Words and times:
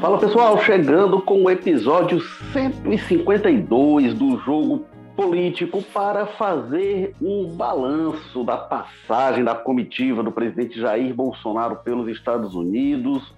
Fala 0.00 0.18
pessoal, 0.18 0.58
chegando 0.58 1.22
com 1.22 1.44
o 1.44 1.50
episódio 1.50 2.20
152 2.52 4.12
do 4.12 4.36
Jogo 4.40 4.84
Político 5.16 5.82
para 5.82 6.26
fazer 6.26 7.14
um 7.20 7.56
balanço 7.56 8.44
da 8.44 8.58
passagem 8.58 9.42
da 9.42 9.54
comitiva 9.54 10.22
do 10.22 10.30
presidente 10.30 10.78
Jair 10.78 11.14
Bolsonaro 11.14 11.76
pelos 11.76 12.08
Estados 12.08 12.54
Unidos. 12.54 13.34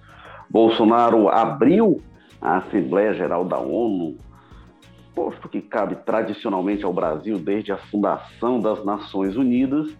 Bolsonaro 0.49 1.29
abriu 1.29 2.01
a 2.41 2.57
Assembleia 2.57 3.13
Geral 3.13 3.45
da 3.45 3.57
ONU, 3.57 4.17
posto 5.15 5.47
que 5.47 5.61
cabe 5.61 5.95
tradicionalmente 5.95 6.83
ao 6.83 6.91
Brasil 6.91 7.39
desde 7.39 7.71
a 7.71 7.77
fundação 7.77 8.59
das 8.59 8.83
Nações 8.83 9.37
Unidas, 9.37 9.97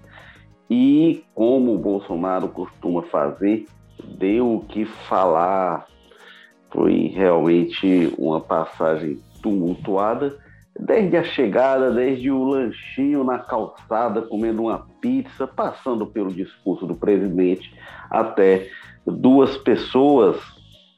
e 0.70 1.24
como 1.34 1.74
o 1.74 1.80
Bolsonaro 1.80 2.50
costuma 2.50 3.04
fazer, 3.04 3.66
deu 4.18 4.56
o 4.56 4.66
que 4.66 4.84
falar 4.84 5.88
foi 6.72 7.12
realmente 7.16 8.14
uma 8.18 8.40
passagem 8.40 9.20
tumultuada, 9.42 10.38
desde 10.80 11.18
a 11.18 11.24
chegada, 11.24 11.92
desde 11.92 12.32
o 12.32 12.44
lanchinho 12.44 13.24
na 13.24 13.40
calçada, 13.40 14.22
comendo 14.22 14.64
uma 14.64 14.88
pizza, 15.02 15.46
passando 15.46 16.06
pelo 16.06 16.32
discurso 16.32 16.86
do 16.86 16.96
presidente, 16.96 17.74
até 18.10 18.70
duas 19.06 19.58
pessoas 19.58 20.38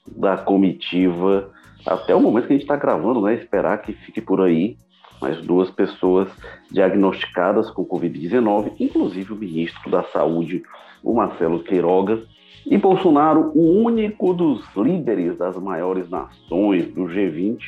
da 0.05 0.37
comitiva, 0.37 1.49
até 1.85 2.13
o 2.13 2.21
momento 2.21 2.47
que 2.47 2.53
a 2.53 2.55
gente 2.55 2.63
está 2.63 2.75
gravando, 2.75 3.21
né? 3.21 3.33
Esperar 3.35 3.81
que 3.81 3.93
fique 3.93 4.21
por 4.21 4.41
aí, 4.41 4.77
mais 5.21 5.41
duas 5.41 5.69
pessoas 5.69 6.29
diagnosticadas 6.69 7.69
com 7.69 7.85
Covid-19, 7.85 8.73
inclusive 8.79 9.33
o 9.33 9.35
ministro 9.35 9.89
da 9.89 10.03
Saúde, 10.03 10.63
o 11.03 11.13
Marcelo 11.13 11.63
Queiroga, 11.63 12.23
e 12.65 12.77
Bolsonaro, 12.77 13.51
o 13.55 13.83
único 13.83 14.33
dos 14.33 14.63
líderes 14.75 15.37
das 15.37 15.57
maiores 15.57 16.09
nações 16.09 16.87
do 16.93 17.03
G20 17.03 17.59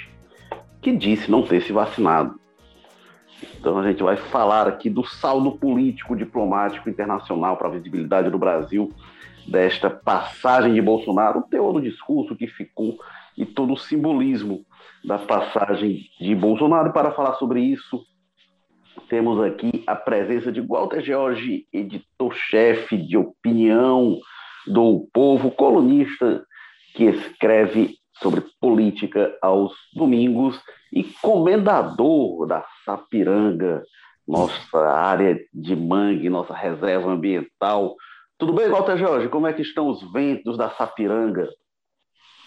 que 0.82 0.96
disse 0.96 1.32
não 1.32 1.44
ter 1.44 1.62
se 1.62 1.72
vacinado. 1.72 2.40
Então 3.60 3.78
a 3.78 3.88
gente 3.88 4.04
vai 4.04 4.18
falar 4.18 4.68
aqui 4.68 4.90
do 4.90 5.04
saldo 5.04 5.54
político, 5.54 6.16
diplomático, 6.16 6.90
internacional 6.90 7.58
para 7.58 7.68
a 7.68 7.72
visibilidade 7.72 8.30
do 8.30 8.38
Brasil 8.38 8.92
desta 9.48 9.90
passagem 9.90 10.74
de 10.74 10.82
Bolsonaro, 10.82 11.40
o 11.40 11.44
teor 11.44 11.74
do 11.74 11.82
discurso 11.82 12.36
que 12.36 12.48
ficou 12.48 12.98
e 13.38 13.46
todo 13.46 13.74
o 13.74 13.78
simbolismo 13.78 14.66
da 15.04 15.18
passagem 15.18 16.06
de 16.20 16.36
Bolsonaro. 16.36 16.94
Para 16.94 17.12
falar 17.12 17.34
sobre 17.36 17.62
isso, 17.62 18.06
temos 19.10 19.42
aqui 19.42 19.84
a 19.86 19.96
presença 19.96 20.52
de 20.52 20.62
Walter 20.62 21.02
George, 21.02 21.66
editor-chefe 21.74 22.98
de 22.98 23.18
opinião 23.18 24.20
do 24.68 25.08
Povo, 25.14 25.52
colunista 25.52 26.46
que 26.96 27.06
escreve 27.06 27.98
sobre 28.22 28.44
política 28.60 29.36
aos 29.42 29.74
domingos 29.94 30.60
e 30.92 31.04
comendador 31.22 32.46
da 32.46 32.64
Sapiranga, 32.86 33.84
nossa 34.28 34.78
área 34.78 35.40
de 35.54 35.76
mangue, 35.76 36.30
nossa 36.30 36.54
reserva 36.54 37.12
ambiental. 37.12 37.96
Tudo 38.38 38.54
bem, 38.54 38.70
Walter 38.70 38.98
Jorge? 38.98 39.28
Como 39.28 39.48
é 39.48 39.54
que 39.54 39.62
estão 39.62 39.90
os 39.90 40.02
ventos 40.12 40.58
da 40.58 40.70
Sapiranga? 40.70 41.50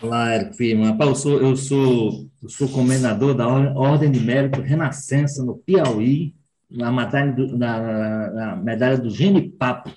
Olá, 0.00 0.34
Érico 0.34 0.54
Firma. 0.54 0.96
Eu 1.00 1.14
sou, 1.14 1.40
eu, 1.40 1.56
sou, 1.56 2.10
eu 2.42 2.48
sou 2.48 2.68
comendador 2.68 3.34
da 3.34 3.48
Ordem 3.48 4.10
de 4.10 4.20
Mérito 4.20 4.60
Renascença 4.60 5.42
no 5.42 5.56
Piauí, 5.56 6.34
na 6.70 6.92
medalha 6.92 7.32
do, 7.32 7.56
na, 7.56 8.30
na 8.30 8.56
medalha 8.56 8.98
do 8.98 9.08
Genipapo, 9.08 9.90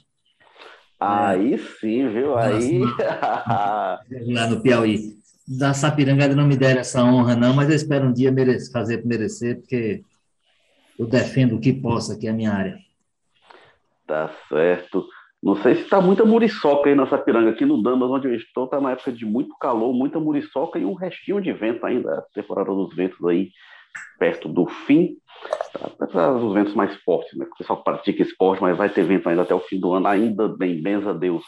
Aí 1.00 1.58
sim, 1.80 2.09
viu? 2.09 2.38
Aí. 2.38 2.81
lá 4.28 4.47
no 4.50 4.61
Piauí. 4.61 5.17
Da 5.47 5.73
Sapiranga 5.73 6.28
não 6.35 6.46
me 6.46 6.56
deram 6.56 6.81
essa 6.81 7.03
honra, 7.03 7.35
não, 7.35 7.56
mas 7.56 7.69
eu 7.69 7.75
espero 7.75 8.07
um 8.07 8.13
dia 8.13 8.31
merecer, 8.31 8.72
fazer 8.72 9.03
merecer, 9.03 9.59
porque 9.59 10.03
eu 10.97 11.07
defendo 11.07 11.56
o 11.56 11.59
que 11.59 11.73
possa 11.73 12.13
aqui 12.13 12.28
a 12.28 12.34
minha 12.34 12.51
área. 12.51 12.78
Tá 14.06 14.29
certo. 14.47 15.07
Não 15.41 15.56
sei 15.56 15.75
se 15.75 15.84
está 15.84 16.01
muita 16.01 16.25
muriçoca 16.25 16.90
aí 16.90 16.96
na 16.96 17.07
Sapiranga. 17.07 17.52
Aqui 17.52 17.66
no 17.66 17.81
Damas, 17.81 18.09
onde 18.09 18.28
eu 18.28 18.35
estou, 18.35 18.66
está 18.66 18.81
na 18.81 18.91
época 18.91 19.12
de 19.12 19.25
muito 19.25 19.56
calor, 19.57 19.94
muita 19.94 20.19
muriçoca 20.19 20.78
e 20.78 20.84
um 20.84 20.94
restinho 20.94 21.41
de 21.41 21.53
vento 21.53 21.85
ainda. 21.85 22.19
A 22.19 22.22
temporada 22.34 22.72
dos 22.72 22.94
ventos 22.94 23.25
aí 23.25 23.50
perto 24.17 24.47
do 24.50 24.67
fim 24.67 25.17
apesar 26.00 26.33
ventos 26.53 26.73
mais 26.73 26.95
fortes, 27.03 27.38
né? 27.38 27.45
O 27.45 27.57
pessoal 27.57 27.83
pratica 27.83 28.22
esporte, 28.22 28.61
mas 28.61 28.77
vai 28.77 28.89
ter 28.89 29.03
vento 29.03 29.27
ainda 29.29 29.44
até 29.44 29.53
o 29.53 29.59
fim 29.59 29.79
do 29.79 29.94
ano, 29.94 30.07
ainda 30.07 30.47
bem, 30.47 30.81
benza 30.81 31.13
Deus. 31.13 31.44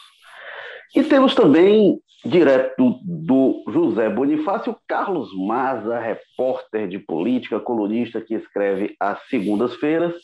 E 0.94 1.02
temos 1.02 1.34
também, 1.34 1.98
direto 2.24 2.98
do 3.02 3.64
José 3.68 4.08
Bonifácio, 4.10 4.76
Carlos 4.86 5.30
Maza, 5.46 5.98
repórter 5.98 6.88
de 6.88 6.98
política, 6.98 7.60
colunista 7.60 8.20
que 8.20 8.34
escreve 8.34 8.94
às 9.00 9.18
segundas-feiras. 9.28 10.14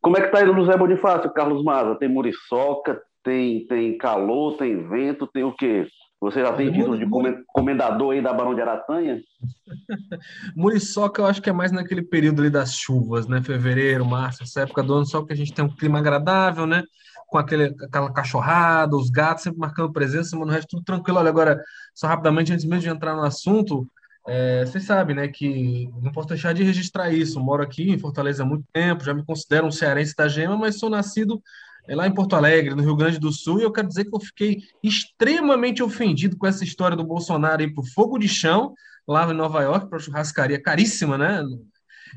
Como 0.00 0.16
é 0.16 0.20
que 0.20 0.26
está 0.26 0.42
indo 0.42 0.54
José 0.54 0.76
Bonifácio, 0.76 1.32
Carlos 1.32 1.62
Maza? 1.62 1.96
Tem 1.96 2.08
muriçoca, 2.08 3.00
tem, 3.22 3.66
tem 3.66 3.96
calor, 3.98 4.56
tem 4.56 4.86
vento, 4.88 5.26
tem 5.26 5.44
o 5.44 5.52
quê? 5.52 5.86
Você 6.24 6.40
já 6.40 6.54
tem 6.54 6.72
título 6.72 6.96
de 6.96 7.06
comendador 7.52 8.14
aí 8.14 8.22
da 8.22 8.32
Barão 8.32 8.54
de 8.54 8.60
Aratanha? 8.62 9.20
Muriçoca 10.56 11.20
eu 11.20 11.26
acho 11.26 11.42
que 11.42 11.50
é 11.50 11.52
mais 11.52 11.70
naquele 11.70 12.00
período 12.00 12.40
ali 12.40 12.48
das 12.48 12.72
chuvas, 12.72 13.28
né? 13.28 13.42
Fevereiro, 13.42 14.06
março, 14.06 14.42
essa 14.42 14.62
época 14.62 14.82
do 14.82 14.94
ano, 14.94 15.04
só 15.04 15.22
que 15.22 15.34
a 15.34 15.36
gente 15.36 15.52
tem 15.52 15.62
um 15.62 15.76
clima 15.76 15.98
agradável, 15.98 16.66
né? 16.66 16.82
Com 17.26 17.36
aquele, 17.36 17.74
aquela 17.84 18.10
cachorrada, 18.10 18.96
os 18.96 19.10
gatos 19.10 19.42
sempre 19.42 19.58
marcando 19.58 19.92
presença, 19.92 20.34
mas 20.34 20.46
no 20.46 20.52
resto 20.54 20.68
tudo 20.70 20.84
tranquilo. 20.84 21.18
Olha, 21.18 21.28
agora, 21.28 21.62
só 21.94 22.06
rapidamente, 22.06 22.54
antes 22.54 22.64
mesmo 22.64 22.80
de 22.80 22.88
entrar 22.88 23.14
no 23.14 23.22
assunto, 23.22 23.86
é, 24.26 24.64
vocês 24.64 24.84
sabem, 24.84 25.14
né, 25.14 25.28
que 25.28 25.90
não 26.00 26.10
posso 26.10 26.28
deixar 26.28 26.54
de 26.54 26.62
registrar 26.62 27.12
isso. 27.12 27.38
Eu 27.38 27.42
moro 27.42 27.62
aqui 27.62 27.90
em 27.90 27.98
Fortaleza 27.98 28.44
há 28.44 28.46
muito 28.46 28.64
tempo, 28.72 29.04
já 29.04 29.12
me 29.12 29.22
considero 29.22 29.66
um 29.66 29.70
cearense 29.70 30.14
da 30.16 30.26
gema, 30.26 30.56
mas 30.56 30.78
sou 30.78 30.88
nascido 30.88 31.42
é 31.86 31.94
lá 31.94 32.06
em 32.06 32.14
Porto 32.14 32.34
Alegre, 32.34 32.74
no 32.74 32.82
Rio 32.82 32.96
Grande 32.96 33.18
do 33.18 33.32
Sul, 33.32 33.60
e 33.60 33.62
eu 33.62 33.72
quero 33.72 33.88
dizer 33.88 34.04
que 34.04 34.14
eu 34.14 34.20
fiquei 34.20 34.62
extremamente 34.82 35.82
ofendido 35.82 36.36
com 36.36 36.46
essa 36.46 36.64
história 36.64 36.96
do 36.96 37.04
Bolsonaro 37.04 37.62
ir 37.62 37.74
para 37.74 37.82
o 37.82 37.86
fogo 37.86 38.18
de 38.18 38.28
chão, 38.28 38.72
lá 39.06 39.30
em 39.30 39.34
Nova 39.34 39.62
York, 39.62 39.88
para 39.88 39.98
churrascaria 39.98 40.60
caríssima, 40.60 41.18
né? 41.18 41.42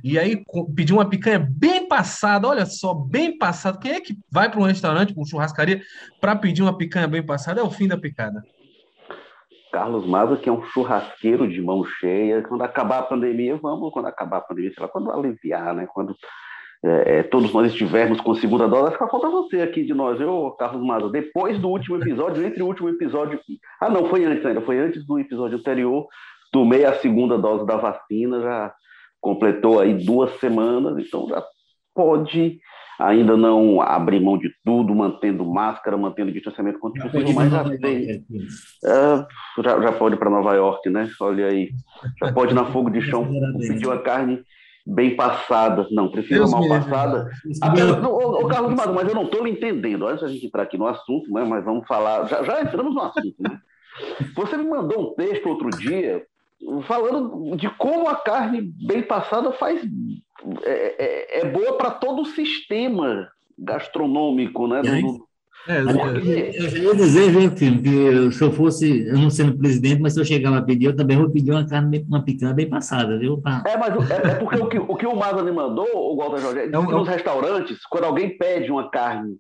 E 0.04 0.18
aí 0.18 0.44
pediu 0.76 0.98
uma 0.98 1.10
picanha 1.10 1.40
bem 1.40 1.88
passada, 1.88 2.48
olha 2.48 2.66
só, 2.66 2.94
bem 2.94 3.38
passada. 3.38 3.80
Quem 3.80 3.94
é 3.94 4.02
que 4.02 4.18
vai 4.32 4.50
para 4.50 4.60
um 4.60 4.64
restaurante, 4.64 5.14
para 5.14 5.22
uma 5.22 5.28
churrascaria, 5.28 5.82
para 6.22 6.36
pedir 6.36 6.62
uma 6.62 6.78
picanha 6.78 7.08
bem 7.08 7.26
passada? 7.26 7.60
É 7.60 7.64
o 7.64 7.72
fim 7.72 7.88
da 7.88 7.98
picada. 7.98 8.44
Carlos 9.72 10.08
Maza, 10.08 10.38
que 10.38 10.48
é 10.48 10.52
um 10.52 10.64
churrasqueiro 10.68 11.48
de 11.48 11.62
mão 11.62 11.84
cheia. 11.84 12.42
Quando 12.44 12.62
acabar 12.62 13.00
a 13.00 13.04
pandemia, 13.04 13.58
vamos, 13.58 13.92
quando 13.92 14.06
acabar 14.06 14.38
a 14.38 14.42
pandemia, 14.42 14.72
sei 14.74 14.82
lá, 14.82 14.88
quando 14.88 15.12
aliviar, 15.12 15.76
né? 15.76 15.88
Quando 15.94 16.16
é, 16.86 17.20
é, 17.20 17.24
todos 17.24 17.52
nós 17.54 17.72
estivermos 17.72 18.22
com 18.22 18.36
segunda 18.36 18.68
dose, 18.68 18.92
que 18.92 18.98
falta 18.98 19.30
você 19.30 19.62
aqui 19.62 19.84
de 19.84 19.94
nós, 19.94 20.20
eu, 20.22 20.56
Carlos 20.60 20.86
Maza, 20.86 21.10
depois 21.10 21.60
do 21.60 21.70
último 21.70 21.98
episódio, 21.98 22.46
entre 22.46 22.62
o 22.62 22.68
último 22.68 22.90
episódio. 22.90 23.40
Ah, 23.82 23.90
não, 23.90 24.08
foi 24.08 24.26
antes 24.26 24.46
ainda, 24.46 24.62
foi 24.62 24.78
antes 24.78 25.06
do 25.06 25.20
episódio 25.20 25.58
anterior. 25.58 26.08
Tomei 26.52 26.86
a 26.86 26.94
segunda 26.94 27.38
dose 27.38 27.66
da 27.66 27.78
vacina, 27.78 28.42
já 28.42 28.74
completou 29.20 29.80
aí 29.80 29.94
duas 30.06 30.32
semanas, 30.40 30.98
então 30.98 31.28
já 31.28 31.44
pode 31.94 32.60
ainda 33.00 33.36
não 33.36 33.82
abrir 33.82 34.20
mão 34.20 34.38
de 34.38 34.50
tudo, 34.64 34.94
mantendo 34.94 35.46
máscara, 35.46 35.98
mantendo 35.98 36.32
distanciamento 36.32 36.80
quanto 36.80 37.02
possível, 37.02 37.34
mas 37.34 37.52
já 37.52 37.64
tem. 37.78 38.24
É, 38.84 39.26
já, 39.64 39.82
já 39.82 39.92
pode 39.92 40.16
para 40.16 40.30
Nova 40.30 40.54
York, 40.54 40.90
né? 40.90 41.10
Olha 41.20 41.48
aí. 41.48 41.70
Já 42.20 42.32
pode 42.32 42.54
na 42.54 42.66
fogo 42.66 42.90
de 42.90 43.02
chão 43.02 43.28
pedir 43.60 43.88
uma 43.88 44.00
carne 44.00 44.44
bem 44.88 45.16
passada. 45.16 45.86
Não, 45.92 46.10
prefiro 46.10 46.42
Deus 46.42 46.52
mal 46.52 46.68
passada. 46.68 47.30
Não, 48.02 48.12
ô, 48.12 48.42
ô, 48.42 48.48
Carlos 48.48 48.74
Mago, 48.74 48.94
mas 48.94 49.08
eu 49.08 49.16
não 49.16 49.26
estou 49.26 49.44
me 49.44 49.52
entendendo. 49.52 50.08
Antes 50.08 50.24
a 50.24 50.28
gente 50.28 50.46
entrar 50.46 50.64
aqui 50.64 50.78
no 50.78 50.88
assunto, 50.88 51.32
né, 51.32 51.44
mas 51.44 51.64
vamos 51.66 51.86
falar. 51.88 52.28
Já, 52.28 52.44
já 52.44 52.62
entramos 52.62 52.96
no 52.96 53.02
assunto, 53.02 53.36
né? 53.40 53.60
Você 54.36 54.58
me 54.58 54.66
mandou 54.66 55.12
um 55.12 55.16
texto 55.16 55.50
outro 55.50 55.70
dia 55.72 56.26
falando 56.84 57.56
de 57.56 57.70
como 57.72 58.08
a 58.08 58.16
carne 58.16 58.62
bem 58.62 59.04
passada 59.04 59.52
faz 59.52 59.82
é, 60.64 61.40
é, 61.40 61.40
é 61.42 61.46
boa 61.46 61.78
para 61.78 61.92
todo 61.92 62.22
o 62.22 62.26
sistema 62.26 63.28
gastronômico, 63.58 64.68
né? 64.68 64.82
Do, 64.82 65.27
é, 65.68 65.82
eu 65.82 66.70
já 66.70 66.78
ia 66.78 66.96
dizer, 66.96 67.32
viu, 67.32 67.52
filho, 67.52 67.82
que 67.82 68.32
se 68.32 68.42
eu 68.42 68.52
fosse, 68.52 69.06
eu 69.08 69.18
não 69.18 69.30
sendo 69.30 69.58
presidente, 69.58 70.02
mas 70.02 70.14
se 70.14 70.20
eu 70.20 70.26
chegar 70.26 70.50
lá 70.50 70.62
pedir, 70.62 70.86
eu 70.86 70.96
também 70.96 71.18
vou 71.18 71.30
pedir 71.30 71.52
uma 71.52 71.68
carne, 71.68 72.06
uma 72.08 72.24
picanha 72.24 72.54
bem 72.54 72.70
passada, 72.70 73.18
viu? 73.20 73.42
Pra... 73.42 73.64
É, 73.66 73.76
mas 73.76 74.10
é, 74.10 74.32
é, 74.32 74.36
porque 74.36 74.56
o 74.56 74.68
que 74.68 74.80
o, 74.80 74.96
que 74.96 75.06
o 75.06 75.16
Maza 75.16 75.44
me 75.44 75.52
mandou, 75.52 75.88
o 75.94 76.16
Walter 76.16 76.42
Jorge, 76.42 76.60
é, 76.60 76.66
é 76.66 76.70
nos 76.70 77.08
restaurantes, 77.08 77.80
quando 77.90 78.06
alguém 78.06 78.38
pede 78.38 78.72
uma 78.72 78.90
carne 78.90 79.36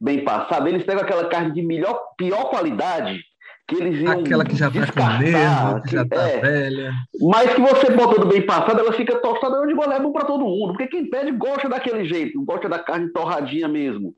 bem 0.00 0.24
passada, 0.24 0.68
eles 0.68 0.84
pegam 0.84 1.02
aquela 1.02 1.28
carne 1.28 1.52
de 1.52 1.62
melhor, 1.62 1.98
pior 2.16 2.44
qualidade, 2.44 3.20
que 3.66 3.76
eles 3.76 4.00
iam 4.00 4.20
Aquela 4.20 4.44
que 4.44 4.56
já 4.56 4.68
está 4.68 4.92
com 4.92 5.22
nervo, 5.22 5.82
que 5.82 5.92
já 5.92 6.02
está 6.02 6.28
é, 6.28 6.40
velha. 6.40 6.92
Mas 7.20 7.54
que 7.54 7.60
você 7.60 7.90
botando 7.90 8.28
bem 8.28 8.42
passada, 8.42 8.80
ela 8.80 8.92
fica 8.92 9.16
tostada, 9.16 9.56
eu 9.56 9.66
digo, 9.66 9.88
leva 9.88 10.12
para 10.12 10.24
todo 10.24 10.44
mundo, 10.44 10.74
porque 10.74 10.88
quem 10.88 11.08
pede 11.08 11.32
gosta 11.32 11.68
daquele 11.68 12.04
jeito, 12.04 12.44
gosta 12.44 12.68
da 12.68 12.78
carne 12.78 13.12
torradinha 13.12 13.68
mesmo. 13.68 14.14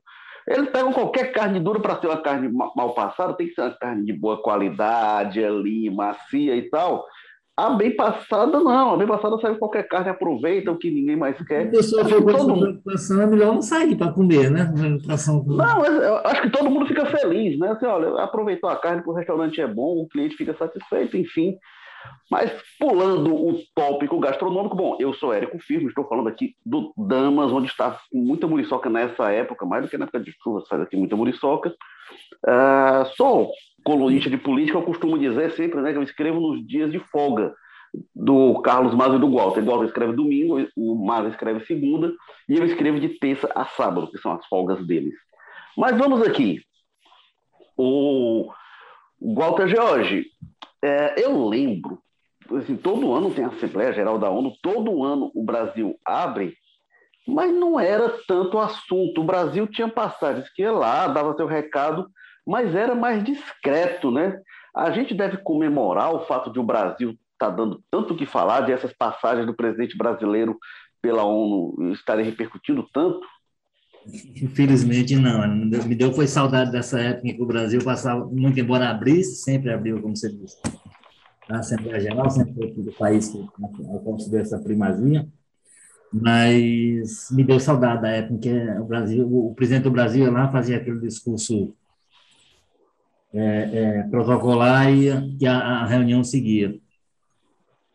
Eles 0.47 0.69
pegam 0.69 0.93
qualquer 0.93 1.31
carne 1.31 1.59
dura 1.59 1.79
para 1.79 1.99
ser 1.99 2.07
uma 2.07 2.21
carne 2.21 2.49
mal 2.49 2.93
passada, 2.93 3.33
tem 3.33 3.47
que 3.47 3.53
ser 3.53 3.61
uma 3.61 3.71
carne 3.71 4.05
de 4.05 4.13
boa 4.13 4.41
qualidade, 4.41 5.43
ali, 5.43 5.89
macia 5.89 6.55
e 6.55 6.69
tal. 6.69 7.05
A 7.57 7.69
bem 7.69 7.95
passada, 7.95 8.59
não. 8.59 8.93
A 8.93 8.97
bem 8.97 9.07
passada 9.07 9.39
sai 9.39 9.55
qualquer 9.55 9.87
carne, 9.87 10.09
aproveita 10.09 10.71
o 10.71 10.77
que 10.77 10.91
ninguém 10.91 11.15
mais 11.15 11.37
quer. 11.47 11.67
A 11.67 11.71
pessoa 11.71 12.03
for 12.03 12.21
todo 12.21 12.49
mundo... 12.49 12.81
é 12.85 13.25
melhor 13.25 13.53
não 13.53 13.61
sair 13.61 13.95
para 13.95 14.11
comer, 14.11 14.51
né? 14.51 14.71
Não, 15.55 15.85
eu 15.85 16.17
acho 16.17 16.41
que 16.41 16.49
todo 16.49 16.69
mundo 16.69 16.85
fica 16.85 17.05
feliz, 17.05 17.57
né? 17.57 17.69
Assim, 17.69 17.85
olha, 17.85 18.21
aproveitou 18.21 18.69
a 18.69 18.75
carne, 18.75 19.01
o 19.05 19.13
restaurante 19.13 19.61
é 19.61 19.67
bom, 19.67 20.01
o 20.01 20.07
cliente 20.07 20.35
fica 20.35 20.53
satisfeito, 20.53 21.15
enfim. 21.15 21.55
Mas 22.29 22.51
pulando 22.79 23.33
o 23.33 23.59
tópico 23.75 24.19
gastronômico, 24.19 24.75
bom, 24.75 24.97
eu 24.99 25.13
sou 25.13 25.33
Érico 25.33 25.59
Firmo, 25.59 25.87
estou 25.87 26.07
falando 26.07 26.27
aqui 26.27 26.55
do 26.65 26.91
Damas, 26.97 27.51
onde 27.51 27.67
está 27.67 27.99
muita 28.11 28.47
muriçoca 28.47 28.89
nessa 28.89 29.31
época, 29.31 29.65
mais 29.65 29.83
do 29.83 29.89
que 29.89 29.97
na 29.97 30.05
época 30.05 30.19
de 30.19 30.31
chuva, 30.41 30.61
sai 30.67 30.85
muita 30.93 31.15
muriçoca. 31.15 31.69
Uh, 32.43 33.05
sou 33.15 33.51
colunista 33.83 34.29
de 34.29 34.37
política, 34.37 34.77
eu 34.77 34.83
costumo 34.83 35.19
dizer 35.19 35.51
sempre 35.51 35.81
né, 35.81 35.91
que 35.91 35.97
eu 35.97 36.03
escrevo 36.03 36.39
nos 36.39 36.65
dias 36.65 36.91
de 36.91 36.99
folga 36.99 37.53
do 38.13 38.61
Carlos 38.61 38.93
Mazo 38.93 39.15
e 39.15 39.19
do 39.19 39.31
Walter. 39.31 39.61
O 39.61 39.65
Walter 39.65 39.85
escreve 39.85 40.13
domingo, 40.13 40.67
o 40.75 40.95
Mazo 40.95 41.29
escreve 41.29 41.65
segunda, 41.65 42.13
e 42.49 42.57
eu 42.57 42.65
escrevo 42.65 42.99
de 42.99 43.09
terça 43.19 43.49
a 43.55 43.65
sábado, 43.65 44.09
que 44.09 44.17
são 44.17 44.31
as 44.33 44.45
folgas 44.47 44.85
deles. 44.85 45.13
Mas 45.77 45.97
vamos 45.97 46.21
aqui. 46.21 46.61
O 47.77 48.51
Walter 49.21 49.67
George, 49.67 50.25
é, 50.85 51.15
eu 51.17 51.47
lembro, 51.47 51.99
assim, 52.57 52.77
todo 52.77 53.11
ano 53.11 53.33
tem 53.33 53.43
a 53.43 53.47
Assembleia 53.47 53.91
Geral 53.91 54.19
da 54.19 54.29
ONU, 54.29 54.55
todo 54.61 55.03
ano 55.03 55.31
o 55.33 55.43
Brasil 55.43 55.99
abre, 56.05 56.55
mas 57.27 57.51
não 57.51 57.79
era 57.79 58.07
tanto 58.27 58.59
assunto. 58.59 59.21
O 59.21 59.23
Brasil 59.23 59.65
tinha 59.65 59.89
passagens 59.89 60.47
que 60.53 60.61
ia 60.61 60.71
lá, 60.71 61.07
dava 61.07 61.35
seu 61.35 61.47
recado, 61.47 62.07
mas 62.45 62.75
era 62.75 62.93
mais 62.93 63.23
discreto, 63.23 64.11
né? 64.11 64.39
A 64.75 64.91
gente 64.91 65.15
deve 65.15 65.37
comemorar 65.37 66.13
o 66.13 66.25
fato 66.27 66.51
de 66.51 66.59
o 66.59 66.63
Brasil 66.63 67.11
estar 67.33 67.49
tá 67.49 67.49
dando 67.49 67.81
tanto 67.89 68.13
o 68.13 68.17
que 68.17 68.27
falar, 68.27 68.61
de 68.61 68.71
essas 68.71 68.93
passagens 68.93 69.47
do 69.47 69.55
presidente 69.55 69.97
brasileiro 69.97 70.55
pela 71.01 71.23
ONU 71.23 71.93
estarem 71.93 72.23
repercutindo 72.23 72.87
tanto? 72.93 73.25
Infelizmente 74.07 75.15
não. 75.15 75.47
Me 75.65 75.95
deu 75.95 76.13
foi 76.13 76.27
saudade 76.27 76.71
dessa 76.71 76.99
época 76.99 77.27
em 77.27 77.35
que 77.35 77.41
o 77.41 77.45
Brasil 77.45 77.83
passava, 77.83 78.25
muito 78.25 78.59
embora 78.59 78.89
abrisse, 78.89 79.43
sempre 79.43 79.71
abriu, 79.71 80.01
como 80.01 80.15
você 80.15 80.31
disse, 80.31 80.57
na 81.49 81.59
Assembleia 81.59 81.99
Geral, 81.99 82.29
sempre 82.29 82.53
foi 82.73 82.83
o 82.83 82.93
país 82.93 83.29
que 83.29 83.37
eu 83.37 83.99
considero 83.99 84.43
essa 84.43 84.59
primazia, 84.59 85.27
mas 86.11 87.27
me 87.31 87.43
deu 87.43 87.59
saudade 87.59 88.01
da 88.01 88.09
época 88.09 88.33
em 88.35 88.39
que 88.39 88.79
o 88.79 88.85
Brasil, 88.85 89.27
o 89.27 89.53
presidente 89.55 89.83
do 89.83 89.91
Brasil 89.91 90.31
lá 90.31 90.51
fazia 90.51 90.77
aquele 90.77 90.99
discurso 90.99 91.73
é, 93.33 93.69
é, 93.73 94.03
protocolar 94.03 94.89
e, 94.91 95.37
e 95.39 95.45
a, 95.45 95.57
a, 95.57 95.85
reunião 95.85 96.23
seguia. 96.23 96.79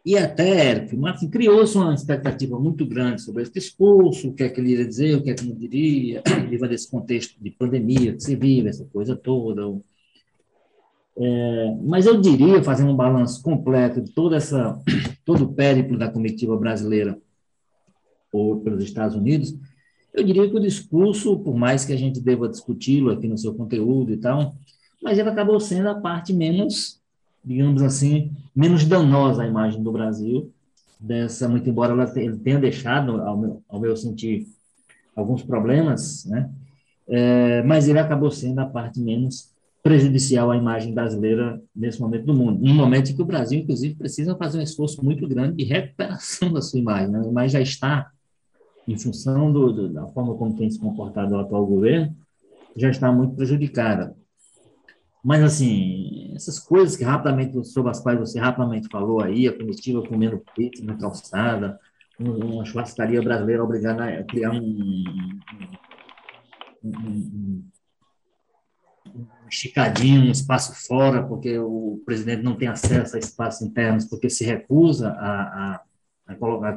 E 0.05 0.17
até, 0.17 0.87
mas 0.97 1.17
assim, 1.17 1.29
criou-se 1.29 1.77
uma 1.77 1.95
expectativa 1.95 2.59
muito 2.59 2.87
grande 2.87 3.21
sobre 3.21 3.43
esse 3.43 3.53
discurso, 3.53 4.29
o 4.29 4.35
que 4.35 4.45
é 4.45 4.49
que 4.49 4.59
ele 4.61 4.71
ia 4.71 4.87
dizer, 4.87 5.17
o 5.17 5.23
que 5.23 5.31
é 5.31 5.35
que 5.35 5.45
não 5.45 5.55
diria, 5.55 6.23
viva 6.49 6.67
desse 6.67 6.91
contexto 6.91 7.37
de 7.39 7.51
pandemia 7.51 8.15
que 8.15 8.23
se 8.23 8.35
vive, 8.35 8.69
essa 8.69 8.85
coisa 8.87 9.15
toda. 9.15 9.63
É, 11.19 11.77
mas 11.83 12.07
eu 12.07 12.19
diria, 12.19 12.63
fazendo 12.63 12.93
um 12.93 12.97
balanço 12.97 13.43
completo 13.43 14.01
de 14.01 14.11
toda 14.13 14.37
essa, 14.37 14.81
todo 15.25 15.45
o 15.45 15.53
périplo 15.53 15.99
da 15.99 16.09
comitiva 16.09 16.57
brasileira 16.57 17.19
ou 18.33 18.61
pelos 18.61 18.83
Estados 18.83 19.15
Unidos, 19.15 19.55
eu 20.15 20.25
diria 20.25 20.49
que 20.49 20.57
o 20.57 20.61
discurso, 20.61 21.39
por 21.41 21.55
mais 21.55 21.85
que 21.85 21.93
a 21.93 21.97
gente 21.97 22.21
deva 22.21 22.49
discuti-lo 22.49 23.11
aqui 23.11 23.29
no 23.29 23.37
seu 23.37 23.55
conteúdo 23.55 24.13
e 24.13 24.17
tal, 24.17 24.55
mas 25.03 25.19
ele 25.19 25.29
acabou 25.29 25.61
sendo 25.61 25.89
a 25.89 25.95
parte 25.95 26.33
menos, 26.33 27.00
digamos 27.45 27.83
assim, 27.83 28.33
menos 28.55 28.85
danosa 28.85 29.43
à 29.43 29.47
imagem 29.47 29.83
do 29.83 29.93
Brasil, 29.93 30.53
dessa, 30.99 31.49
muito 31.49 31.69
embora 31.69 31.93
ela 31.93 32.13
ele 32.17 32.37
tenha 32.39 32.59
deixado, 32.59 33.21
ao 33.23 33.37
meu, 33.37 33.63
ao 33.69 33.81
meu 33.81 33.97
sentir, 33.97 34.47
alguns 35.17 35.43
problemas, 35.43 36.25
né? 36.27 36.51
É, 37.09 37.63
mas 37.63 37.89
ele 37.89 37.99
acabou 37.99 38.31
sendo 38.31 38.61
a 38.61 38.67
parte 38.67 39.01
menos 39.01 39.51
prejudicial 39.83 40.51
à 40.51 40.57
imagem 40.57 40.95
brasileira 40.95 41.61
nesse 41.75 42.01
momento 42.01 42.27
do 42.27 42.35
mundo. 42.35 42.61
Num 42.63 42.75
momento 42.75 43.11
em 43.11 43.17
que 43.17 43.23
o 43.23 43.25
Brasil, 43.25 43.61
inclusive, 43.61 43.95
precisa 43.95 44.37
fazer 44.37 44.59
um 44.59 44.63
esforço 44.63 45.03
muito 45.05 45.27
grande 45.27 45.57
de 45.57 45.65
recuperação 45.65 46.53
da 46.53 46.61
sua 46.61 46.79
imagem, 46.79 47.11
né? 47.11 47.23
mas 47.33 47.53
já 47.53 47.61
está, 47.61 48.11
em 48.87 48.97
função 48.97 49.53
do, 49.53 49.73
do, 49.73 49.89
da 49.89 50.07
forma 50.09 50.35
como 50.35 50.55
tem 50.55 50.71
se 50.71 50.79
comportado 50.79 51.35
o 51.35 51.39
atual 51.39 51.67
governo, 51.67 52.15
já 52.77 52.91
está 52.91 53.11
muito 53.11 53.35
prejudicada. 53.35 54.15
Mas, 55.23 55.43
assim, 55.43 56.33
essas 56.35 56.59
coisas 56.59 56.97
que 56.97 57.05
rapidamente, 57.05 57.63
sobre 57.67 57.91
as 57.91 58.01
quais 58.01 58.19
você 58.19 58.39
rapidamente 58.39 58.89
falou 58.89 59.23
aí, 59.23 59.47
a 59.47 59.57
comitiva 59.57 60.03
comendo 60.07 60.43
pizza 60.55 60.85
na 60.85 60.97
calçada, 60.97 61.79
uma 62.19 62.65
churrascaria 62.65 63.23
brasileira 63.23 63.65
obrigada 63.65 64.05
a 64.05 64.25
criar 64.25 64.53
um, 64.53 64.85
um, 66.83 66.91
um, 66.91 67.65
um 69.15 69.49
esticadinho, 69.49 70.23
um 70.23 70.31
espaço 70.31 70.87
fora, 70.87 71.23
porque 71.23 71.59
o 71.59 72.03
presidente 72.05 72.43
não 72.43 72.57
tem 72.57 72.69
acesso 72.69 73.17
a 73.17 73.19
espaços 73.19 73.63
internos, 73.63 74.05
porque 74.05 74.29
se 74.29 74.45
recusa 74.45 75.11
a, 75.11 75.43
a, 75.43 75.81
a 76.29 76.35
colocar 76.37 76.77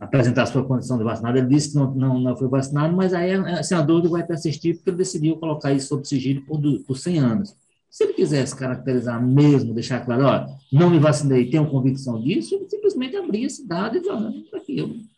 apresentar 0.00 0.42
a 0.42 0.46
sua 0.46 0.64
condição 0.64 0.98
de 0.98 1.04
vacinado. 1.04 1.38
Ele 1.38 1.46
disse 1.46 1.70
que 1.70 1.76
não, 1.76 1.94
não, 1.94 2.20
não 2.20 2.36
foi 2.36 2.48
vacinado, 2.48 2.94
mas 2.96 3.14
aí 3.14 3.32
a 3.32 3.62
senadora 3.62 4.08
vai 4.08 4.26
assistir 4.30 4.74
porque 4.74 4.90
ele 4.90 4.96
decidiu 4.96 5.36
colocar 5.36 5.72
isso 5.72 5.88
sob 5.88 6.06
sigilo 6.06 6.44
por, 6.44 6.60
por 6.80 6.96
100 6.96 7.18
anos. 7.18 7.56
Se 7.88 8.04
ele 8.04 8.14
quisesse 8.14 8.54
caracterizar 8.54 9.24
mesmo, 9.24 9.72
deixar 9.72 10.04
claro, 10.04 10.24
ó, 10.24 10.46
não 10.72 10.90
me 10.90 10.98
vacinei, 10.98 11.48
tenho 11.48 11.70
convicção 11.70 12.20
disso, 12.20 12.54
ele 12.54 12.68
simplesmente 12.68 13.16
abria 13.16 13.46
esse 13.46 13.66
dado 13.66 13.96
e 13.96 14.00
dizer, 14.00 14.12
tá 14.50 14.58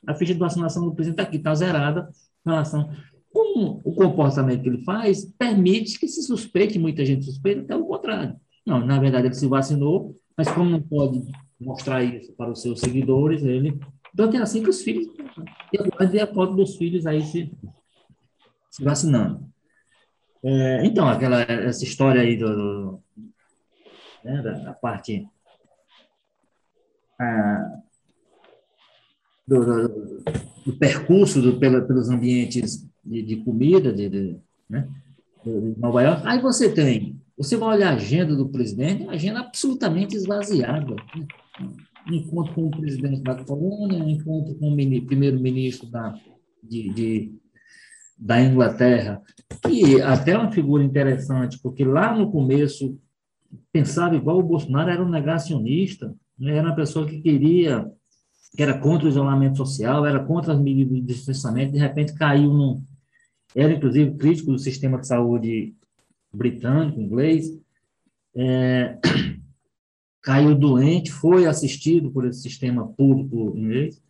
a 0.06 0.14
ficha 0.14 0.34
de 0.34 0.38
vacinação 0.38 0.84
do 0.84 0.94
presidente 0.94 1.20
está 1.20 1.28
aqui, 1.28 1.36
está 1.36 1.54
zerada 1.54 2.08
em 2.46 2.50
relação. 2.50 2.90
Como 3.32 3.80
o 3.84 3.92
comportamento 3.92 4.62
que 4.62 4.68
ele 4.68 4.84
faz 4.84 5.24
permite 5.38 5.98
que 5.98 6.06
se 6.06 6.22
suspeite, 6.22 6.78
muita 6.78 7.04
gente 7.04 7.24
suspeita, 7.24 7.62
até 7.62 7.76
o 7.76 7.84
contrário. 7.84 8.36
Não, 8.66 8.84
na 8.84 8.98
verdade, 8.98 9.28
ele 9.28 9.34
se 9.34 9.46
vacinou, 9.46 10.16
mas 10.36 10.48
como 10.50 10.70
não 10.70 10.80
pode 10.80 11.22
mostrar 11.60 12.02
isso 12.02 12.32
para 12.32 12.50
os 12.50 12.62
seus 12.62 12.80
seguidores, 12.80 13.42
ele 13.44 13.78
então, 14.12 14.30
é 14.32 14.42
assim 14.42 14.62
que 14.62 14.70
os 14.70 14.82
filhos. 14.82 15.08
Eu 15.72 16.08
ver 16.08 16.20
a 16.20 16.26
foto 16.26 16.54
dos 16.54 16.76
filhos 16.76 17.06
aí 17.06 17.22
se, 17.22 17.52
se 18.70 18.84
vacinando. 18.84 19.48
É, 20.42 20.84
então, 20.86 21.06
aquela, 21.06 21.42
essa 21.42 21.84
história 21.84 22.22
aí 22.22 22.36
do, 22.36 22.48
do 22.48 23.02
né, 24.24 24.42
da, 24.42 24.52
da, 24.52 24.72
parte. 24.72 25.28
A, 27.18 27.80
do, 29.46 29.64
do, 29.64 30.22
do, 30.64 30.78
percurso 30.78 31.42
do, 31.42 31.58
pela, 31.58 31.82
pelos 31.82 32.08
ambientes 32.08 32.88
de, 33.04 33.22
de 33.22 33.36
comida 33.36 33.92
de, 33.92 34.08
de, 34.08 34.40
né, 34.68 34.88
de 35.44 35.78
Nova 35.78 36.02
York. 36.02 36.22
Aí 36.24 36.40
você 36.40 36.72
tem, 36.72 37.20
você 37.36 37.56
vai 37.56 37.76
olhar 37.76 37.92
a 37.92 37.96
agenda 37.96 38.34
do 38.34 38.48
presidente, 38.48 39.08
a 39.08 39.12
agenda 39.12 39.40
absolutamente 39.40 40.16
esvaziada. 40.16 40.94
Né? 40.94 41.26
Encontro 42.08 42.54
com 42.54 42.66
o 42.66 42.70
presidente 42.70 43.22
da 43.22 43.34
colônia, 43.44 43.98
encontro 43.98 44.54
com 44.54 44.72
o 44.72 45.06
primeiro-ministro 45.06 45.88
da, 45.90 46.14
de, 46.62 46.88
de, 46.92 47.34
da 48.18 48.40
Inglaterra, 48.40 49.22
e 49.68 50.00
até 50.00 50.36
uma 50.36 50.50
figura 50.50 50.82
interessante, 50.82 51.58
porque 51.62 51.84
lá 51.84 52.16
no 52.16 52.30
começo 52.30 52.98
pensava 53.72 54.16
igual 54.16 54.38
o 54.38 54.42
Bolsonaro, 54.42 54.90
era 54.90 55.02
um 55.02 55.08
negacionista, 55.08 56.14
né? 56.38 56.56
era 56.56 56.68
uma 56.68 56.76
pessoa 56.76 57.06
que 57.06 57.20
queria, 57.20 57.90
que 58.56 58.62
era 58.62 58.78
contra 58.78 59.06
o 59.06 59.10
isolamento 59.10 59.56
social, 59.56 60.06
era 60.06 60.24
contra 60.24 60.52
as 60.52 60.60
medidas 60.60 60.94
de 60.94 61.02
distanciamento, 61.02 61.72
de 61.72 61.78
repente 61.78 62.14
caiu 62.14 62.52
num... 62.52 62.82
Era, 63.54 63.72
inclusive, 63.72 64.16
crítico 64.16 64.52
do 64.52 64.58
sistema 64.58 64.98
de 64.98 65.08
saúde 65.08 65.74
britânico, 66.32 67.00
inglês, 67.00 67.50
é, 68.36 68.96
caiu 70.22 70.54
doente, 70.54 71.10
foi 71.10 71.46
assistido 71.46 72.10
por 72.10 72.26
esse 72.26 72.42
sistema 72.42 72.86
público 72.86 73.56
inglês, 73.56 74.02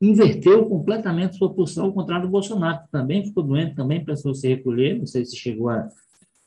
inverteu 0.00 0.66
completamente 0.66 1.36
sua 1.36 1.52
posição 1.52 1.86
ao 1.86 1.92
contrário 1.92 2.26
do 2.26 2.30
Bolsonaro, 2.30 2.84
que 2.84 2.90
também 2.90 3.24
ficou 3.24 3.42
doente, 3.42 3.74
também 3.74 4.04
precisou 4.04 4.34
se 4.34 4.48
recolher, 4.48 4.98
não 4.98 5.06
sei 5.06 5.24
se 5.24 5.36
chegou 5.36 5.68
a... 5.70 5.88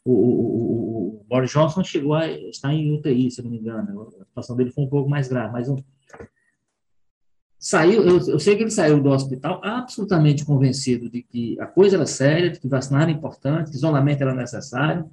O, 0.06 0.14
o, 0.14 1.20
o, 1.20 1.26
Boris 1.28 1.52
Johnson 1.52 1.84
chegou 1.84 2.16
a 2.16 2.28
estar 2.28 2.74
em 2.74 2.92
UTI, 2.92 3.30
se 3.30 3.44
não 3.44 3.52
me 3.52 3.60
engano, 3.60 4.02
a 4.02 4.26
situação 4.26 4.56
dele 4.56 4.72
foi 4.72 4.84
um 4.84 4.90
pouco 4.90 5.10
mais 5.10 5.28
grave, 5.28 5.52
mas 5.52 5.70
um, 5.70 5.78
saiu, 7.60 8.04
eu, 8.04 8.18
eu, 8.28 8.40
sei 8.40 8.56
que 8.56 8.64
ele 8.64 8.72
saiu 8.72 9.04
do 9.04 9.10
hospital 9.10 9.60
absolutamente 9.64 10.46
convencido 10.46 11.10
de 11.10 11.22
que 11.22 11.60
a 11.60 11.68
coisa 11.68 11.98
era 11.98 12.06
séria, 12.06 12.50
de 12.50 12.60
que 12.60 12.68
vacinar 12.68 13.04
era 13.04 13.12
importante, 13.12 13.70
que 13.70 13.78
isolamento 13.78 14.22
era 14.22 14.34
necessário, 14.34 15.10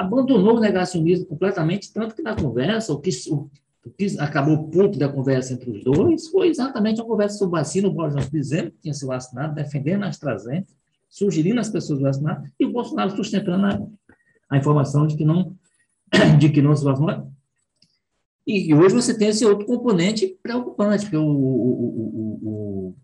abandonou 0.00 0.56
o 0.56 0.60
negacionismo 0.60 1.26
completamente, 1.26 1.92
tanto 1.92 2.14
que 2.14 2.22
na 2.22 2.34
conversa, 2.34 2.90
o 2.92 2.98
que, 2.98 3.10
o, 3.30 3.50
o 3.84 3.90
que 3.90 4.18
acabou 4.18 4.54
o 4.54 4.70
ponto 4.70 4.98
da 4.98 5.08
conversa 5.08 5.52
entre 5.52 5.70
os 5.70 5.84
dois 5.84 6.28
foi 6.28 6.48
exatamente 6.48 7.02
uma 7.02 7.06
conversa 7.06 7.36
sobre 7.36 7.58
vacina, 7.58 7.88
o 7.88 7.92
Johnson 7.92 8.30
dizendo 8.32 8.70
que 8.70 8.78
tinha 8.78 8.94
se 8.94 9.04
vacinado, 9.04 9.54
defendendo 9.54 10.04
a 10.04 10.08
AstraZeneca, 10.08 10.72
sugerindo 11.08 11.60
as 11.60 11.68
pessoas 11.68 12.00
vacinar, 12.00 12.42
e 12.58 12.64
o 12.64 12.72
Bolsonaro 12.72 13.14
sustentando 13.14 13.66
a, 13.66 13.78
a 14.48 14.56
informação 14.56 15.06
de 15.06 15.16
que 15.16 15.24
não, 15.24 15.54
de 16.38 16.48
que 16.48 16.62
não 16.62 16.74
se 16.74 16.82
vacinou. 16.82 17.30
E, 18.46 18.70
e, 18.70 18.74
hoje 18.74 18.94
você 18.94 19.16
tem 19.16 19.28
esse 19.28 19.44
outro 19.44 19.66
componente 19.66 20.34
preocupante, 20.42 21.04
porque 21.04 21.16
o, 21.18 21.28
o, 21.28 22.40
o, 22.42 22.94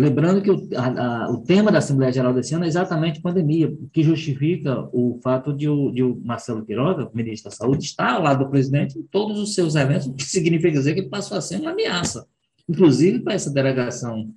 lembrando 0.00 0.40
que 0.40 0.74
a, 0.74 1.24
a, 1.24 1.30
o 1.30 1.42
tema 1.42 1.70
da 1.70 1.76
Assembleia 1.76 2.10
Geral 2.10 2.32
desse 2.32 2.54
ano 2.54 2.64
é 2.64 2.68
exatamente 2.68 3.20
pandemia, 3.20 3.68
o 3.68 3.86
que 3.88 4.02
justifica 4.02 4.88
o 4.92 5.20
fato 5.22 5.52
de 5.52 5.68
o, 5.68 5.90
de 5.90 6.02
o 6.02 6.18
Marcelo 6.24 6.64
Quiroga, 6.64 7.10
ministro 7.12 7.50
da 7.50 7.56
Saúde, 7.56 7.84
estar 7.84 8.14
ao 8.14 8.22
lado 8.22 8.44
do 8.44 8.50
presidente 8.50 8.98
em 8.98 9.02
todos 9.02 9.38
os 9.38 9.54
seus 9.54 9.74
eventos, 9.74 10.06
o 10.06 10.14
que 10.14 10.24
significa 10.24 10.72
dizer 10.72 10.94
que 10.94 11.00
ele 11.00 11.10
passou 11.10 11.36
a 11.36 11.40
ser 11.42 11.60
uma 11.60 11.72
ameaça, 11.72 12.26
inclusive 12.66 13.20
para 13.20 13.34
essa 13.34 13.52
delegação 13.52 14.30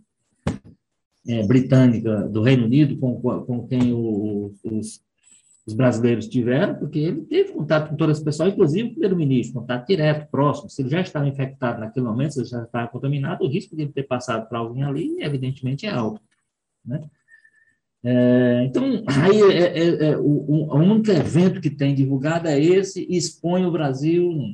é, 1.26 1.48
britânica 1.48 2.28
do 2.28 2.42
Reino 2.42 2.66
Unido, 2.66 2.98
com, 2.98 3.16
com 3.22 3.66
quem 3.66 3.94
o, 3.94 4.54
os, 4.66 5.02
os, 5.66 5.74
brasileiros 5.74 6.28
tiveram, 6.28 6.76
porque 6.76 7.00
ele 7.00 7.22
teve 7.22 7.54
contato 7.54 7.90
com 7.90 7.96
todas 7.96 8.18
as 8.18 8.24
pessoas, 8.24 8.54
inclusive 8.54 8.90
o 8.90 8.92
primeiro-ministro, 8.92 9.62
contato 9.62 9.88
direto, 9.88 10.30
próximo. 10.30 10.70
Se 10.70 10.82
ele 10.82 10.90
já 10.90 11.02
estava 11.02 11.28
infectado 11.28 11.80
naquele 11.80 12.06
momento, 12.06 12.34
se 12.34 12.40
ele 12.42 12.48
já 12.48 12.64
estava 12.64 12.88
contaminado, 12.88 13.44
o 13.44 13.48
risco 13.48 13.76
de 13.76 13.84
ele 13.84 13.92
ter 13.92 14.04
passado 14.04 14.48
para 14.48 14.60
alguém 14.60 14.84
ali, 14.84 15.22
evidentemente, 15.22 15.86
é 15.86 15.90
alto. 15.90 16.22
Né? 16.86 17.02
É, 18.06 18.66
então, 18.66 18.84
aí 19.08 19.42
é, 19.44 19.80
é, 19.80 20.06
é, 20.10 20.18
o, 20.18 20.26
o, 20.26 20.76
único 20.76 21.10
evento 21.10 21.62
que 21.62 21.70
tem 21.70 21.96
divulgado 21.96 22.50
é 22.50 22.60
esse, 22.60 23.08
expõe 23.10 23.66
o 23.66 23.72
Brasil. 23.72 24.54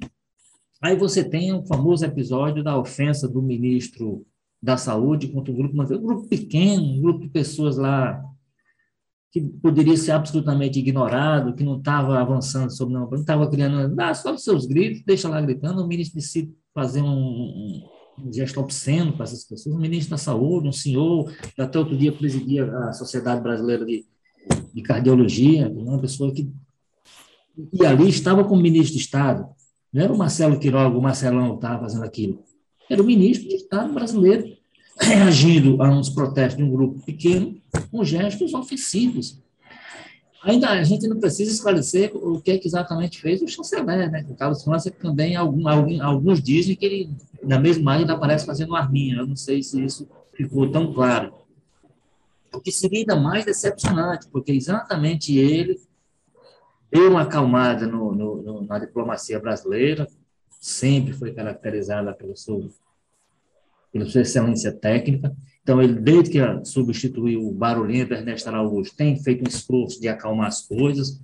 Aí 0.80 0.96
você 0.96 1.24
tem 1.24 1.52
o 1.52 1.66
famoso 1.66 2.06
episódio 2.06 2.64
da 2.64 2.78
ofensa 2.78 3.28
do 3.28 3.42
ministro 3.42 4.24
da 4.62 4.78
saúde 4.78 5.30
contra 5.30 5.52
o 5.52 5.56
grupo, 5.56 5.76
mas 5.76 5.90
um 5.90 6.02
grupo 6.02 6.28
pequeno, 6.28 6.84
um 6.84 7.02
grupo 7.02 7.22
de 7.22 7.30
pessoas 7.30 7.78
lá 7.78 8.24
que 9.32 9.42
poderia 9.42 9.96
ser 9.96 10.12
absolutamente 10.12 10.80
ignorado, 10.80 11.54
que 11.54 11.64
não 11.64 11.78
estava 11.78 12.20
avançando 12.20 12.72
sobre 12.72 12.96
não, 12.96 13.10
estava 13.14 13.50
criando, 13.50 13.96
dá 13.96 14.14
só 14.14 14.34
os 14.34 14.44
seus 14.44 14.66
gritos, 14.66 15.04
deixa 15.06 15.30
lá 15.30 15.40
gritando, 15.40 15.84
o 15.84 15.88
ministro 15.88 16.20
decide 16.20 16.52
fazer 16.74 17.02
um, 17.02 17.08
um, 17.08 17.90
um, 18.20 18.34
gesto 18.34 18.60
obsceno 18.60 19.14
para 19.14 19.26
essas 19.26 19.44
pessoas, 19.44 19.76
o 19.76 19.80
ministro 19.80 20.12
da 20.12 20.18
saúde, 20.18 20.68
um 20.68 20.72
senhor, 20.72 21.32
que 21.56 21.62
até 21.62 21.78
outro 21.78 21.96
dia 21.96 22.12
presidia 22.12 22.66
a 22.66 22.94
Sociedade 22.94 23.42
Brasileira 23.42 23.86
de, 23.86 24.04
de 24.74 24.82
Cardiologia, 24.82 25.70
uma 25.70 26.00
pessoa 26.00 26.34
que 26.34 26.52
e 27.74 27.86
ali 27.86 28.08
estava 28.08 28.44
como 28.46 28.62
ministro 28.62 28.96
de 28.96 29.02
Estado, 29.02 29.46
não 29.92 30.02
era 30.02 30.14
o 30.14 30.18
Marcelo 30.18 30.58
Quiroga, 30.58 30.98
o 30.98 31.02
Marcelão 31.02 31.50
que 31.50 31.56
estava 31.56 31.82
fazendo 31.82 32.06
aquilo, 32.06 32.44
era 32.90 33.02
o 33.02 33.06
ministro 33.06 33.48
de 33.48 33.56
Estado 33.56 33.94
brasileiro 33.94 34.59
reagindo 35.00 35.82
a 35.82 35.90
uns 35.90 36.10
protestos 36.10 36.58
de 36.58 36.64
um 36.64 36.72
grupo 36.72 37.00
pequeno 37.00 37.60
com 37.90 38.04
gestos 38.04 38.54
ofensivos. 38.54 39.40
Ainda 40.44 40.70
a 40.70 40.84
gente 40.84 41.08
não 41.08 41.20
precisa 41.20 41.52
esclarecer 41.52 42.12
o 42.16 42.40
que, 42.40 42.52
é 42.52 42.58
que 42.58 42.68
exatamente 42.68 43.20
fez 43.20 43.42
o 43.42 43.48
chanceler, 43.48 44.10
né? 44.10 44.26
O 44.30 44.36
Carlos 44.36 44.64
França 44.64 44.90
também, 44.90 45.36
algum, 45.36 45.68
algum, 45.68 46.02
alguns 46.02 46.42
dizem 46.42 46.76
que 46.76 46.86
ele, 46.86 47.10
na 47.44 47.60
mesma 47.60 47.94
ainda 47.94 48.14
aparece 48.14 48.46
fazendo 48.46 48.76
arminha. 48.76 49.18
Eu 49.18 49.28
não 49.28 49.36
sei 49.36 49.62
se 49.62 49.84
isso 49.84 50.08
ficou 50.34 50.72
tão 50.72 50.94
claro. 50.94 51.34
O 52.54 52.60
que 52.60 52.72
seria 52.72 53.00
ainda 53.00 53.16
mais 53.16 53.46
decepcionante, 53.46 54.28
porque 54.32 54.52
exatamente 54.52 55.38
ele 55.38 55.80
deu 56.92 57.12
uma 57.12 57.22
acalmada 57.22 57.86
no, 57.86 58.14
no, 58.16 58.42
no, 58.42 58.62
na 58.66 58.80
diplomacia 58.80 59.40
brasileira, 59.40 60.08
sempre 60.60 61.14
foi 61.14 61.34
caracterizada 61.34 62.14
pelo 62.14 62.36
seu, 62.36 62.70
pela 63.92 64.06
sua 64.06 64.22
excelência 64.22 64.72
técnica. 64.72 65.36
Então, 65.62 65.82
ele, 65.82 65.94
desde 65.94 66.32
que 66.32 66.66
substituiu 66.66 67.48
o 67.48 67.54
barulhento 67.54 68.14
Ernesto 68.14 68.50
Araújo, 68.50 68.92
tem 68.96 69.16
feito 69.22 69.44
um 69.44 69.48
esforço 69.48 70.02
de 70.02 70.08
acalmar 70.08 70.48
as 70.48 70.62
coisas, 70.62 71.22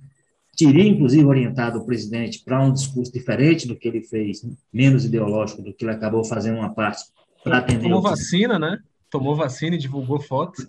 teria, 0.56 0.86
inclusive, 0.86 1.24
orientado 1.24 1.78
o 1.78 1.84
presidente 1.84 2.42
para 2.44 2.64
um 2.64 2.72
discurso 2.72 3.12
diferente 3.12 3.66
do 3.66 3.76
que 3.76 3.88
ele 3.88 4.02
fez, 4.02 4.46
menos 4.72 5.04
ideológico 5.04 5.62
do 5.62 5.72
que 5.72 5.84
ele 5.84 5.92
acabou 5.92 6.24
fazendo 6.24 6.58
uma 6.58 6.72
parte 6.72 7.04
para 7.42 7.58
atender... 7.58 7.82
Tomou 7.82 8.02
vacina, 8.02 8.58
né? 8.58 8.78
Tomou 9.10 9.36
vacina 9.36 9.76
e 9.76 9.78
divulgou 9.78 10.20
fotos. 10.20 10.66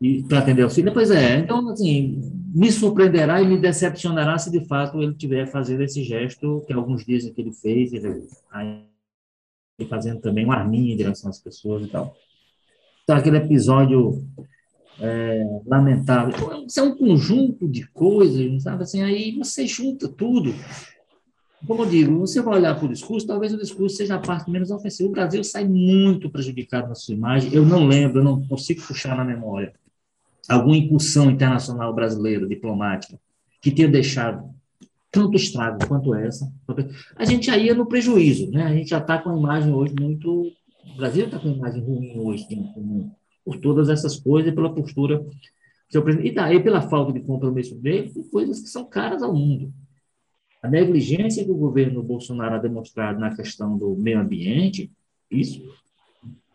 E 0.00 0.22
para 0.22 0.38
atender 0.38 0.64
o 0.64 0.70
filho, 0.70 0.92
pois 0.92 1.10
é. 1.10 1.38
Então, 1.38 1.68
assim, 1.70 2.20
me 2.54 2.70
surpreenderá 2.70 3.42
e 3.42 3.46
me 3.46 3.58
decepcionará 3.58 4.38
se 4.38 4.50
de 4.50 4.64
fato 4.64 5.02
ele 5.02 5.12
estiver 5.12 5.46
fazendo 5.46 5.82
esse 5.82 6.04
gesto 6.04 6.62
que 6.66 6.72
alguns 6.72 7.04
dizem 7.04 7.32
que 7.32 7.40
ele 7.40 7.52
fez, 7.52 7.92
ele, 7.92 8.26
aí, 8.50 8.84
fazendo 9.86 10.20
também 10.20 10.44
uma 10.44 10.56
arminha 10.56 10.92
em 10.92 10.96
direção 10.96 11.30
às 11.30 11.38
pessoas 11.38 11.84
e 11.84 11.88
tal. 11.88 12.16
Então, 13.04 13.16
aquele 13.16 13.38
episódio 13.38 14.22
é, 15.00 15.60
lamentável. 15.66 16.64
Isso 16.66 16.80
é 16.80 16.82
um 16.82 16.96
conjunto 16.96 17.68
de 17.68 17.86
coisas, 17.88 18.62
sabe? 18.62 18.82
Assim, 18.82 19.02
aí 19.02 19.36
você 19.36 19.66
junta 19.66 20.08
tudo. 20.08 20.54
Como 21.66 21.82
eu 21.82 21.88
digo, 21.88 22.18
você 22.18 22.40
vai 22.40 22.58
olhar 22.58 22.74
para 22.74 22.86
o 22.86 22.88
discurso, 22.88 23.26
talvez 23.26 23.52
o 23.52 23.58
discurso 23.58 23.96
seja 23.96 24.14
a 24.14 24.20
parte 24.20 24.50
menos 24.50 24.70
ofensiva. 24.70 25.08
O 25.08 25.12
Brasil 25.12 25.42
sai 25.42 25.66
muito 25.66 26.30
prejudicado 26.30 26.88
na 26.88 26.94
sua 26.94 27.14
imagem. 27.14 27.52
Eu 27.52 27.64
não 27.64 27.86
lembro, 27.86 28.20
eu 28.20 28.24
não 28.24 28.46
consigo 28.46 28.82
puxar 28.82 29.16
na 29.16 29.24
memória 29.24 29.72
alguma 30.48 30.76
incursão 30.76 31.30
internacional 31.30 31.94
brasileira, 31.94 32.46
diplomática, 32.46 33.18
que 33.60 33.70
tenha 33.70 33.88
deixado 33.88 34.48
tanto 35.10 35.36
estrago 35.36 35.86
quanto 35.86 36.14
essa. 36.14 36.50
A 37.16 37.24
gente 37.24 37.46
já 37.46 37.56
ia 37.56 37.74
no 37.74 37.86
prejuízo, 37.86 38.50
né? 38.50 38.64
A 38.64 38.74
gente 38.74 38.90
já 38.90 38.98
está 38.98 39.18
com 39.18 39.30
a 39.30 39.38
imagem 39.38 39.72
hoje 39.72 39.94
muito. 39.98 40.52
O 40.92 40.96
Brasil 40.96 41.26
está 41.26 41.38
com 41.38 41.48
a 41.48 41.52
imagem 41.52 41.82
ruim 41.82 42.18
hoje, 42.18 42.46
por 43.44 43.58
todas 43.58 43.88
essas 43.88 44.16
coisas 44.16 44.52
e 44.52 44.54
pela 44.54 44.74
postura 44.74 45.24
seu 45.88 46.02
presidente. 46.02 46.30
E 46.30 46.34
daí 46.34 46.62
pela 46.62 46.82
falta 46.82 47.12
de 47.12 47.20
compromisso 47.20 47.74
dele 47.76 48.12
coisas 48.30 48.60
que 48.60 48.68
são 48.68 48.84
caras 48.84 49.22
ao 49.22 49.34
mundo. 49.34 49.72
A 50.62 50.68
negligência 50.68 51.44
que 51.44 51.50
o 51.50 51.56
governo 51.56 52.02
Bolsonaro 52.02 52.56
ha 52.56 52.58
demonstrado 52.58 53.20
na 53.20 53.34
questão 53.34 53.78
do 53.78 53.96
meio 53.96 54.20
ambiente, 54.20 54.90
isso 55.30 55.62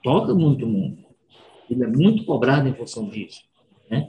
toca 0.04 0.34
muito 0.34 0.66
o 0.66 0.70
mundo. 0.70 1.04
Ele 1.70 1.84
é 1.84 1.88
muito 1.88 2.26
cobrado 2.26 2.68
em 2.68 2.74
função 2.74 3.10
disso. 3.10 3.42
Né? 3.90 4.08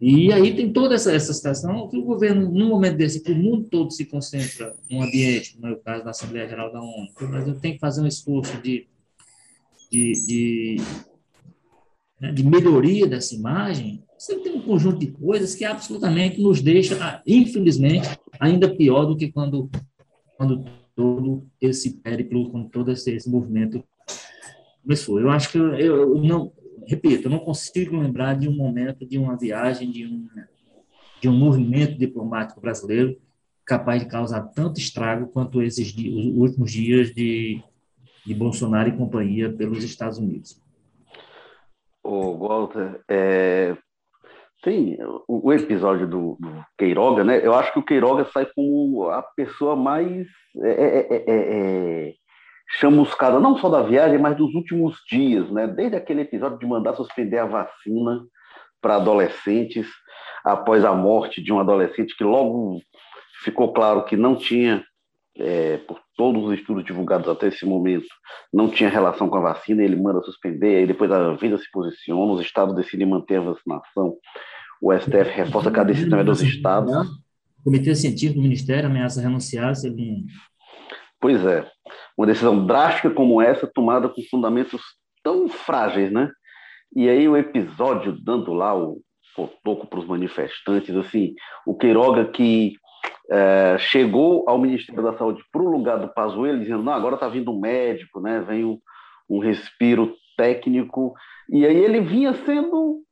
E 0.00 0.30
aí 0.32 0.54
tem 0.54 0.72
toda 0.72 0.94
essa, 0.94 1.12
essa 1.12 1.32
situação 1.32 1.88
que 1.88 1.96
o 1.96 2.04
governo, 2.04 2.50
num 2.50 2.68
momento 2.68 2.96
desse, 2.96 3.22
que 3.22 3.32
o 3.32 3.36
mundo 3.36 3.68
todo 3.70 3.90
se 3.90 4.04
concentra 4.04 4.76
num 4.90 5.02
ambiente, 5.02 5.54
como 5.54 5.68
é 5.68 5.72
o 5.72 5.80
caso 5.80 6.04
da 6.04 6.10
Assembleia 6.10 6.48
Geral 6.48 6.70
da 6.72 6.80
ONU, 6.80 7.08
o 7.18 7.26
Brasil 7.26 7.54
tem 7.60 7.74
que 7.74 7.78
fazer 7.78 8.02
um 8.02 8.06
esforço 8.06 8.60
de, 8.60 8.86
de, 9.90 10.12
de, 10.26 10.76
né, 12.20 12.30
de 12.30 12.44
melhoria 12.44 13.06
dessa 13.06 13.34
imagem, 13.34 14.04
você 14.18 14.36
tem 14.36 14.54
um 14.54 14.62
conjunto 14.62 14.98
de 14.98 15.08
coisas 15.08 15.54
que 15.54 15.64
absolutamente 15.64 16.40
nos 16.40 16.60
deixa, 16.60 17.22
infelizmente, 17.26 18.08
ainda 18.40 18.74
pior 18.74 19.04
do 19.04 19.16
que 19.16 19.30
quando, 19.30 19.70
quando 20.36 20.64
todo 20.94 21.46
esse 21.60 21.98
périplo, 22.00 22.50
quando 22.50 22.70
todo 22.70 22.90
esse, 22.90 23.10
esse 23.12 23.28
movimento 23.28 23.84
começou. 24.82 25.20
Eu 25.20 25.30
acho 25.30 25.52
que 25.52 25.58
eu, 25.58 25.74
eu 25.74 26.14
não, 26.22 26.52
repito, 26.86 27.26
eu 27.26 27.30
não 27.30 27.38
consigo 27.38 27.96
lembrar 27.96 28.34
de 28.34 28.48
um 28.48 28.56
momento, 28.56 29.06
de 29.06 29.18
uma 29.18 29.36
viagem, 29.36 29.90
de 29.90 30.06
um, 30.06 30.28
de 31.20 31.28
um 31.28 31.36
movimento 31.36 31.98
diplomático 31.98 32.60
brasileiro 32.60 33.16
capaz 33.64 34.02
de 34.02 34.08
causar 34.08 34.42
tanto 34.54 34.78
estrago 34.78 35.26
quanto 35.26 35.60
esses 35.60 35.88
dias, 35.88 36.14
os 36.14 36.36
últimos 36.36 36.70
dias 36.70 37.12
de, 37.12 37.60
de 38.24 38.34
Bolsonaro 38.34 38.88
e 38.88 38.96
companhia 38.96 39.52
pelos 39.52 39.82
Estados 39.82 40.18
Unidos. 40.18 40.62
O 42.02 42.38
Walter, 42.38 43.00
é, 43.08 43.76
tem 44.62 44.96
o, 45.28 45.52
episódio 45.52 46.06
do, 46.08 46.38
Queiroga, 46.78 47.24
né? 47.24 47.44
Eu 47.44 47.54
acho 47.54 47.72
que 47.72 47.78
o 47.80 47.84
Queiroga 47.84 48.24
sai 48.32 48.46
como 48.54 49.08
a 49.08 49.22
pessoa 49.22 49.74
mais 49.74 50.26
é, 50.62 50.70
é, 50.70 51.06
é, 51.10 51.24
é 51.26 52.14
chamuscada, 52.68 53.38
não 53.38 53.56
só 53.58 53.68
da 53.68 53.82
viagem, 53.82 54.18
mas 54.18 54.36
dos 54.36 54.54
últimos 54.54 54.96
dias, 55.08 55.50
né? 55.50 55.66
Desde 55.66 55.96
aquele 55.96 56.22
episódio 56.22 56.58
de 56.58 56.66
mandar 56.66 56.94
suspender 56.94 57.38
a 57.38 57.46
vacina 57.46 58.24
para 58.80 58.96
adolescentes, 58.96 59.86
após 60.44 60.84
a 60.84 60.92
morte 60.92 61.42
de 61.42 61.52
um 61.52 61.58
adolescente 61.58 62.16
que 62.16 62.24
logo 62.24 62.80
ficou 63.42 63.72
claro 63.72 64.04
que 64.04 64.16
não 64.16 64.36
tinha, 64.36 64.84
é, 65.38 65.78
por 65.78 66.00
todos 66.16 66.44
os 66.44 66.58
estudos 66.58 66.84
divulgados 66.84 67.28
até 67.28 67.48
esse 67.48 67.64
momento, 67.66 68.06
não 68.52 68.68
tinha 68.68 68.88
relação 68.88 69.28
com 69.28 69.36
a 69.36 69.52
vacina, 69.52 69.82
ele 69.82 69.96
manda 69.96 70.22
suspender, 70.22 70.76
aí 70.76 70.86
depois 70.86 71.10
a 71.10 71.34
vida 71.34 71.58
se 71.58 71.70
posiciona, 71.70 72.32
os 72.32 72.40
estados 72.40 72.74
decidem 72.74 73.06
manter 73.06 73.36
a 73.36 73.42
vacinação, 73.42 74.16
o 74.80 74.92
STF 74.92 75.30
reforça 75.34 75.70
que 75.70 75.80
a 75.80 75.84
decisão 75.84 76.18
é 76.18 76.24
dos 76.24 76.42
estados. 76.42 76.92
O 77.60 77.64
Comitê 77.64 77.94
Científico 77.94 78.38
do 78.38 78.42
Ministério 78.42 78.88
ameaça 78.88 79.20
renunciar 79.20 79.74
se 79.74 79.88
ele 79.88 80.24
Pois 81.20 81.44
é, 81.44 81.66
uma 82.16 82.26
decisão 82.26 82.66
drástica 82.66 83.10
como 83.10 83.40
essa, 83.40 83.66
tomada 83.66 84.08
com 84.08 84.22
fundamentos 84.30 84.80
tão 85.22 85.48
frágeis, 85.48 86.10
né? 86.10 86.30
E 86.94 87.08
aí 87.08 87.28
o 87.28 87.36
episódio 87.36 88.12
dando 88.12 88.52
lá 88.54 88.74
o 88.74 89.00
cotoco 89.34 89.86
para 89.86 89.98
os 89.98 90.06
manifestantes, 90.06 90.94
assim, 90.96 91.34
o 91.66 91.76
Queiroga 91.76 92.24
que 92.24 92.74
é, 93.30 93.76
chegou 93.78 94.44
ao 94.48 94.58
Ministério 94.58 95.02
da 95.02 95.16
Saúde 95.16 95.42
para 95.52 95.60
o 95.60 95.70
lugar 95.70 95.98
do 95.98 96.08
Pazuello, 96.08 96.60
dizendo, 96.60 96.82
não, 96.82 96.92
agora 96.92 97.16
está 97.16 97.28
vindo 97.28 97.52
um 97.52 97.60
médico, 97.60 98.20
né? 98.20 98.40
Vem 98.40 98.64
um, 98.64 98.78
um 99.28 99.38
respiro 99.38 100.14
técnico, 100.36 101.14
e 101.50 101.66
aí 101.66 101.76
ele 101.76 102.00
vinha 102.00 102.32
sendo 102.32 103.02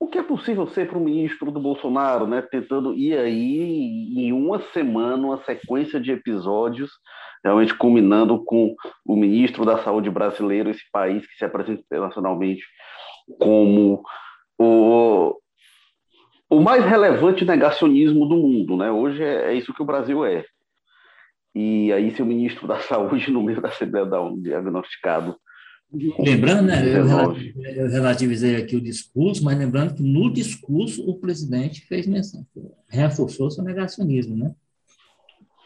o 0.00 0.06
que 0.06 0.18
é 0.18 0.22
possível 0.22 0.66
ser 0.68 0.88
para 0.88 0.98
o 0.98 1.04
ministro 1.04 1.50
do 1.50 1.60
Bolsonaro, 1.60 2.26
né? 2.26 2.40
Tentando 2.40 2.94
ir 2.94 3.18
aí 3.18 4.16
em 4.16 4.32
uma 4.32 4.60
semana, 4.72 5.26
uma 5.26 5.44
sequência 5.44 6.00
de 6.00 6.12
episódios, 6.12 6.90
realmente 7.44 7.74
culminando 7.74 8.44
com 8.44 8.74
o 9.04 9.16
ministro 9.16 9.64
da 9.64 9.78
Saúde 9.82 10.08
brasileiro, 10.08 10.70
esse 10.70 10.88
país 10.92 11.26
que 11.26 11.36
se 11.36 11.44
apresenta 11.44 11.80
internacionalmente 11.80 12.64
como 13.40 14.02
o, 14.56 15.36
o 16.48 16.60
mais 16.60 16.84
relevante 16.84 17.44
negacionismo 17.44 18.26
do 18.26 18.36
mundo, 18.36 18.76
né? 18.76 18.90
Hoje 18.90 19.22
é, 19.22 19.50
é 19.50 19.54
isso 19.54 19.74
que 19.74 19.82
o 19.82 19.86
Brasil 19.86 20.24
é. 20.24 20.44
E 21.54 21.92
aí, 21.92 22.14
se 22.14 22.22
o 22.22 22.26
ministro 22.26 22.68
da 22.68 22.78
Saúde, 22.80 23.32
no 23.32 23.42
meio 23.42 23.60
da 23.60 23.68
Assembleia 23.68 24.06
da 24.06 24.20
ONU, 24.20 24.40
diagnosticado. 24.40 25.36
Lembrando, 25.90 26.66
né, 26.66 26.82
eu 26.86 27.88
relativizei 27.88 28.56
aqui 28.56 28.76
o 28.76 28.80
discurso, 28.80 29.42
mas 29.42 29.56
lembrando 29.56 29.94
que 29.94 30.02
no 30.02 30.30
discurso 30.30 31.08
o 31.08 31.18
presidente 31.18 31.86
fez 31.86 32.06
menção, 32.06 32.46
reforçou 32.88 33.50
seu 33.50 33.64
negacionismo, 33.64 34.36
né? 34.36 34.54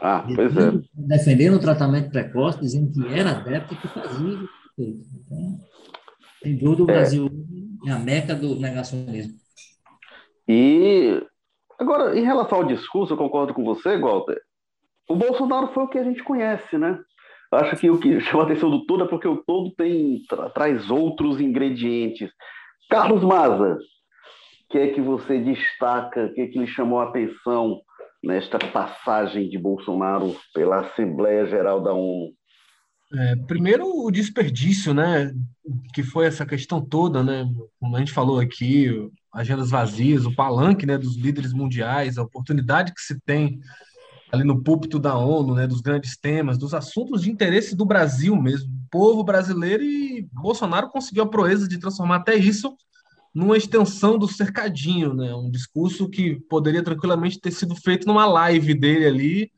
Ah, 0.01 0.25
pois 0.35 0.57
é. 0.57 0.73
Defendendo 0.95 1.55
o 1.55 1.61
tratamento 1.61 2.11
precoce, 2.11 2.61
dizendo 2.61 2.93
que 2.93 3.07
era 3.13 3.33
adepto 3.33 3.77
que 3.77 3.89
fazia. 3.89 4.39
Então, 4.79 5.61
sem 6.43 6.57
dúvida, 6.57 6.83
o 6.83 6.91
é. 6.91 6.95
Brasil 6.95 7.31
é 7.87 7.91
a 7.91 7.99
meca 7.99 8.35
do 8.35 8.57
negacionismo. 8.57 9.35
E 10.49 11.21
agora, 11.79 12.19
em 12.19 12.25
relação 12.25 12.59
ao 12.59 12.65
discurso, 12.65 13.13
eu 13.13 13.17
concordo 13.17 13.55
com 13.55 13.65
você, 13.65 13.97
Walter. 13.97 14.41
O 15.09 15.17
Bolsonaro 15.17 15.69
foi 15.69 15.85
o 15.85 15.89
que 15.89 15.99
a 15.99 16.05
gente 16.05 16.23
conhece, 16.23 16.79
né? 16.79 16.99
Acho 17.53 17.77
que 17.77 17.91
o 17.91 17.99
que 17.99 18.19
chama 18.21 18.45
a 18.45 18.47
atenção 18.47 18.71
do 18.71 18.87
todo 18.87 19.05
é 19.05 19.07
porque 19.07 19.29
o 19.29 19.37
todo 19.45 19.71
tem 19.73 20.23
tra 20.29 20.49
traz 20.49 20.91
outros 20.91 21.41
ingredientes. 21.41 22.31
Carlos 22.89 23.23
Maza, 23.23 23.75
o 23.75 24.73
que 24.73 24.79
é 24.79 24.89
que 24.89 25.01
você 25.01 25.39
destaca, 25.39 26.27
o 26.27 26.35
que 26.35 26.41
é 26.41 26.47
que 26.47 26.59
lhe 26.59 26.67
chamou 26.67 27.01
a 27.01 27.09
atenção 27.09 27.81
nesta 28.25 28.59
passagem 28.59 29.51
de 29.51 29.59
Bolsonaro 29.59 30.35
pela 30.55 30.81
Assembleia 30.81 31.47
Geral 31.47 31.83
da 31.83 31.93
ONU? 31.93 32.33
É, 33.15 33.37
primeiro, 33.47 33.85
o 33.87 34.11
desperdício, 34.11 34.95
né? 34.95 35.31
Que 35.95 36.03
foi 36.03 36.27
essa 36.27 36.47
questão 36.47 36.81
toda, 36.81 37.23
né? 37.23 37.47
Como 37.79 37.95
a 37.95 37.99
gente 37.99 38.13
falou 38.13 38.41
aqui, 38.41 38.89
agendas 39.35 39.71
vazias, 39.71 40.25
o 40.25 40.35
palanque 40.35 40.87
né, 40.87 40.97
dos 40.97 41.17
líderes 41.19 41.53
mundiais, 41.53 42.17
a 42.17 42.23
oportunidade 42.23 42.95
que 42.95 43.01
se 43.03 43.21
tem 43.21 43.61
ali 44.33 44.45
no 44.45 44.63
púlpito 44.63 44.99
da 44.99 45.15
ONU, 45.15 45.55
né, 45.55 45.67
dos 45.67 45.83
grandes 45.83 46.17
temas, 46.17 46.57
dos 46.57 46.73
assuntos 46.73 47.21
de 47.21 47.31
interesse 47.31 47.77
do 47.77 47.85
Brasil 47.85 48.35
mesmo, 48.35 48.67
do 48.69 48.89
povo 48.91 49.23
brasileiro, 49.23 49.83
e 49.83 50.27
Bolsonaro 50.33 50.89
conseguiu 50.89 51.25
a 51.25 51.29
proeza 51.29 51.69
de 51.69 51.79
transformar 51.79 52.17
até 52.17 52.35
isso 52.35 52.75
numa 53.35 53.59
extensão 53.59 54.19
do 54.19 54.27
cercadinho, 54.27 55.13
né, 55.13 55.35
um 55.35 55.51
discurso 55.51 56.09
que 56.09 56.41
poderia 56.49 56.83
tranquilamente 56.83 57.39
ter 57.39 57.51
sido 57.51 57.77
feito 57.77 58.07
numa 58.07 58.25
live 58.25 58.73
dele 58.75 59.07
ali, 59.07 59.53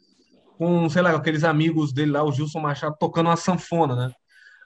com, 0.59 0.89
sei 0.89 1.03
lá, 1.03 1.13
aqueles 1.13 1.45
amigos 1.45 1.93
dele 1.93 2.11
lá, 2.11 2.25
o 2.25 2.33
Gilson 2.33 2.61
Machado, 2.61 2.97
tocando 2.99 3.27
uma 3.27 3.37
sanfona, 3.37 3.95
né? 3.95 4.13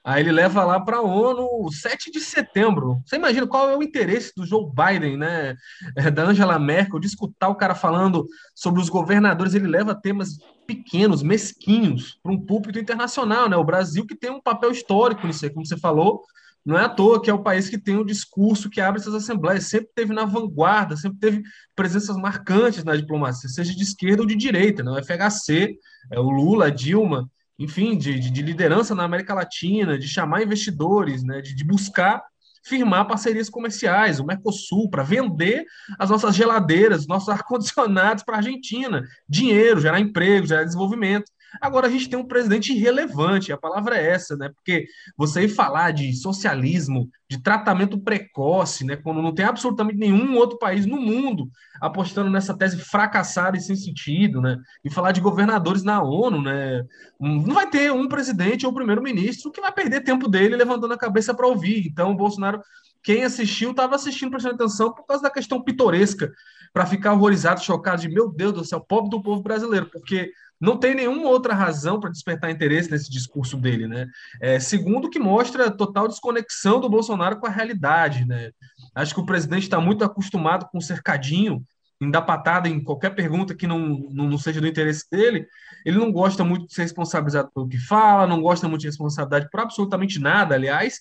Aí 0.04 0.22
ele 0.22 0.32
leva 0.32 0.64
lá 0.64 0.80
para 0.80 0.98
a 0.98 1.02
ONU 1.02 1.70
7 1.72 2.10
de 2.10 2.20
setembro. 2.20 3.02
Você 3.04 3.16
imagina 3.16 3.46
qual 3.46 3.68
é 3.68 3.76
o 3.76 3.82
interesse 3.82 4.32
do 4.36 4.46
Joe 4.46 4.66
Biden, 4.70 5.16
né? 5.16 5.56
É, 5.96 6.10
da 6.10 6.24
Angela 6.24 6.58
Merkel, 6.58 6.98
de 6.98 7.06
escutar 7.06 7.48
o 7.48 7.56
cara 7.56 7.74
falando 7.74 8.26
sobre 8.54 8.80
os 8.80 8.88
governadores. 8.88 9.54
Ele 9.54 9.66
leva 9.66 9.94
temas 9.94 10.38
pequenos, 10.66 11.22
mesquinhos, 11.22 12.18
para 12.22 12.32
um 12.32 12.40
púlpito 12.40 12.78
internacional, 12.78 13.48
né? 13.48 13.56
O 13.56 13.64
Brasil 13.64 14.06
que 14.06 14.16
tem 14.16 14.30
um 14.30 14.40
papel 14.40 14.70
histórico 14.70 15.26
nisso 15.26 15.44
aí, 15.44 15.50
como 15.50 15.66
você 15.66 15.76
falou. 15.76 16.22
Não 16.64 16.76
é 16.76 16.84
à 16.84 16.88
toa 16.88 17.22
que 17.22 17.30
é 17.30 17.32
o 17.32 17.42
país 17.42 17.70
que 17.70 17.78
tem 17.78 17.96
o 17.96 18.02
um 18.02 18.04
discurso 18.04 18.68
que 18.68 18.80
abre 18.80 19.00
essas 19.00 19.14
assembleias, 19.14 19.64
sempre 19.64 19.88
teve 19.94 20.12
na 20.12 20.26
vanguarda, 20.26 20.96
sempre 20.96 21.18
teve 21.18 21.42
presenças 21.74 22.14
marcantes 22.16 22.84
na 22.84 22.94
diplomacia, 22.94 23.48
seja 23.48 23.74
de 23.74 23.82
esquerda 23.82 24.20
ou 24.20 24.28
de 24.28 24.36
direita, 24.36 24.82
né? 24.82 24.90
o 24.90 25.02
FHC, 25.02 25.78
é, 26.12 26.20
o 26.20 26.28
Lula, 26.28 26.66
a 26.66 26.70
Dilma, 26.70 27.26
enfim, 27.58 27.98
de, 27.98 28.18
de, 28.18 28.42
liderança 28.42 28.94
na 28.94 29.04
América 29.04 29.34
Latina, 29.34 29.98
de 29.98 30.06
chamar 30.06 30.42
investidores, 30.42 31.24
né, 31.24 31.40
de, 31.40 31.54
de 31.54 31.64
buscar 31.64 32.22
firmar 32.64 33.06
parcerias 33.06 33.48
comerciais, 33.48 34.20
o 34.20 34.24
Mercosul, 34.24 34.90
para 34.90 35.02
vender 35.02 35.64
as 35.98 36.10
nossas 36.10 36.36
geladeiras, 36.36 37.06
nossos 37.06 37.28
ar-condicionados 37.30 38.22
para 38.22 38.36
a 38.36 38.38
Argentina, 38.38 39.02
dinheiro, 39.28 39.80
gerar 39.80 39.98
emprego, 40.00 40.46
gerar 40.46 40.64
desenvolvimento. 40.64 41.30
Agora 41.60 41.86
a 41.86 41.90
gente 41.90 42.08
tem 42.08 42.18
um 42.18 42.26
presidente 42.26 42.72
irrelevante, 42.72 43.52
a 43.52 43.56
palavra 43.56 43.96
é 43.96 44.10
essa, 44.10 44.36
né? 44.36 44.50
Porque 44.54 44.86
você 45.16 45.44
ir 45.44 45.48
falar 45.48 45.92
de 45.92 46.12
socialismo, 46.14 47.08
de 47.28 47.42
tratamento 47.42 47.98
precoce, 47.98 48.84
né? 48.84 48.96
Quando 48.96 49.22
não 49.22 49.34
tem 49.34 49.44
absolutamente 49.44 49.98
nenhum 49.98 50.36
outro 50.36 50.58
país 50.58 50.84
no 50.84 51.00
mundo 51.00 51.50
apostando 51.80 52.30
nessa 52.30 52.56
tese 52.56 52.78
fracassada 52.78 53.56
e 53.56 53.60
sem 53.60 53.76
sentido, 53.76 54.40
né? 54.40 54.58
E 54.84 54.90
falar 54.90 55.12
de 55.12 55.20
governadores 55.20 55.82
na 55.82 56.02
ONU, 56.02 56.42
né? 56.42 56.84
Não 57.18 57.54
vai 57.54 57.68
ter 57.68 57.92
um 57.92 58.08
presidente 58.08 58.66
ou 58.66 58.72
primeiro-ministro 58.72 59.50
que 59.50 59.60
vai 59.60 59.72
perder 59.72 60.02
tempo 60.02 60.28
dele 60.28 60.56
levantando 60.56 60.94
a 60.94 60.98
cabeça 60.98 61.34
para 61.34 61.46
ouvir. 61.46 61.86
Então, 61.86 62.12
o 62.12 62.16
Bolsonaro, 62.16 62.60
quem 63.02 63.24
assistiu, 63.24 63.70
estava 63.70 63.94
assistindo 63.94 64.30
prestando 64.30 64.56
atenção 64.56 64.92
por 64.92 65.06
causa 65.06 65.22
da 65.22 65.30
questão 65.30 65.62
pitoresca, 65.62 66.30
para 66.72 66.86
ficar 66.86 67.12
horrorizado, 67.12 67.62
chocado 67.62 68.02
de 68.02 68.08
meu 68.08 68.30
Deus 68.30 68.52
do 68.52 68.64
céu, 68.64 68.80
pobre 68.80 69.10
do 69.10 69.22
povo 69.22 69.42
brasileiro, 69.42 69.86
porque 69.90 70.32
não 70.60 70.76
tem 70.76 70.94
nenhuma 70.94 71.28
outra 71.28 71.54
razão 71.54 72.00
para 72.00 72.10
despertar 72.10 72.50
interesse 72.50 72.90
nesse 72.90 73.10
discurso 73.10 73.56
dele, 73.56 73.86
né? 73.86 74.06
É, 74.40 74.58
segundo, 74.58 75.10
que 75.10 75.18
mostra 75.18 75.70
total 75.70 76.08
desconexão 76.08 76.80
do 76.80 76.88
Bolsonaro 76.88 77.38
com 77.38 77.46
a 77.46 77.50
realidade, 77.50 78.24
né? 78.24 78.50
Acho 78.94 79.14
que 79.14 79.20
o 79.20 79.26
presidente 79.26 79.64
está 79.64 79.80
muito 79.80 80.04
acostumado 80.04 80.68
com 80.70 80.78
o 80.78 80.82
cercadinho, 80.82 81.64
em 82.00 82.10
dar 82.10 82.22
patada 82.22 82.68
em 82.68 82.82
qualquer 82.82 83.10
pergunta 83.10 83.54
que 83.54 83.66
não, 83.66 83.78
não, 83.78 84.28
não, 84.28 84.38
seja 84.38 84.60
do 84.60 84.66
interesse 84.66 85.04
dele. 85.10 85.46
Ele 85.84 85.98
não 85.98 86.12
gosta 86.12 86.44
muito 86.44 86.66
de 86.66 86.74
ser 86.74 86.82
responsabilizado 86.82 87.50
pelo 87.52 87.68
que 87.68 87.78
fala, 87.78 88.26
não 88.26 88.40
gosta 88.40 88.68
muito 88.68 88.82
de 88.82 88.88
responsabilidade 88.88 89.48
por 89.50 89.60
absolutamente 89.60 90.18
nada, 90.18 90.54
aliás. 90.54 91.00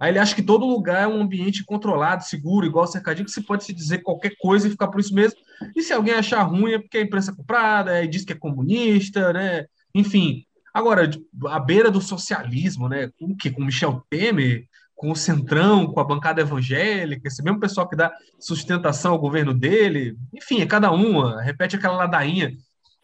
Aí 0.00 0.10
ele 0.10 0.18
acha 0.18 0.34
que 0.34 0.42
todo 0.42 0.66
lugar 0.66 1.04
é 1.04 1.06
um 1.06 1.20
ambiente 1.20 1.64
controlado, 1.64 2.24
seguro, 2.24 2.66
igual 2.66 2.86
cercadinho, 2.86 3.24
que 3.24 3.30
se 3.30 3.42
pode 3.42 3.64
se 3.64 3.72
dizer 3.72 3.98
qualquer 3.98 4.34
coisa 4.38 4.66
e 4.66 4.70
ficar 4.70 4.88
por 4.88 5.00
isso 5.00 5.14
mesmo. 5.14 5.38
E 5.74 5.82
se 5.82 5.92
alguém 5.92 6.14
achar 6.14 6.42
ruim 6.42 6.72
é 6.72 6.78
porque 6.78 6.98
a 6.98 7.02
imprensa 7.02 7.30
é 7.30 7.34
comprada, 7.34 8.02
e 8.02 8.08
diz 8.08 8.24
que 8.24 8.32
é 8.32 8.36
comunista, 8.36 9.32
né? 9.32 9.66
Enfim. 9.94 10.44
Agora, 10.72 11.08
a 11.46 11.60
beira 11.60 11.90
do 11.90 12.00
socialismo, 12.00 12.88
né? 12.88 13.08
Com 13.18 13.26
o 13.26 13.36
quê? 13.36 13.50
Com 13.50 13.64
Michel 13.64 14.04
Temer, 14.10 14.66
com 14.94 15.10
o 15.10 15.16
Centrão, 15.16 15.86
com 15.86 16.00
a 16.00 16.04
bancada 16.04 16.40
evangélica, 16.40 17.28
esse 17.28 17.42
mesmo 17.42 17.60
pessoal 17.60 17.88
que 17.88 17.96
dá 17.96 18.12
sustentação 18.40 19.12
ao 19.12 19.18
governo 19.18 19.54
dele. 19.54 20.16
Enfim, 20.32 20.60
é 20.60 20.66
cada 20.66 20.90
uma. 20.90 21.40
Repete 21.42 21.76
aquela 21.76 21.96
ladainha 21.96 22.52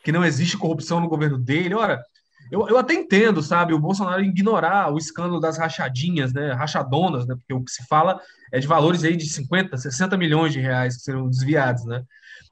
que 0.03 0.13
não 0.13 0.25
existe 0.25 0.57
corrupção 0.57 1.01
no 1.01 1.09
governo 1.09 1.39
dele. 1.39 1.75
Ora, 1.75 2.03
eu, 2.51 2.69
eu 2.69 2.77
até 2.77 2.95
entendo, 2.95 3.43
sabe, 3.43 3.73
o 3.73 3.79
Bolsonaro 3.79 4.23
ignorar 4.23 4.93
o 4.93 4.99
escândalo 4.99 5.41
das 5.41 5.57
rachadinhas, 5.57 6.33
né, 6.33 6.53
rachadonas, 6.53 7.27
né, 7.27 7.35
porque 7.37 7.55
o 7.55 7.63
que 7.63 7.71
se 7.71 7.87
fala 7.87 8.21
é 8.53 8.59
de 8.59 8.67
valores 8.67 9.05
aí 9.05 9.17
de 9.17 9.27
50, 9.29 9.77
60 9.77 10.17
milhões 10.17 10.53
de 10.53 10.61
reais 10.61 10.97
que 10.97 11.03
serão 11.03 11.29
desviados, 11.29 11.85
né. 11.85 12.03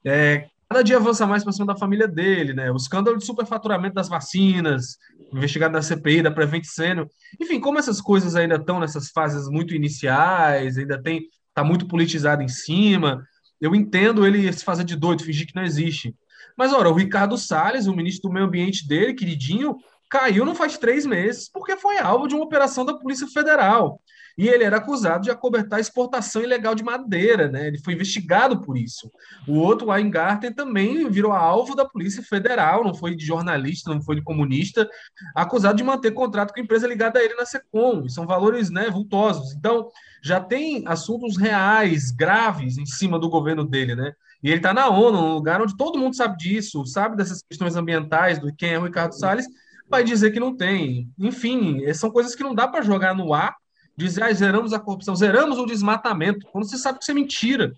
É, 0.05 0.45
cada 0.69 0.83
dia 0.83 0.97
avança 0.97 1.27
mais 1.27 1.43
para 1.43 1.51
cima 1.51 1.65
da 1.65 1.75
família 1.75 2.07
dele, 2.07 2.53
né, 2.53 2.71
o 2.71 2.77
escândalo 2.77 3.17
de 3.17 3.25
superfaturamento 3.25 3.95
das 3.95 4.07
vacinas, 4.07 4.97
investigado 5.33 5.73
na 5.73 5.81
CPI, 5.81 6.21
da 6.21 6.31
Prevent 6.31 6.63
Senior, 6.63 7.07
enfim, 7.39 7.59
como 7.59 7.77
essas 7.77 7.99
coisas 7.99 8.35
ainda 8.35 8.55
estão 8.55 8.79
nessas 8.79 9.09
fases 9.09 9.49
muito 9.49 9.75
iniciais, 9.75 10.77
ainda 10.77 11.01
tem, 11.01 11.23
tá 11.53 11.63
muito 11.63 11.87
politizado 11.87 12.41
em 12.41 12.47
cima, 12.47 13.21
eu 13.59 13.75
entendo 13.75 14.25
ele 14.25 14.51
se 14.53 14.63
fazer 14.63 14.85
de 14.85 14.95
doido, 14.95 15.23
fingir 15.23 15.45
que 15.45 15.55
não 15.55 15.63
existe, 15.63 16.15
mas, 16.59 16.73
ora, 16.73 16.89
o 16.89 16.93
Ricardo 16.93 17.37
Salles, 17.37 17.87
o 17.87 17.95
ministro 17.95 18.27
do 18.27 18.33
Meio 18.33 18.45
Ambiente 18.45 18.85
dele, 18.85 19.13
queridinho, 19.13 19.77
caiu 20.09 20.43
não 20.43 20.53
faz 20.53 20.77
três 20.77 21.05
meses 21.05 21.49
porque 21.49 21.77
foi 21.77 21.99
alvo 21.99 22.27
de 22.27 22.35
uma 22.35 22.43
operação 22.43 22.83
da 22.83 22.93
Polícia 22.93 23.27
Federal. 23.27 24.01
E 24.37 24.45
ele 24.49 24.65
era 24.65 24.75
acusado 24.75 25.23
de 25.23 25.31
acobertar 25.31 25.79
exportação 25.79 26.41
ilegal 26.41 26.75
de 26.75 26.83
madeira, 26.83 27.47
né? 27.47 27.67
Ele 27.67 27.77
foi 27.77 27.93
investigado 27.93 28.59
por 28.59 28.77
isso. 28.77 29.09
O 29.47 29.53
outro, 29.53 29.87
Weingarten, 29.87 30.51
também 30.51 31.09
virou 31.09 31.31
alvo 31.31 31.75
da 31.75 31.85
Polícia 31.85 32.21
Federal, 32.21 32.83
não 32.83 32.93
foi 32.93 33.15
de 33.15 33.25
jornalista, 33.25 33.93
não 33.93 34.01
foi 34.01 34.17
de 34.17 34.21
comunista, 34.21 34.89
acusado 35.33 35.77
de 35.77 35.83
manter 35.83 36.11
contrato 36.11 36.53
com 36.53 36.59
empresa 36.59 36.87
ligada 36.87 37.19
a 37.19 37.23
ele 37.23 37.35
na 37.35 37.45
SECOM. 37.45 38.09
São 38.09 38.27
valores 38.27 38.69
né, 38.69 38.89
vultosos. 38.89 39.53
Então, 39.53 39.89
já 40.21 40.41
tem 40.41 40.83
assuntos 40.85 41.37
reais, 41.37 42.11
graves, 42.11 42.77
em 42.77 42.85
cima 42.85 43.17
do 43.17 43.29
governo 43.29 43.63
dele, 43.63 43.95
né? 43.95 44.13
E 44.41 44.47
ele 44.47 44.57
está 44.57 44.73
na 44.73 44.87
ONU, 44.87 45.17
um 45.17 45.33
lugar 45.33 45.61
onde 45.61 45.75
todo 45.75 45.99
mundo 45.99 46.15
sabe 46.15 46.37
disso, 46.37 46.85
sabe 46.85 47.17
dessas 47.17 47.41
questões 47.41 47.75
ambientais, 47.75 48.39
do 48.39 48.53
quem 48.55 48.71
é 48.71 48.79
o 48.79 48.83
Ricardo 48.83 49.13
Salles, 49.13 49.47
vai 49.89 50.03
dizer 50.03 50.31
que 50.31 50.39
não 50.39 50.55
tem. 50.55 51.09
Enfim, 51.17 51.81
são 51.93 52.09
coisas 52.09 52.35
que 52.35 52.43
não 52.43 52.55
dá 52.55 52.67
para 52.67 52.81
jogar 52.81 53.13
no 53.13 53.33
ar, 53.33 53.55
dizer, 53.97 54.23
ah, 54.23 54.33
zeramos 54.33 54.71
a 54.71 54.79
corrupção, 54.79 55.15
zeramos 55.15 55.57
o 55.57 55.65
desmatamento, 55.65 56.47
quando 56.51 56.69
você 56.69 56.77
sabe 56.77 56.99
que 56.99 57.03
isso 57.03 57.11
é 57.11 57.15
mentira. 57.15 57.73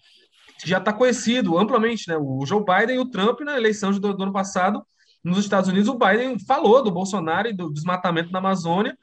Já 0.63 0.78
está 0.78 0.93
conhecido 0.93 1.58
amplamente, 1.58 2.08
né? 2.08 2.15
O 2.15 2.45
Joe 2.45 2.63
Biden 2.63 2.97
e 2.97 3.00
o 3.00 3.10
Trump, 3.10 3.39
na 3.41 3.58
eleição 3.58 3.91
do, 3.91 4.13
do 4.13 4.24
ano 4.24 4.32
passado, 4.32 4.86
nos 5.24 5.39
Estados 5.39 5.67
Unidos, 5.69 5.89
o 5.89 5.97
Biden 5.97 6.38
falou 6.39 6.84
do 6.84 6.91
Bolsonaro 6.91 7.47
e 7.47 7.54
do 7.54 7.71
desmatamento 7.71 8.32
na 8.32 8.38
Amazônia, 8.38 8.95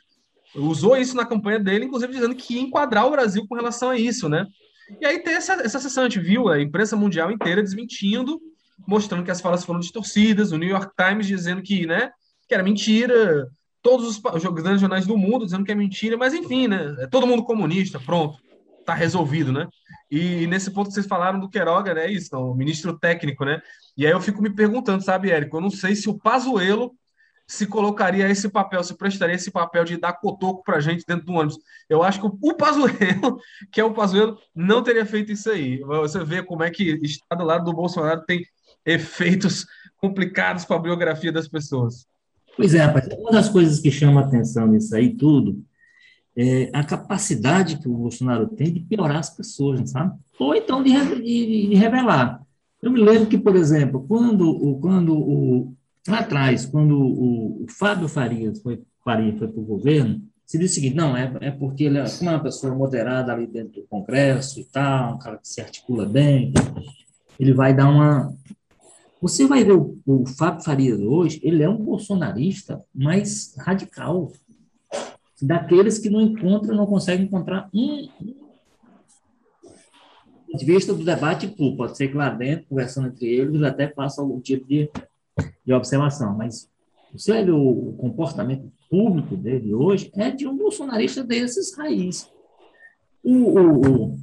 usou 0.55 0.97
isso 0.97 1.17
na 1.17 1.27
campanha 1.27 1.59
dele, 1.59 1.87
inclusive 1.87 2.13
dizendo 2.13 2.35
que 2.35 2.55
ia 2.55 2.61
enquadrar 2.61 3.07
o 3.07 3.11
Brasil 3.11 3.45
com 3.49 3.57
relação 3.57 3.91
a 3.91 3.99
isso, 3.99 4.29
né? 4.29 4.47
E 5.01 5.07
aí 5.07 5.23
tem 5.23 5.35
essa, 5.35 5.55
essa 5.55 5.79
sessão, 5.79 6.05
a 6.05 6.09
gente 6.09 6.21
viu 6.21 6.49
a 6.49 6.61
imprensa 6.61 6.97
mundial 6.97 7.31
inteira 7.31 7.63
desmentindo, 7.63 8.41
mostrando 8.87 9.25
que 9.25 9.31
as 9.31 9.41
falas 9.41 9.65
foram 9.65 9.81
distorcidas, 9.81 10.53
o 10.53 10.59
New 10.59 10.69
York 10.69 10.93
Times 10.97 11.27
dizendo 11.27 11.63
que, 11.63 11.87
né, 11.87 12.11
que 12.49 12.55
era 12.55 12.63
mentira, 12.63 13.49
todos 13.83 14.07
os 14.09 14.45
grandes 14.53 14.81
jornais 14.81 15.07
do 15.07 15.17
mundo 15.17 15.45
dizendo 15.45 15.65
que 15.65 15.73
é 15.73 15.75
mentira, 15.75 16.17
mas 16.17 16.33
enfim, 16.33 16.69
né, 16.69 16.97
é 17.01 17.07
todo 17.07 17.27
mundo 17.27 17.45
comunista, 17.45 18.01
pronto, 18.01 18.39
tá 18.85 18.95
resolvido, 18.95 19.53
né? 19.53 19.69
E 20.11 20.47
nesse 20.47 20.71
ponto 20.71 20.89
que 20.89 20.95
vocês 20.95 21.07
falaram 21.07 21.39
do 21.39 21.51
Queiroga, 21.51 21.93
né, 21.93 22.11
isso, 22.11 22.35
o 22.35 22.55
ministro 22.55 22.99
técnico, 22.99 23.45
né? 23.45 23.61
E 23.97 24.07
aí 24.07 24.13
eu 24.13 24.21
fico 24.21 24.41
me 24.41 24.49
perguntando, 24.49 25.05
sabe, 25.05 25.31
Érico, 25.31 25.59
eu 25.59 25.61
não 25.61 25.71
sei 25.71 25.95
se 25.95 26.09
o 26.09 26.19
Pazuello 26.19 26.95
se 27.49 27.67
colocaria 27.67 28.29
esse 28.29 28.47
papel, 28.51 28.85
se 28.85 28.95
prestaria 28.95 29.35
esse 29.35 29.51
papel 29.51 29.83
de 29.83 29.97
dar 29.97 30.13
cotoco 30.13 30.63
para 30.63 30.81
gente 30.81 31.03
dentro 31.09 31.25
do 31.25 31.33
ônibus. 31.33 31.59
Eu 31.89 32.03
acho 32.03 32.21
que 32.21 32.27
o 32.43 32.55
Pazuello, 32.55 33.41
que 33.73 33.81
é 33.81 33.85
o 33.85 33.95
Pazuello, 33.95 34.37
não 34.55 34.83
teria 34.83 35.07
feito 35.07 35.33
isso 35.33 35.49
aí. 35.49 35.81
Você 35.81 36.23
vê 36.23 36.43
como 36.43 36.63
é 36.63 36.71
que 36.71 37.01
está 37.03 37.35
do 37.35 37.45
lado 37.45 37.65
do 37.65 37.73
Bolsonaro 37.73 38.23
tem 38.27 38.45
efeitos 38.85 39.65
complicados 39.97 40.67
para 40.67 40.77
a 40.77 40.81
biografia 40.81 41.33
das 41.33 41.49
pessoas. 41.49 42.07
Pois 42.55 42.75
é, 42.75 42.81
rapaz. 42.81 43.09
Uma 43.19 43.31
das 43.31 43.49
coisas 43.49 43.81
que 43.81 43.91
chama 43.91 44.21
atenção 44.21 44.67
nisso 44.67 44.95
aí 44.95 45.17
tudo 45.17 45.65
é 46.37 46.71
a 46.75 46.85
capacidade 46.85 47.79
que 47.79 47.89
o 47.89 47.97
Bolsonaro 47.97 48.47
tem 48.47 48.75
de 48.75 48.81
piorar 48.81 49.17
as 49.17 49.31
pessoas, 49.31 49.91
sabe? 49.91 50.17
Ou 50.39 50.55
então 50.55 50.83
de, 50.83 50.93
de, 50.93 51.69
de 51.69 51.75
revelar. 51.75 52.43
Eu 52.83 52.93
me 52.93 53.01
lembro 53.01 53.27
que, 53.27 53.39
por 53.39 53.57
exemplo, 53.57 54.05
quando, 54.07 54.79
quando 54.81 55.17
o, 55.17 55.75
lá 56.11 56.21
atrás, 56.21 56.67
quando 56.67 56.99
o, 56.99 57.65
o 57.65 57.67
Fábio 57.69 58.09
Farias 58.09 58.61
foi, 58.61 58.83
Faria 59.05 59.37
foi 59.37 59.49
para 59.49 59.61
o 59.61 59.65
governo, 59.65 60.23
se 60.47 60.59
disse 60.59 60.73
o 60.73 60.75
seguinte, 60.77 60.97
não, 60.97 61.17
é, 61.17 61.31
é 61.41 61.51
porque 61.51 61.85
ele 61.85 61.99
é 61.99 62.05
uma 62.23 62.43
pessoa 62.43 62.75
moderada 62.75 63.33
ali 63.33 63.47
dentro 63.47 63.83
do 63.83 63.87
Congresso 63.87 64.61
e 64.61 64.65
tal, 64.65 65.15
um 65.15 65.19
cara 65.19 65.37
que 65.37 65.49
se 65.49 65.61
articula 65.61 66.07
bem, 66.07 66.53
ele 67.39 67.53
vai 67.53 67.75
dar 67.75 67.89
uma... 67.89 68.33
Você 69.21 69.47
vai 69.47 69.65
ver 69.65 69.73
o, 69.73 69.99
o 70.07 70.27
Fábio 70.27 70.65
Farias 70.65 71.01
hoje, 71.01 71.41
ele 71.43 71.63
é 71.63 71.69
um 71.69 71.77
bolsonarista 71.77 72.83
mais 72.95 73.55
radical, 73.59 74.33
daqueles 75.41 75.99
que 75.99 76.09
não 76.09 76.21
encontram, 76.21 76.77
não 76.77 76.87
conseguem 76.87 77.27
encontrar 77.27 77.69
um, 77.75 78.09
de 80.55 80.65
vista 80.65 80.95
do 80.95 81.05
debate 81.05 81.47
público, 81.47 81.77
pode 81.77 81.97
ser 81.97 82.09
que 82.09 82.17
lá 82.17 82.31
dentro, 82.31 82.67
conversando 82.69 83.09
entre 83.09 83.27
eles, 83.27 83.63
até 83.63 83.89
faça 83.89 84.21
algum 84.21 84.41
tipo 84.41 84.67
de 84.67 84.91
de 85.65 85.73
observação, 85.73 86.37
mas 86.37 86.69
você 87.13 87.33
ver 87.33 87.53
o 87.53 87.95
comportamento 87.99 88.71
público 88.91 89.37
dele 89.37 89.75
hoje 89.75 90.11
é 90.15 90.31
de 90.31 90.47
um 90.47 90.57
bolsonarista 90.57 91.23
desses 91.23 91.77
raízes. 91.77 92.31
O, 93.23 93.33
o, 93.33 94.07
o, 94.07 94.19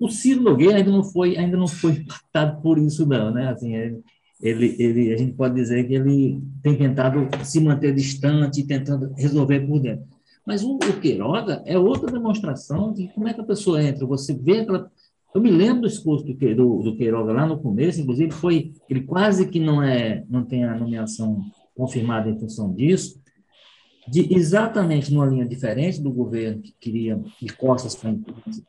o 0.00 0.08
Ciro 0.08 0.42
Nogueira 0.42 0.78
ainda 0.78 0.90
não 0.90 1.04
foi 1.04 1.36
ainda 1.36 1.56
não 1.56 1.68
foi 1.68 1.92
impactado 1.92 2.60
por 2.62 2.78
isso 2.78 3.06
não, 3.06 3.30
né? 3.30 3.48
Assim, 3.48 3.74
ele, 3.74 4.02
ele, 4.40 4.76
ele, 4.78 5.12
a 5.12 5.16
gente 5.16 5.34
pode 5.34 5.54
dizer 5.54 5.86
que 5.86 5.94
ele 5.94 6.40
tem 6.62 6.76
tentado 6.76 7.28
se 7.44 7.60
manter 7.60 7.94
distante, 7.94 8.66
tentando 8.66 9.12
resolver 9.14 9.60
por 9.60 9.80
dentro. 9.80 10.06
Mas 10.46 10.64
o, 10.64 10.76
o 10.76 11.00
Queiroga 11.00 11.62
é 11.66 11.78
outra 11.78 12.10
demonstração 12.10 12.92
de 12.92 13.08
como 13.08 13.28
é 13.28 13.34
que 13.34 13.40
a 13.40 13.44
pessoa 13.44 13.82
entra. 13.82 14.06
Você 14.06 14.34
vê 14.34 14.60
aquela 14.60 14.90
eu 15.34 15.40
me 15.40 15.50
lembro 15.50 15.82
do 15.82 15.88
discurso 15.88 16.24
do, 16.24 16.82
do, 16.82 16.96
Queiroga 16.96 17.32
lá 17.32 17.46
no 17.46 17.58
começo, 17.58 18.00
inclusive 18.00 18.32
foi 18.32 18.72
ele 18.88 19.02
quase 19.02 19.48
que 19.48 19.60
não 19.60 19.82
é 19.82 20.24
não 20.28 20.44
tem 20.44 20.64
a 20.64 20.76
nomeação 20.76 21.40
confirmada 21.74 22.28
em 22.28 22.38
função 22.38 22.74
disso, 22.74 23.20
de 24.08 24.34
exatamente 24.34 25.12
numa 25.12 25.26
linha 25.26 25.46
diferente 25.46 26.02
do 26.02 26.10
governo 26.10 26.60
que 26.60 26.74
queria 26.80 27.22
de 27.40 27.52
costas 27.54 27.94
para 27.94 28.12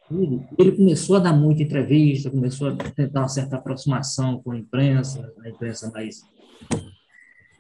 tudo, 0.08 0.44
ele 0.58 0.72
começou 0.74 1.16
a 1.16 1.20
dar 1.20 1.34
muita 1.34 1.64
entrevista, 1.64 2.30
começou 2.30 2.68
a 2.68 2.76
tentar 2.76 3.22
uma 3.22 3.28
certa 3.28 3.56
aproximação 3.56 4.40
com 4.42 4.52
a 4.52 4.58
imprensa, 4.58 5.34
a 5.44 5.50
imprensa 5.50 5.90
mais 5.92 6.22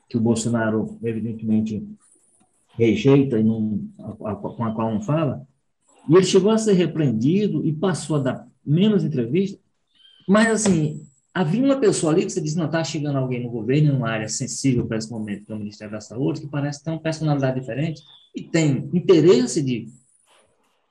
que 0.07 0.17
o 0.17 0.21
Bolsonaro 0.21 0.97
evidentemente 1.03 1.83
rejeita 2.77 3.39
e 3.39 3.43
não, 3.43 3.81
a, 3.99 4.31
a, 4.31 4.35
com 4.35 4.63
a 4.63 4.73
qual 4.73 4.93
não 4.93 5.01
fala, 5.01 5.41
e 6.07 6.15
ele 6.15 6.25
chegou 6.25 6.51
a 6.51 6.57
ser 6.57 6.73
repreendido 6.73 7.65
e 7.65 7.73
passou 7.73 8.17
a 8.17 8.19
dar 8.19 8.50
menos 8.65 9.03
entrevistas, 9.03 9.59
mas 10.27 10.47
assim, 10.49 11.05
havia 11.33 11.63
uma 11.63 11.79
pessoa 11.79 12.13
ali 12.13 12.25
que 12.25 12.31
você 12.31 12.41
diz, 12.41 12.55
não, 12.55 12.65
está 12.65 12.83
chegando 12.83 13.17
alguém 13.17 13.43
no 13.43 13.49
governo, 13.49 13.93
numa 13.93 14.09
área 14.09 14.29
sensível 14.29 14.85
para 14.85 14.97
esse 14.97 15.09
momento, 15.09 15.45
que 15.45 15.51
é 15.51 15.55
o 15.55 15.59
Ministério 15.59 15.93
da 15.93 16.01
Saúde, 16.01 16.41
que 16.41 16.47
parece 16.47 16.83
ter 16.83 16.91
uma 16.91 16.99
personalidade 16.99 17.59
diferente 17.59 18.01
e 18.35 18.43
tem 18.43 18.89
interesse 18.93 19.61
de 19.61 19.87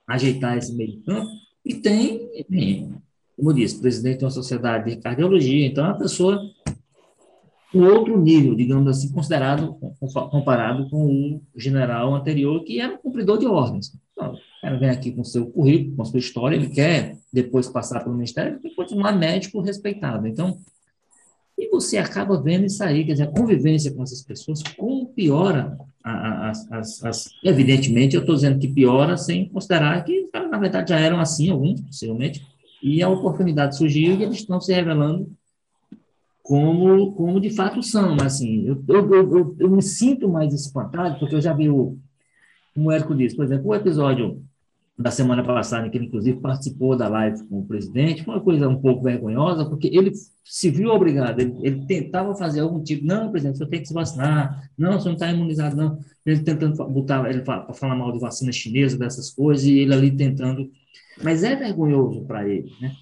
ajeitar 0.06 0.58
esse 0.58 0.74
meio 0.74 0.92
de 0.92 0.98
campo 0.98 1.30
e 1.64 1.74
tem, 1.74 2.28
enfim, 2.34 2.94
como 3.36 3.50
eu 3.50 3.54
disse, 3.54 3.80
presidente 3.80 4.18
de 4.18 4.24
uma 4.24 4.30
sociedade 4.30 4.94
de 4.94 5.00
cardiologia, 5.00 5.66
então 5.66 5.84
é 5.84 5.88
uma 5.88 5.98
pessoa 5.98 6.40
um 7.72 7.84
outro 7.86 8.20
nível, 8.20 8.54
digamos 8.54 8.88
assim, 8.88 9.12
considerado, 9.12 9.76
comparado 10.30 10.90
com 10.90 11.06
o 11.06 11.42
general 11.56 12.14
anterior, 12.14 12.64
que 12.64 12.80
era 12.80 12.94
um 12.94 12.98
cumpridor 12.98 13.38
de 13.38 13.46
ordens. 13.46 13.92
Cara 14.60 14.78
vem 14.78 14.90
aqui 14.90 15.12
com 15.12 15.24
seu 15.24 15.46
currículo, 15.46 15.96
com 15.96 16.04
sua 16.04 16.18
história, 16.18 16.56
ele 16.56 16.68
quer 16.68 17.16
depois 17.32 17.68
passar 17.68 18.00
pelo 18.00 18.14
ministério, 18.14 18.52
ele 18.52 18.60
tem 18.60 18.70
que 18.70 18.76
continuar 18.76 19.12
médico 19.12 19.60
respeitado. 19.60 20.26
Então, 20.26 20.58
e 21.56 21.68
você 21.68 21.98
acaba 21.98 22.40
vendo 22.40 22.66
isso 22.66 22.82
aí, 22.82 23.04
quer 23.04 23.12
dizer, 23.12 23.24
a 23.24 23.30
convivência 23.30 23.92
com 23.92 24.02
essas 24.02 24.22
pessoas, 24.22 24.62
como 24.76 25.06
piora 25.06 25.78
as, 26.02 26.72
as, 26.72 27.04
as 27.04 27.30
evidentemente, 27.44 28.16
eu 28.16 28.20
estou 28.20 28.34
dizendo 28.34 28.58
que 28.58 28.68
piora 28.68 29.16
sem 29.16 29.48
considerar 29.48 30.02
que, 30.04 30.28
na 30.32 30.58
verdade, 30.58 30.90
já 30.90 30.98
eram 30.98 31.20
assim, 31.20 31.50
alguns, 31.50 31.80
possivelmente, 31.82 32.46
e 32.82 33.02
a 33.02 33.08
oportunidade 33.08 33.76
surgiu 33.76 34.14
e 34.14 34.22
eles 34.22 34.36
estão 34.36 34.60
se 34.60 34.72
revelando 34.72 35.30
como, 36.42 37.12
como 37.12 37.40
de 37.40 37.50
fato 37.50 37.82
são. 37.82 38.16
Assim, 38.22 38.66
eu, 38.66 38.82
eu, 38.88 39.14
eu, 39.14 39.56
eu 39.58 39.70
me 39.70 39.82
sinto 39.82 40.28
mais 40.28 40.54
espantado, 40.54 41.18
porque 41.18 41.34
eu 41.34 41.40
já 41.40 41.52
vi 41.52 41.68
o, 41.68 41.98
como 42.74 42.88
o 42.88 42.92
Érico 42.92 43.14
disse, 43.14 43.36
por 43.36 43.44
exemplo, 43.44 43.68
o 43.68 43.74
episódio 43.74 44.42
da 45.00 45.10
semana 45.10 45.42
passada, 45.42 45.86
em 45.86 45.90
que 45.90 45.96
ele, 45.96 46.06
inclusive, 46.06 46.40
participou 46.40 46.94
da 46.94 47.08
live 47.08 47.42
com 47.48 47.60
o 47.60 47.66
presidente, 47.66 48.22
foi 48.22 48.34
uma 48.34 48.40
coisa 48.42 48.68
um 48.68 48.78
pouco 48.78 49.02
vergonhosa, 49.02 49.64
porque 49.64 49.88
ele 49.88 50.12
se 50.44 50.70
viu 50.70 50.90
obrigado, 50.90 51.40
ele, 51.40 51.56
ele 51.62 51.86
tentava 51.86 52.34
fazer 52.34 52.60
algum 52.60 52.82
tipo, 52.82 53.06
não, 53.06 53.30
presidente, 53.30 53.56
você 53.56 53.66
tem 53.66 53.80
que 53.80 53.88
se 53.88 53.94
vacinar, 53.94 54.70
não, 54.76 55.00
você 55.00 55.08
não 55.08 55.14
está 55.14 55.32
imunizado, 55.32 55.74
não. 55.74 55.98
Ele 56.26 56.40
tentando 56.40 56.76
botar, 56.88 57.30
ele 57.30 57.40
para 57.40 57.72
falar 57.72 57.96
mal 57.96 58.12
de 58.12 58.18
vacina 58.18 58.52
chinesa, 58.52 58.98
dessas 58.98 59.30
coisas, 59.30 59.64
e 59.64 59.78
ele 59.78 59.94
ali 59.94 60.10
tentando. 60.10 60.70
Mas 61.22 61.42
é 61.44 61.56
vergonhoso 61.56 62.26
para 62.26 62.46
ele, 62.46 62.70
né? 62.78 62.92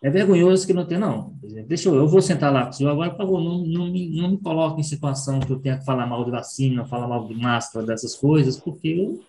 É 0.00 0.08
vergonhoso 0.08 0.64
que 0.64 0.72
não 0.72 0.86
tem, 0.86 0.96
não. 0.96 1.34
Deixa 1.66 1.88
eu, 1.88 1.96
eu 1.96 2.06
vou 2.06 2.22
sentar 2.22 2.52
lá 2.52 2.66
com 2.66 2.70
o 2.70 2.72
senhor 2.72 2.90
agora, 2.90 3.10
por 3.10 3.16
favor, 3.16 3.42
não, 3.42 3.66
não, 3.66 3.90
me, 3.90 4.16
não 4.16 4.30
me 4.30 4.38
coloque 4.38 4.80
em 4.80 4.84
situação 4.84 5.40
que 5.40 5.50
eu 5.50 5.58
tenha 5.58 5.76
que 5.76 5.84
falar 5.84 6.06
mal 6.06 6.24
de 6.24 6.30
vacina, 6.30 6.84
falar 6.84 7.08
mal 7.08 7.26
de 7.26 7.34
máscara, 7.34 7.84
dessas 7.84 8.14
coisas, 8.14 8.56
porque 8.56 8.88
eu 8.88 9.20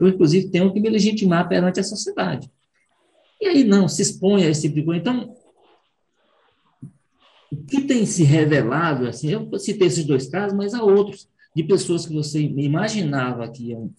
eu, 0.00 0.08
inclusive, 0.08 0.48
tenho 0.48 0.72
que 0.72 0.80
me 0.80 0.88
legitimar 0.88 1.48
perante 1.48 1.78
a 1.78 1.84
sociedade. 1.84 2.50
E 3.40 3.46
aí 3.46 3.64
não, 3.64 3.88
se 3.88 4.02
expõe 4.02 4.44
a 4.44 4.48
esse 4.48 4.62
tipo 4.62 4.74
de 4.76 4.82
coisa. 4.82 5.00
Então, 5.00 5.36
o 7.52 7.56
que 7.64 7.82
tem 7.82 8.06
se 8.06 8.22
revelado, 8.22 9.06
assim, 9.06 9.28
eu 9.30 9.58
citei 9.58 9.88
esses 9.88 10.04
dois 10.04 10.28
casos, 10.28 10.56
mas 10.56 10.74
há 10.74 10.82
outros, 10.82 11.28
de 11.54 11.64
pessoas 11.64 12.06
que 12.06 12.14
você 12.14 12.40
imaginava 12.40 13.48
que 13.48 13.70
iam 13.70 13.90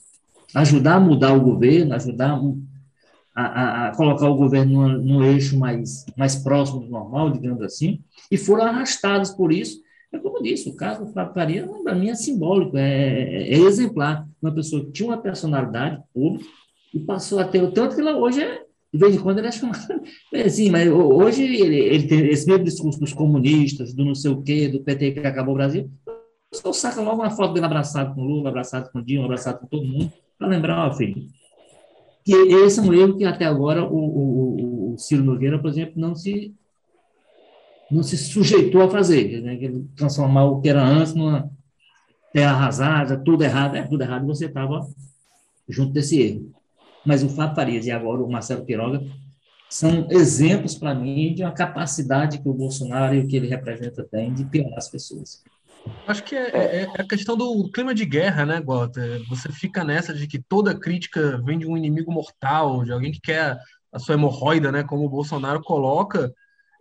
ajudar 0.55 0.95
a 0.95 0.99
mudar 0.99 1.33
o 1.33 1.41
governo, 1.41 1.93
ajudar 1.93 2.39
a, 3.35 3.43
a, 3.43 3.87
a 3.87 3.95
colocar 3.95 4.27
o 4.29 4.35
governo 4.35 4.87
num, 4.99 5.23
eixo 5.23 5.57
mais, 5.57 6.05
mais 6.17 6.35
próximo 6.35 6.81
do 6.81 6.89
normal, 6.89 7.31
digamos 7.31 7.61
assim, 7.61 8.01
e 8.29 8.37
foram 8.37 8.65
arrastados 8.65 9.31
por 9.31 9.51
isso 9.51 9.81
é 10.13 10.19
como 10.19 10.43
disse, 10.43 10.69
o 10.69 10.75
caso 10.75 11.05
do 11.05 11.11
Flávio 11.11 11.33
Faria, 11.33 11.69
para 11.83 11.95
mim, 11.95 12.09
é 12.09 12.15
simbólico, 12.15 12.77
é, 12.77 12.83
é, 12.83 13.53
é, 13.53 13.57
exemplar. 13.59 14.27
Uma 14.41 14.53
pessoa 14.53 14.83
que 14.83 14.91
tinha 14.91 15.07
uma 15.09 15.17
personalidade 15.17 16.01
pública 16.13 16.45
e 16.93 16.99
passou 16.99 17.39
a 17.39 17.45
ter 17.45 17.63
o 17.63 17.71
tanto 17.71 17.95
que 17.95 18.01
ela 18.01 18.17
hoje 18.17 18.41
é, 18.41 18.63
de 18.93 18.99
vez 18.99 19.15
em 19.15 19.19
quando 19.19 19.37
ele 19.37 19.47
é 19.47 19.51
chamado. 19.51 19.79
É, 20.33 20.49
sim, 20.49 20.69
mas 20.69 20.89
hoje 20.89 21.43
ele, 21.43 21.77
ele, 21.77 22.07
tem 22.07 22.27
esse 22.27 22.45
mesmo 22.45 22.65
discurso 22.65 22.99
dos 22.99 23.13
comunistas, 23.13 23.93
do 23.93 24.03
não 24.03 24.15
sei 24.15 24.31
o 24.31 24.41
quê, 24.41 24.67
do 24.67 24.83
PT 24.83 25.11
que 25.11 25.19
acabou 25.19 25.53
o 25.53 25.57
Brasil. 25.57 25.89
Só 26.53 26.73
saca 26.73 27.01
logo 27.01 27.21
uma 27.21 27.31
foto 27.31 27.53
dele 27.53 27.65
abraçado 27.65 28.13
com 28.13 28.25
Lula, 28.25 28.49
abraçado 28.49 28.91
com 28.91 29.01
Dilma, 29.01 29.25
abraçado 29.25 29.59
com 29.59 29.67
todo 29.67 29.87
mundo, 29.87 30.11
para 30.37 30.47
lembrar, 30.49 30.85
ó, 30.85 30.93
filho, 30.93 31.25
que 32.25 32.33
esse 32.33 32.79
é 32.79 32.83
um 32.83 32.93
erro 32.93 33.17
que 33.17 33.23
até 33.23 33.45
agora 33.45 33.83
o, 33.83 33.95
o, 33.95 34.93
o 34.93 34.97
Ciro 34.97 35.23
Nogueira, 35.23 35.57
por 35.57 35.69
exemplo, 35.69 35.93
não 35.95 36.13
se 36.13 36.53
não 37.91 38.03
se 38.03 38.17
sujeitou 38.17 38.81
a 38.81 38.89
fazer, 38.89 39.41
né? 39.41 39.57
transformar 39.95 40.45
o 40.45 40.61
que 40.61 40.69
era 40.69 40.83
antes 40.83 41.13
numa 41.13 41.51
terra 42.33 42.51
arrasada, 42.51 43.17
tudo 43.17 43.43
errado, 43.43 43.75
é 43.75 43.83
tudo 43.83 44.01
errado, 44.01 44.25
você 44.25 44.45
estava 44.45 44.87
junto 45.67 45.91
desse 45.91 46.21
erro. 46.21 46.51
Mas 47.05 47.23
o 47.23 47.29
Fábio 47.29 47.55
Farias 47.55 47.85
e 47.85 47.91
agora 47.91 48.23
o 48.23 48.31
Marcelo 48.31 48.65
Quiroga 48.65 49.01
são 49.69 50.07
exemplos 50.09 50.75
para 50.75 50.93
mim 50.93 51.33
de 51.33 51.43
uma 51.43 51.51
capacidade 51.51 52.39
que 52.39 52.47
o 52.47 52.53
Bolsonaro 52.53 53.15
e 53.15 53.19
o 53.19 53.27
que 53.27 53.35
ele 53.35 53.47
representa 53.47 54.03
tem 54.03 54.33
de 54.33 54.45
piorar 54.45 54.77
as 54.77 54.89
pessoas. 54.89 55.43
Acho 56.07 56.23
que 56.23 56.35
é, 56.35 56.49
é, 56.49 56.81
é, 56.83 57.01
a 57.01 57.03
questão 57.03 57.35
do 57.35 57.69
clima 57.71 57.93
de 57.93 58.05
guerra, 58.05 58.45
né, 58.45 58.61
Gota? 58.61 59.01
Você 59.29 59.51
fica 59.51 59.83
nessa 59.83 60.13
de 60.13 60.27
que 60.27 60.39
toda 60.39 60.77
crítica 60.77 61.41
vem 61.43 61.57
de 61.57 61.65
um 61.65 61.75
inimigo 61.75 62.11
mortal, 62.11 62.83
de 62.83 62.91
alguém 62.91 63.11
que 63.11 63.21
quer 63.21 63.57
a 63.91 63.99
sua 63.99 64.15
hemorroida, 64.15 64.71
né? 64.71 64.83
Como 64.83 65.05
o 65.05 65.09
Bolsonaro 65.09 65.61
coloca. 65.61 66.31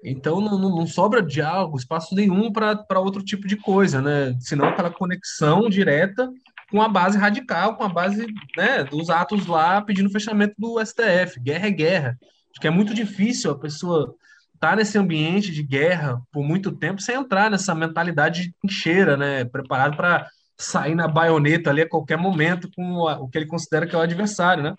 Então 0.03 0.41
não, 0.41 0.59
não, 0.59 0.87
sobra 0.87 1.23
diálogo, 1.23 1.77
espaço 1.77 2.15
nenhum 2.15 2.51
para 2.53 3.01
outro 3.01 3.23
tipo 3.23 3.47
de 3.47 3.57
coisa, 3.57 4.01
né? 4.01 4.35
Senão 4.41 4.67
aquela 4.67 4.91
conexão 4.91 5.69
direta 5.69 6.31
com 6.71 6.81
a 6.81 6.89
base 6.89 7.19
radical, 7.19 7.77
com 7.77 7.85
a 7.85 7.89
base 7.89 8.27
né, 8.57 8.85
dos 8.85 9.11
atos 9.11 9.47
lá 9.47 9.83
pedindo 9.83 10.11
fechamento 10.11 10.55
do 10.57 10.79
STF. 10.85 11.41
Guerra 11.41 11.67
é 11.67 11.71
guerra. 11.71 12.19
Acho 12.51 12.61
que 12.61 12.67
é 12.67 12.71
muito 12.71 12.95
difícil 12.95 13.51
a 13.51 13.59
pessoa 13.59 14.15
estar 14.55 14.71
tá 14.71 14.77
nesse 14.77 14.97
ambiente 14.97 15.53
de 15.53 15.63
guerra 15.63 16.21
por 16.33 16.43
muito 16.43 16.73
tempo 16.73 17.03
sem 17.03 17.17
entrar 17.17 17.51
nessa 17.51 17.75
mentalidade 17.75 18.43
de 18.43 18.55
trincheira, 18.61 19.17
né? 19.17 19.45
Preparado 19.45 19.97
para 19.97 20.27
sair 20.57 20.95
na 20.95 21.09
baioneta 21.09 21.71
ali 21.71 21.83
a 21.83 21.89
qualquer 21.89 22.17
momento 22.17 22.71
com 22.75 23.01
o 23.01 23.29
que 23.29 23.39
ele 23.39 23.47
considera 23.47 23.87
que 23.87 23.95
é 23.95 23.99
o 23.99 24.03
adversário, 24.03 24.63
né? 24.63 24.75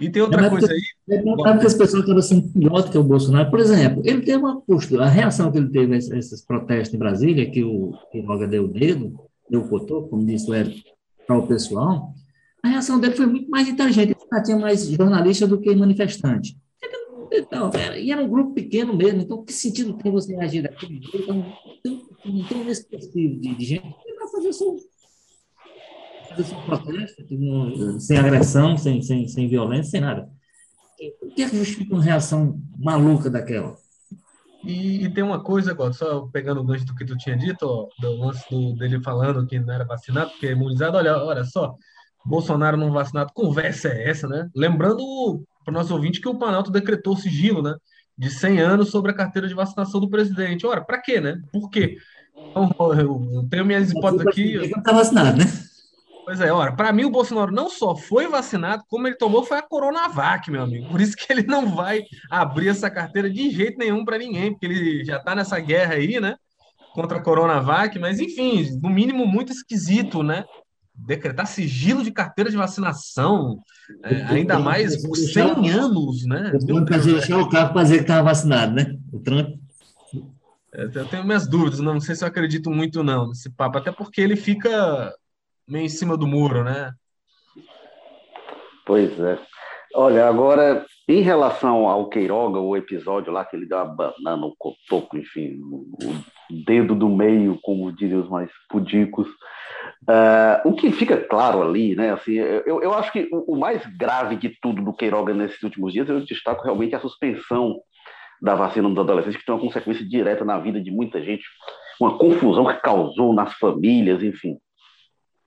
E 0.00 0.10
tem 0.10 0.22
outra 0.22 0.46
é 0.46 0.50
coisa 0.50 0.72
aí. 0.72 0.80
É 1.10 1.22
notável 1.22 1.60
que 1.60 1.66
as 1.66 1.74
pessoas 1.74 2.02
estão 2.02 2.22
sendo 2.22 2.48
pior 2.48 2.82
do 2.82 2.90
que 2.90 2.98
o 2.98 3.04
Bolsonaro. 3.04 3.50
Por 3.50 3.60
exemplo, 3.60 4.02
ele 4.04 4.22
teve 4.22 4.38
uma 4.38 4.60
postura, 4.60 5.04
a 5.04 5.08
reação 5.08 5.50
que 5.50 5.58
ele 5.58 5.70
teve 5.70 5.94
a 5.94 5.98
esses 5.98 6.44
protestos 6.44 6.94
em 6.94 6.98
Brasília, 6.98 7.50
que 7.50 7.62
o 7.62 7.92
Roga 8.26 8.46
deu 8.46 8.64
o 8.64 8.68
dedo, 8.68 9.18
deu 9.48 9.60
o 9.60 9.68
cotô, 9.68 10.02
como 10.04 10.24
disse 10.24 10.50
o 10.50 10.54
Eric, 10.54 10.82
para 11.26 11.38
o 11.38 11.46
pessoal, 11.46 12.12
a 12.62 12.68
reação 12.68 12.98
dele 12.98 13.14
foi 13.14 13.26
muito 13.26 13.50
mais 13.50 13.68
inteligente. 13.68 14.16
Ele 14.32 14.42
tinha 14.42 14.58
mais 14.58 14.86
jornalista 14.88 15.46
do 15.46 15.60
que 15.60 15.74
manifestante. 15.74 16.56
Então, 17.34 17.70
era, 17.72 17.98
e 17.98 18.10
era 18.10 18.22
um 18.22 18.28
grupo 18.28 18.52
pequeno 18.52 18.94
mesmo, 18.94 19.22
então 19.22 19.42
que 19.42 19.54
sentido 19.54 19.94
tem 19.94 20.12
você 20.12 20.36
agir 20.36 20.62
daquele 20.62 21.00
jeito? 21.00 21.16
Então, 21.16 22.04
não 22.26 22.44
tem 22.44 22.68
esse 22.68 22.86
perfil 22.86 23.40
de, 23.40 23.54
de 23.54 23.64
gente 23.64 23.96
para 24.14 24.28
fazer 24.28 24.52
seu, 24.52 24.76
protesto, 26.64 27.24
sem 28.00 28.18
agressão, 28.18 28.76
sem, 28.76 29.02
sem, 29.02 29.26
sem 29.28 29.48
violência, 29.48 29.90
sem 29.90 30.00
nada. 30.00 30.28
O 31.20 31.28
que 31.34 31.42
é 31.42 31.48
que 31.48 31.56
justifica 31.56 31.94
uma 31.94 32.02
reação 32.02 32.60
maluca 32.78 33.28
daquela? 33.28 33.76
E, 34.64 35.04
e, 35.04 35.10
tem 35.12 35.24
uma 35.24 35.42
coisa, 35.42 35.72
agora, 35.72 35.92
só 35.92 36.28
pegando 36.32 36.60
o 36.60 36.64
gancho 36.64 36.86
do 36.86 36.94
que 36.94 37.04
tu 37.04 37.16
tinha 37.16 37.36
dito, 37.36 37.66
ó, 37.66 37.88
do 38.00 38.16
lance 38.16 38.44
do, 38.48 38.74
dele 38.76 39.02
falando 39.02 39.44
que 39.46 39.58
não 39.58 39.74
era 39.74 39.84
vacinado, 39.84 40.30
porque 40.30 40.46
é 40.46 40.52
imunizado, 40.52 40.96
olha, 40.96 41.16
olha 41.16 41.44
só, 41.44 41.74
Bolsonaro 42.24 42.76
não 42.76 42.92
vacinado, 42.92 43.32
conversa 43.34 43.88
é 43.88 44.08
essa, 44.08 44.28
né? 44.28 44.48
Lembrando 44.54 45.42
para 45.64 45.72
o 45.72 45.74
nosso 45.74 45.92
ouvinte 45.92 46.20
que 46.20 46.28
o 46.28 46.38
Planalto 46.38 46.70
decretou 46.70 47.16
sigilo, 47.16 47.60
né? 47.60 47.74
De 48.16 48.30
100 48.30 48.60
anos 48.60 48.90
sobre 48.90 49.10
a 49.10 49.14
carteira 49.14 49.48
de 49.48 49.54
vacinação 49.54 50.00
do 50.00 50.08
presidente. 50.08 50.64
Ora, 50.64 50.80
para 50.80 51.00
quê, 51.00 51.20
né? 51.20 51.40
Por 51.52 51.68
quê? 51.68 51.96
Então, 52.50 52.70
eu 52.94 53.48
tenho 53.50 53.64
minhas 53.64 53.90
hipóteses 53.90 54.26
aqui. 54.26 54.54
Ele 54.54 54.68
não 54.68 54.78
está 54.78 54.92
vacinado, 54.92 55.38
né? 55.38 55.44
Pois 56.24 56.40
é, 56.40 56.52
ora, 56.52 56.72
para 56.72 56.92
mim 56.92 57.04
o 57.04 57.10
Bolsonaro 57.10 57.52
não 57.52 57.68
só 57.68 57.96
foi 57.96 58.28
vacinado, 58.28 58.84
como 58.88 59.06
ele 59.06 59.16
tomou 59.16 59.42
foi 59.42 59.58
a 59.58 59.62
Coronavac, 59.62 60.50
meu 60.50 60.62
amigo. 60.62 60.88
Por 60.88 61.00
isso 61.00 61.16
que 61.16 61.32
ele 61.32 61.42
não 61.42 61.74
vai 61.74 62.04
abrir 62.30 62.68
essa 62.68 62.88
carteira 62.88 63.28
de 63.28 63.50
jeito 63.50 63.78
nenhum 63.78 64.04
para 64.04 64.18
ninguém, 64.18 64.52
porque 64.52 64.66
ele 64.66 65.04
já 65.04 65.16
está 65.16 65.34
nessa 65.34 65.58
guerra 65.58 65.94
aí, 65.94 66.20
né? 66.20 66.36
Contra 66.94 67.18
a 67.18 67.20
Coronavac, 67.20 67.98
mas 67.98 68.20
enfim, 68.20 68.78
no 68.80 68.88
mínimo 68.88 69.26
muito 69.26 69.52
esquisito, 69.52 70.22
né? 70.22 70.44
Decretar 70.94 71.46
sigilo 71.46 72.04
de 72.04 72.12
carteira 72.12 72.50
de 72.50 72.56
vacinação, 72.56 73.58
é, 74.04 74.22
ainda 74.24 74.58
mais 74.58 75.02
por 75.02 75.16
100 75.16 75.70
anos, 75.70 76.24
né? 76.24 76.52
O 76.54 76.58
Trump 76.64 76.88
deixar 76.88 77.38
o 77.38 77.48
carro 77.48 77.72
para 77.72 77.82
dizer 77.82 77.96
que 77.96 78.02
estava 78.02 78.22
vacinado, 78.22 78.74
né? 78.74 78.94
O 79.12 79.18
Trump. 79.18 79.56
É, 80.74 80.84
eu 80.84 81.06
tenho 81.06 81.24
minhas 81.24 81.48
dúvidas, 81.48 81.80
não 81.80 81.98
sei 81.98 82.14
se 82.14 82.22
eu 82.22 82.28
acredito 82.28 82.70
muito 82.70 83.02
não 83.02 83.28
nesse 83.28 83.50
papo, 83.50 83.78
até 83.78 83.90
porque 83.90 84.20
ele 84.20 84.36
fica 84.36 85.12
meio 85.68 85.84
em 85.84 85.88
cima 85.88 86.16
do 86.16 86.26
muro, 86.26 86.64
né? 86.64 86.92
Pois 88.84 89.18
é. 89.20 89.38
Olha, 89.94 90.26
agora, 90.26 90.86
em 91.06 91.20
relação 91.20 91.86
ao 91.86 92.08
Queiroga, 92.08 92.58
o 92.58 92.76
episódio 92.76 93.32
lá 93.32 93.44
que 93.44 93.54
ele 93.54 93.66
deu 93.66 93.76
uma 93.76 93.84
banana, 93.84 94.46
o 94.46 94.54
cotoco, 94.56 95.18
enfim, 95.18 95.60
o 95.62 96.64
dedo 96.64 96.94
do 96.94 97.08
meio, 97.08 97.58
como 97.62 97.92
diriam 97.92 98.22
os 98.22 98.28
mais 98.28 98.50
pudicos, 98.70 99.28
uh, 100.08 100.66
o 100.66 100.74
que 100.74 100.90
fica 100.90 101.18
claro 101.18 101.62
ali, 101.62 101.94
né, 101.94 102.12
assim, 102.12 102.32
eu, 102.32 102.82
eu 102.82 102.94
acho 102.94 103.12
que 103.12 103.28
o, 103.30 103.54
o, 103.54 103.58
mais 103.58 103.84
grave 103.96 104.36
de 104.36 104.56
tudo 104.62 104.82
do 104.82 104.94
Queiroga 104.94 105.34
nesses 105.34 105.62
últimos 105.62 105.92
dias, 105.92 106.08
eu 106.08 106.24
destaco 106.24 106.64
realmente 106.64 106.94
a 106.94 107.00
suspensão 107.00 107.78
da 108.40 108.54
vacina 108.54 108.88
dos 108.88 108.98
adolescentes, 108.98 109.38
que 109.38 109.44
tem 109.44 109.54
uma 109.54 109.60
consequência 109.60 110.08
direta 110.08 110.44
na 110.44 110.58
vida 110.58 110.80
de 110.80 110.90
muita 110.90 111.22
gente, 111.22 111.44
uma 112.00 112.16
confusão 112.16 112.64
que 112.66 112.80
causou 112.80 113.34
nas 113.34 113.52
famílias, 113.54 114.22
enfim. 114.22 114.56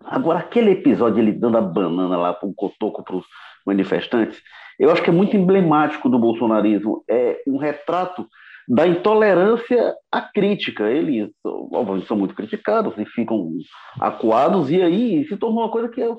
Agora, 0.03 0.39
aquele 0.39 0.71
episódio 0.71 1.19
ele 1.19 1.31
dando 1.31 1.58
a 1.58 1.62
banana 1.62 2.17
lá 2.17 2.34
para 2.34 2.47
o 2.47 2.53
cotoco 2.53 3.03
para 3.03 3.15
os 3.15 3.25
manifestantes, 3.65 4.41
eu 4.79 4.91
acho 4.91 5.01
que 5.01 5.10
é 5.10 5.13
muito 5.13 5.36
emblemático 5.36 6.10
do 6.10 6.19
bolsonarismo. 6.19 7.03
É 7.10 7.41
um 7.47 7.58
retrato 7.58 8.27
da 8.67 8.88
intolerância 8.88 9.95
à 10.12 10.21
crítica. 10.21 10.89
Eles, 10.89 11.29
obviamente, 11.43 12.08
são 12.08 12.17
muito 12.17 12.36
criticados 12.36 12.97
e 12.97 13.05
ficam 13.05 13.51
acuados, 13.99 14.69
e 14.69 14.81
aí 14.81 15.25
se 15.27 15.38
tornou 15.38 15.63
uma 15.63 15.71
coisa 15.71 15.89
que 15.89 16.01
é, 16.01 16.10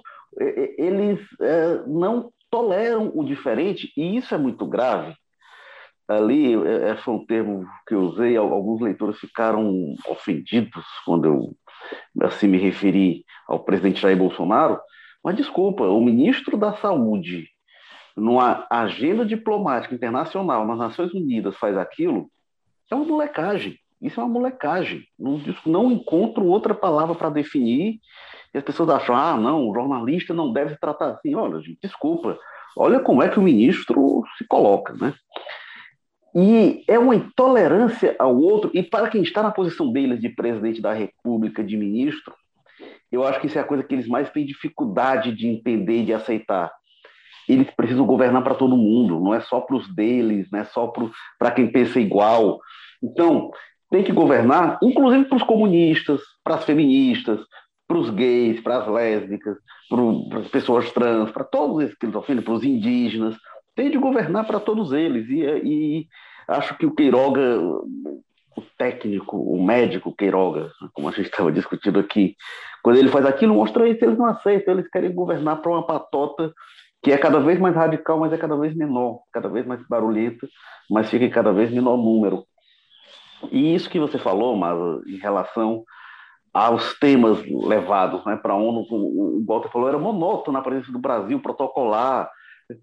é, 0.40 0.74
eles 0.78 1.20
é, 1.40 1.82
não 1.86 2.30
toleram 2.50 3.10
o 3.14 3.24
diferente, 3.24 3.92
e 3.96 4.16
isso 4.16 4.34
é 4.34 4.38
muito 4.38 4.66
grave. 4.66 5.14
Ali, 6.08 6.54
é, 6.54 6.96
foi 6.98 7.14
um 7.14 7.26
termo 7.26 7.66
que 7.86 7.94
eu 7.94 8.02
usei, 8.02 8.36
alguns 8.36 8.80
leitores 8.80 9.18
ficaram 9.18 9.94
ofendidos 10.08 10.84
quando 11.04 11.24
eu 11.24 11.56
assim 12.22 12.46
me 12.48 12.58
referi 12.58 13.24
ao 13.46 13.60
presidente 13.60 14.00
Jair 14.00 14.16
Bolsonaro, 14.16 14.80
mas 15.22 15.36
desculpa, 15.36 15.84
o 15.84 16.00
ministro 16.00 16.56
da 16.56 16.74
Saúde, 16.74 17.48
numa 18.16 18.66
agenda 18.70 19.24
diplomática 19.24 19.94
internacional 19.94 20.66
nas 20.66 20.78
Nações 20.78 21.12
Unidas, 21.12 21.56
faz 21.56 21.76
aquilo, 21.76 22.30
é 22.90 22.94
uma 22.94 23.04
molecagem. 23.04 23.78
Isso 24.00 24.20
é 24.20 24.22
uma 24.22 24.32
molecagem. 24.32 25.04
Não, 25.18 25.40
não 25.64 25.90
encontro 25.90 26.44
outra 26.44 26.74
palavra 26.74 27.14
para 27.14 27.30
definir. 27.30 27.98
E 28.54 28.58
as 28.58 28.64
pessoas 28.64 28.88
acham, 28.90 29.16
ah, 29.16 29.36
não, 29.36 29.68
o 29.68 29.74
jornalista 29.74 30.32
não 30.34 30.52
deve 30.52 30.74
se 30.74 30.80
tratar 30.80 31.10
assim. 31.12 31.34
Olha, 31.34 31.60
gente, 31.60 31.78
desculpa. 31.82 32.38
Olha 32.76 33.00
como 33.00 33.22
é 33.22 33.28
que 33.28 33.38
o 33.38 33.42
ministro 33.42 34.22
se 34.36 34.46
coloca, 34.46 34.92
né? 34.94 35.14
E 36.38 36.84
é 36.86 36.98
uma 36.98 37.16
intolerância 37.16 38.14
ao 38.18 38.36
outro, 38.36 38.70
e 38.74 38.82
para 38.82 39.08
quem 39.08 39.22
está 39.22 39.42
na 39.42 39.50
posição 39.50 39.90
deles 39.90 40.20
de 40.20 40.28
presidente 40.28 40.82
da 40.82 40.92
República, 40.92 41.64
de 41.64 41.78
ministro, 41.78 42.34
eu 43.10 43.26
acho 43.26 43.40
que 43.40 43.46
isso 43.46 43.56
é 43.56 43.62
a 43.62 43.64
coisa 43.64 43.82
que 43.82 43.94
eles 43.94 44.06
mais 44.06 44.28
têm 44.28 44.44
dificuldade 44.44 45.34
de 45.34 45.46
entender 45.46 46.02
e 46.02 46.04
de 46.04 46.12
aceitar. 46.12 46.70
Eles 47.48 47.70
precisam 47.70 48.04
governar 48.04 48.44
para 48.44 48.54
todo 48.54 48.76
mundo, 48.76 49.18
não 49.18 49.32
é 49.32 49.40
só 49.40 49.60
para 49.60 49.76
os 49.76 49.94
deles, 49.94 50.46
não 50.52 50.58
é 50.58 50.64
só 50.64 50.92
para 51.38 51.52
quem 51.52 51.72
pensa 51.72 51.98
igual. 51.98 52.60
Então, 53.02 53.50
tem 53.90 54.04
que 54.04 54.12
governar, 54.12 54.78
inclusive 54.82 55.24
para 55.24 55.36
os 55.36 55.42
comunistas, 55.42 56.20
para 56.44 56.56
as 56.56 56.64
feministas, 56.64 57.40
para 57.88 57.96
os 57.96 58.10
gays, 58.10 58.60
para 58.60 58.78
as 58.78 58.88
lésbicas, 58.88 59.56
para 59.88 60.40
as 60.40 60.48
pessoas 60.48 60.92
trans, 60.92 61.30
para 61.30 61.44
todos 61.44 61.84
esses 61.84 61.96
que 61.96 62.04
eles 62.04 62.16
ofendem, 62.16 62.44
para 62.44 62.52
os 62.52 62.62
indígenas, 62.62 63.38
tem 63.76 63.90
de 63.90 63.98
governar 63.98 64.46
para 64.46 64.58
todos 64.58 64.92
eles. 64.92 65.28
E, 65.28 65.42
e, 65.42 66.08
acho 66.48 66.76
que 66.76 66.86
o 66.86 66.94
Queiroga, 66.94 67.60
o 67.60 68.62
técnico, 68.78 69.36
o 69.36 69.62
médico 69.62 70.16
Queiroga, 70.16 70.72
como 70.94 71.08
a 71.08 71.12
gente 71.12 71.26
estava 71.26 71.52
discutindo 71.52 72.00
aqui, 72.00 72.34
quando 72.82 72.96
ele 72.96 73.10
faz 73.10 73.26
aquilo, 73.26 73.54
mostra 73.54 73.86
isso, 73.86 74.04
eles 74.04 74.18
não 74.18 74.26
aceitam, 74.26 74.74
eles 74.74 74.88
querem 74.88 75.14
governar 75.14 75.60
para 75.60 75.70
uma 75.70 75.86
patota 75.86 76.52
que 77.02 77.12
é 77.12 77.18
cada 77.18 77.38
vez 77.38 77.60
mais 77.60 77.76
radical, 77.76 78.18
mas 78.18 78.32
é 78.32 78.38
cada 78.38 78.56
vez 78.56 78.74
menor, 78.74 79.20
cada 79.32 79.48
vez 79.48 79.66
mais 79.66 79.80
barulhenta, 79.86 80.48
mas 80.90 81.10
fica 81.10 81.24
em 81.24 81.30
cada 81.30 81.52
vez 81.52 81.70
menor 81.70 81.96
número. 81.96 82.44
E 83.52 83.74
isso 83.74 83.90
que 83.90 84.00
você 84.00 84.18
falou, 84.18 84.56
mas 84.56 84.76
em 85.06 85.18
relação 85.18 85.84
aos 86.52 86.98
temas 86.98 87.38
levados 87.46 88.24
né, 88.24 88.34
para 88.36 88.54
a 88.54 88.56
ONU, 88.56 88.86
o 88.90 89.44
Walter 89.46 89.68
falou, 89.68 89.88
era 89.88 89.98
monótono 89.98 90.56
na 90.56 90.64
presença 90.64 90.90
do 90.90 90.98
Brasil, 90.98 91.38
protocolar, 91.38 92.30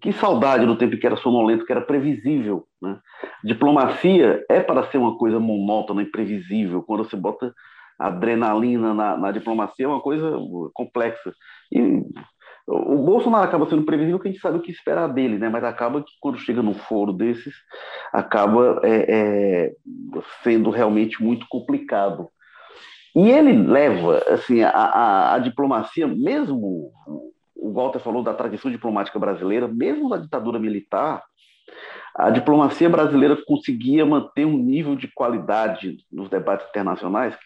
que 0.00 0.12
saudade 0.12 0.64
do 0.64 0.76
tempo 0.76 0.96
que 0.96 1.06
era 1.06 1.16
sonolento, 1.16 1.64
que 1.64 1.72
era 1.72 1.82
previsível. 1.82 2.66
Né? 2.80 2.98
Diplomacia 3.42 4.44
é 4.48 4.60
para 4.60 4.90
ser 4.90 4.98
uma 4.98 5.16
coisa 5.18 5.38
monótona 5.38 6.02
e 6.02 6.10
previsível. 6.10 6.82
Quando 6.82 7.04
você 7.04 7.16
bota 7.16 7.52
adrenalina 7.98 8.94
na, 8.94 9.16
na 9.16 9.30
diplomacia, 9.30 9.84
é 9.84 9.88
uma 9.88 10.00
coisa 10.00 10.36
complexa. 10.72 11.32
E 11.70 12.02
o 12.66 12.96
Bolsonaro 12.96 13.44
acaba 13.44 13.68
sendo 13.68 13.84
previsível 13.84 14.18
que 14.18 14.28
a 14.28 14.30
gente 14.30 14.40
sabe 14.40 14.56
o 14.56 14.62
que 14.62 14.72
esperar 14.72 15.06
dele, 15.08 15.38
né? 15.38 15.48
mas 15.50 15.62
acaba 15.62 16.02
que 16.02 16.12
quando 16.18 16.38
chega 16.38 16.62
num 16.62 16.74
foro 16.74 17.12
desses, 17.12 17.54
acaba 18.12 18.80
é, 18.82 19.04
é, 19.08 19.72
sendo 20.42 20.70
realmente 20.70 21.22
muito 21.22 21.46
complicado. 21.48 22.28
E 23.14 23.30
ele 23.30 23.52
leva 23.52 24.18
assim, 24.28 24.62
a, 24.62 24.70
a, 24.70 25.34
a 25.34 25.38
diplomacia, 25.38 26.06
mesmo 26.06 26.90
o 27.56 27.72
Walter 27.72 28.00
falou 28.00 28.22
da 28.22 28.34
tradição 28.34 28.70
diplomática 28.70 29.18
brasileira, 29.18 29.68
mesmo 29.68 30.08
na 30.08 30.16
ditadura 30.16 30.58
militar, 30.58 31.22
a 32.14 32.30
diplomacia 32.30 32.88
brasileira 32.88 33.36
conseguia 33.46 34.04
manter 34.04 34.44
um 34.44 34.56
nível 34.56 34.94
de 34.94 35.08
qualidade 35.08 35.96
nos 36.12 36.28
debates 36.28 36.68
internacionais, 36.68 37.36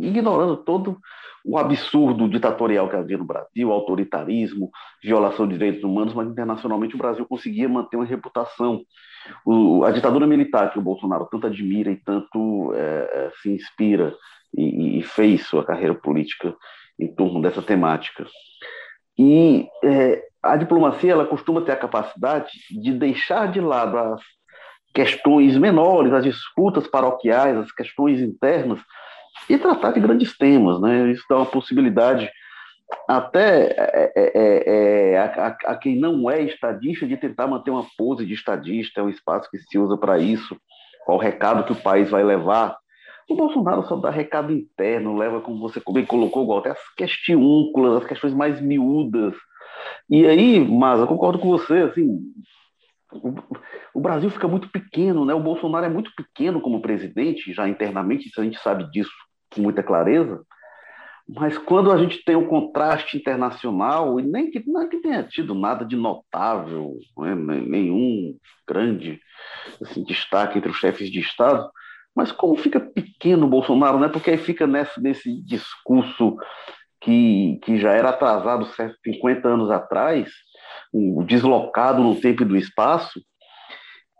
ignorando 0.00 0.56
todo 0.56 0.98
o 1.44 1.58
absurdo 1.58 2.28
ditatorial 2.28 2.88
que 2.88 2.96
havia 2.96 3.18
no 3.18 3.24
Brasil, 3.24 3.72
autoritarismo, 3.72 4.70
violação 5.02 5.46
de 5.46 5.54
direitos 5.54 5.82
humanos, 5.82 6.14
mas 6.14 6.28
internacionalmente 6.28 6.94
o 6.94 6.98
Brasil 6.98 7.26
conseguia 7.26 7.68
manter 7.68 7.96
uma 7.96 8.04
reputação 8.04 8.82
o, 9.44 9.84
a 9.84 9.90
ditadura 9.90 10.26
militar 10.26 10.72
que 10.72 10.78
o 10.78 10.82
Bolsonaro 10.82 11.28
tanto 11.30 11.46
admira 11.46 11.90
e 11.90 11.96
tanto 11.96 12.72
é, 12.74 13.30
se 13.40 13.50
inspira 13.50 14.14
e, 14.56 14.98
e, 14.98 15.02
fez 15.02 15.46
sua 15.46 15.64
carreira 15.64 15.94
política 15.94 16.54
em 16.98 17.14
torno 17.14 17.40
dessa 17.40 17.62
temática. 17.62 18.26
E 19.18 19.68
é, 19.84 20.22
a 20.42 20.56
diplomacia 20.56 21.12
ela 21.12 21.26
costuma 21.26 21.60
ter 21.62 21.72
a 21.72 21.76
capacidade 21.76 22.50
de 22.70 22.92
deixar 22.92 23.50
de 23.50 23.60
lado 23.60 23.96
as 23.96 24.20
questões 24.94 25.56
menores, 25.56 26.12
as 26.12 26.24
disputas 26.24 26.86
paroquiais, 26.86 27.56
as 27.56 27.72
questões 27.72 28.20
internas 28.20 28.80
e 29.48 29.58
tratar 29.58 29.92
de 29.92 30.00
grandes 30.00 30.36
temas, 30.36 30.80
né? 30.80 31.10
Isso 31.10 31.24
dá 31.28 31.36
uma 31.36 31.46
possibilidade 31.46 32.30
até 33.08 33.68
é, 33.68 34.12
é, 34.14 34.32
é, 34.34 35.12
é 35.12 35.18
a, 35.18 35.56
a, 35.66 35.76
quem 35.76 35.98
não 35.98 36.30
é 36.30 36.42
estadista 36.42 37.06
de 37.06 37.16
tentar 37.16 37.46
manter 37.46 37.70
uma 37.70 37.86
pose 37.96 38.26
de 38.26 38.34
estadista, 38.34 39.00
é 39.00 39.04
um 39.04 39.08
espaço 39.08 39.50
que 39.50 39.58
se 39.58 39.78
usa 39.78 39.96
para 39.96 40.18
isso, 40.18 40.56
qual 41.04 41.16
o 41.16 41.20
recado 41.20 41.64
que 41.64 41.72
o 41.72 41.82
país 41.82 42.10
vai 42.10 42.22
levar. 42.22 42.76
O 43.28 43.34
Bolsonaro 43.34 43.86
só 43.86 43.96
dá 43.96 44.10
recado 44.10 44.52
interno, 44.52 45.16
leva, 45.16 45.40
como 45.40 45.60
você 45.60 45.80
bem 45.92 46.04
colocou, 46.04 46.46
Walter, 46.46 46.70
as 46.70 46.94
questiúnculas, 46.94 48.02
as 48.02 48.08
questões 48.08 48.34
mais 48.34 48.60
miúdas. 48.60 49.34
E 50.08 50.26
aí, 50.26 50.60
mas 50.60 51.00
eu 51.00 51.06
concordo 51.06 51.38
com 51.38 51.48
você, 51.48 51.78
assim, 51.78 52.20
o, 53.94 54.00
Brasil 54.00 54.30
fica 54.30 54.48
muito 54.48 54.68
pequeno, 54.70 55.24
né? 55.24 55.34
O 55.34 55.40
Bolsonaro 55.40 55.86
é 55.86 55.88
muito 55.88 56.10
pequeno 56.16 56.60
como 56.60 56.82
presidente, 56.82 57.52
já 57.52 57.68
internamente, 57.68 58.30
a 58.38 58.42
gente 58.42 58.58
sabe 58.58 58.90
disso 58.90 59.12
com 59.54 59.60
muita 59.62 59.82
clareza. 59.82 60.42
Mas 61.28 61.56
quando 61.56 61.90
a 61.92 61.98
gente 61.98 62.24
tem 62.24 62.34
o 62.34 62.40
um 62.40 62.48
contraste 62.48 63.16
internacional, 63.16 64.18
e 64.18 64.22
nem 64.22 64.50
que, 64.50 64.62
não 64.66 64.82
é 64.82 64.88
que 64.88 65.00
tenha 65.00 65.22
tido 65.22 65.54
nada 65.54 65.84
de 65.84 65.96
notável, 65.96 66.98
né, 67.16 67.34
nenhum 67.34 68.36
grande 68.66 69.20
assim, 69.80 70.02
destaque 70.04 70.58
entre 70.58 70.70
os 70.70 70.78
chefes 70.78 71.10
de 71.10 71.20
Estado, 71.20 71.70
mas 72.14 72.30
como 72.30 72.56
fica 72.56 72.78
pequeno 72.80 73.46
o 73.46 73.50
Bolsonaro, 73.50 73.98
né? 73.98 74.08
porque 74.08 74.30
aí 74.30 74.38
fica 74.38 74.66
nesse, 74.66 75.00
nesse 75.00 75.42
discurso 75.44 76.36
que, 77.00 77.58
que 77.62 77.78
já 77.78 77.92
era 77.92 78.10
atrasado 78.10 78.66
50 79.04 79.48
anos 79.48 79.70
atrás, 79.70 80.30
um, 80.92 81.24
deslocado 81.24 82.02
no 82.02 82.20
tempo 82.20 82.42
e 82.42 82.46
do 82.46 82.56
espaço, 82.56 83.20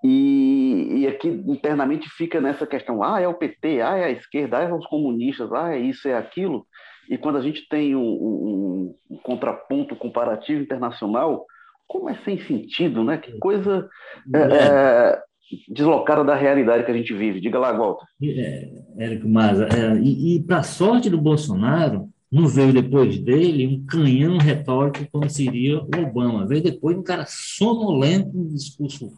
e, 0.05 1.02
e, 1.02 1.07
aqui 1.07 1.28
internamente 1.28 2.09
fica 2.11 2.40
nessa 2.40 2.66
questão: 2.66 3.05
ah, 3.05 3.20
é 3.20 3.28
o 3.28 3.35
PT, 3.35 3.81
ah, 3.81 3.96
é 3.96 4.05
a 4.07 4.11
esquerda, 4.11 4.59
ah, 4.59 4.62
é 4.62 4.72
os 4.72 4.87
comunistas, 4.87 5.52
ah, 5.52 5.76
é 5.76 5.78
isso, 5.78 6.09
é 6.09 6.16
aquilo. 6.16 6.66
E 7.09 7.16
quando 7.16 7.38
a 7.38 7.40
gente 7.40 7.68
tem 7.68 7.94
um, 7.94 8.00
um, 8.00 8.96
um 9.11 9.16
contraponto 9.18 9.94
comparativo 9.94 10.61
internacional, 10.61 11.46
como 11.87 12.09
é 12.09 12.16
sem 12.24 12.40
sentido, 12.40 13.05
né? 13.05 13.18
Que 13.18 13.38
coisa 13.38 13.88
é, 14.35 14.38
é, 14.38 15.22
deslocada 15.68 16.24
da 16.24 16.34
realidade 16.34 16.84
que 16.84 16.90
a 16.90 16.96
gente 16.96 17.12
vive. 17.14 17.40
Diga 17.40 17.58
lá, 17.58 17.72
Walter. 17.72 18.06
É, 18.22 18.70
Érico 18.98 19.28
Maza, 19.28 19.66
é, 19.66 19.98
e, 19.98 20.36
e 20.36 20.42
para 20.42 20.62
sorte 20.62 21.10
do 21.10 21.20
Bolsonaro, 21.20 22.08
não 22.30 22.48
veio 22.48 22.72
depois 22.72 23.18
dele 23.18 23.66
um 23.66 23.84
canhão 23.84 24.38
retórico 24.38 25.06
como 25.12 25.28
seria 25.28 25.78
o 25.78 25.88
Obama. 26.00 26.46
Veio 26.46 26.62
depois 26.62 26.96
um 26.96 27.02
cara 27.02 27.26
sonolento, 27.28 28.30
um 28.34 28.48
discurso 28.48 29.12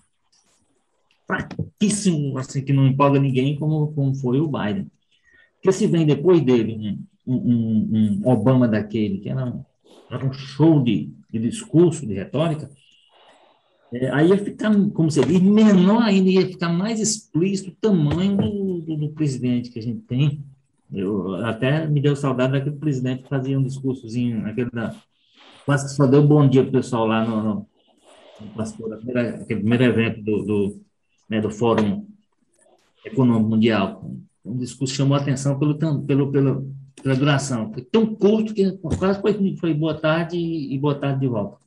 fraquíssimo, 1.26 2.36
assim, 2.38 2.64
que 2.64 2.72
não 2.72 2.86
empolga 2.86 3.20
ninguém, 3.20 3.56
como, 3.56 3.92
como 3.92 4.14
foi 4.14 4.40
o 4.40 4.48
Biden. 4.48 4.90
Porque 5.56 5.72
se 5.72 5.86
vem 5.86 6.04
depois 6.04 6.40
dele 6.40 6.98
um, 7.26 7.34
um, 7.34 8.20
um 8.24 8.28
Obama 8.28 8.68
daquele, 8.68 9.18
que 9.18 9.30
era 9.30 9.46
um, 9.46 9.64
era 10.10 10.26
um 10.26 10.32
show 10.32 10.82
de, 10.82 11.10
de 11.30 11.38
discurso, 11.38 12.06
de 12.06 12.14
retórica, 12.14 12.68
é, 13.94 14.10
aí 14.10 14.28
ia 14.28 14.38
ficar, 14.38 14.72
como 14.90 15.08
você 15.10 15.24
diz, 15.24 15.40
menor 15.40 16.02
ainda, 16.02 16.28
ia 16.28 16.46
ficar 16.46 16.68
mais 16.68 16.98
explícito 16.98 17.70
o 17.70 17.74
tamanho 17.74 18.36
do, 18.36 18.80
do, 18.80 18.96
do, 18.96 19.08
presidente 19.10 19.70
que 19.70 19.78
a 19.78 19.82
gente 19.82 20.00
tem. 20.00 20.42
Eu 20.92 21.36
até 21.44 21.86
me 21.86 22.00
deu 22.00 22.16
saudade 22.16 22.52
daquele 22.52 22.76
presidente 22.76 23.22
que 23.22 23.28
fazia 23.28 23.58
um 23.58 23.62
discursozinho, 23.62 24.46
aquele 24.46 24.70
da, 24.70 24.94
quase 25.64 25.86
que 25.86 25.92
só 25.92 26.06
deu 26.06 26.26
bom 26.26 26.48
dia 26.48 26.62
para 26.62 26.70
o 26.70 26.72
pessoal 26.72 27.06
lá 27.06 27.24
no, 27.24 27.42
no, 27.42 27.66
no 28.40 28.96
primeira, 28.96 29.36
aquele 29.36 29.60
primeiro 29.60 29.84
evento 29.84 30.22
do, 30.22 30.44
do, 30.44 30.80
né, 31.28 31.40
do 31.40 31.50
Fórum 31.50 32.04
Econômico 33.04 33.48
Mundial. 33.48 34.10
Um 34.44 34.56
discurso 34.56 34.94
chamou 34.94 35.16
a 35.16 35.20
atenção 35.20 35.58
pelo, 35.58 35.78
pelo, 35.78 36.32
pelo, 36.32 36.74
pela 37.00 37.16
duração. 37.16 37.72
Foi 37.72 37.82
tão 37.82 38.14
curto 38.14 38.52
que 38.52 38.72
quase 38.98 39.20
foi, 39.20 39.56
foi 39.56 39.72
boa 39.72 39.94
tarde 39.94 40.36
e 40.36 40.76
boa 40.78 40.96
tarde 40.96 41.20
de 41.20 41.28
volta. 41.28 41.58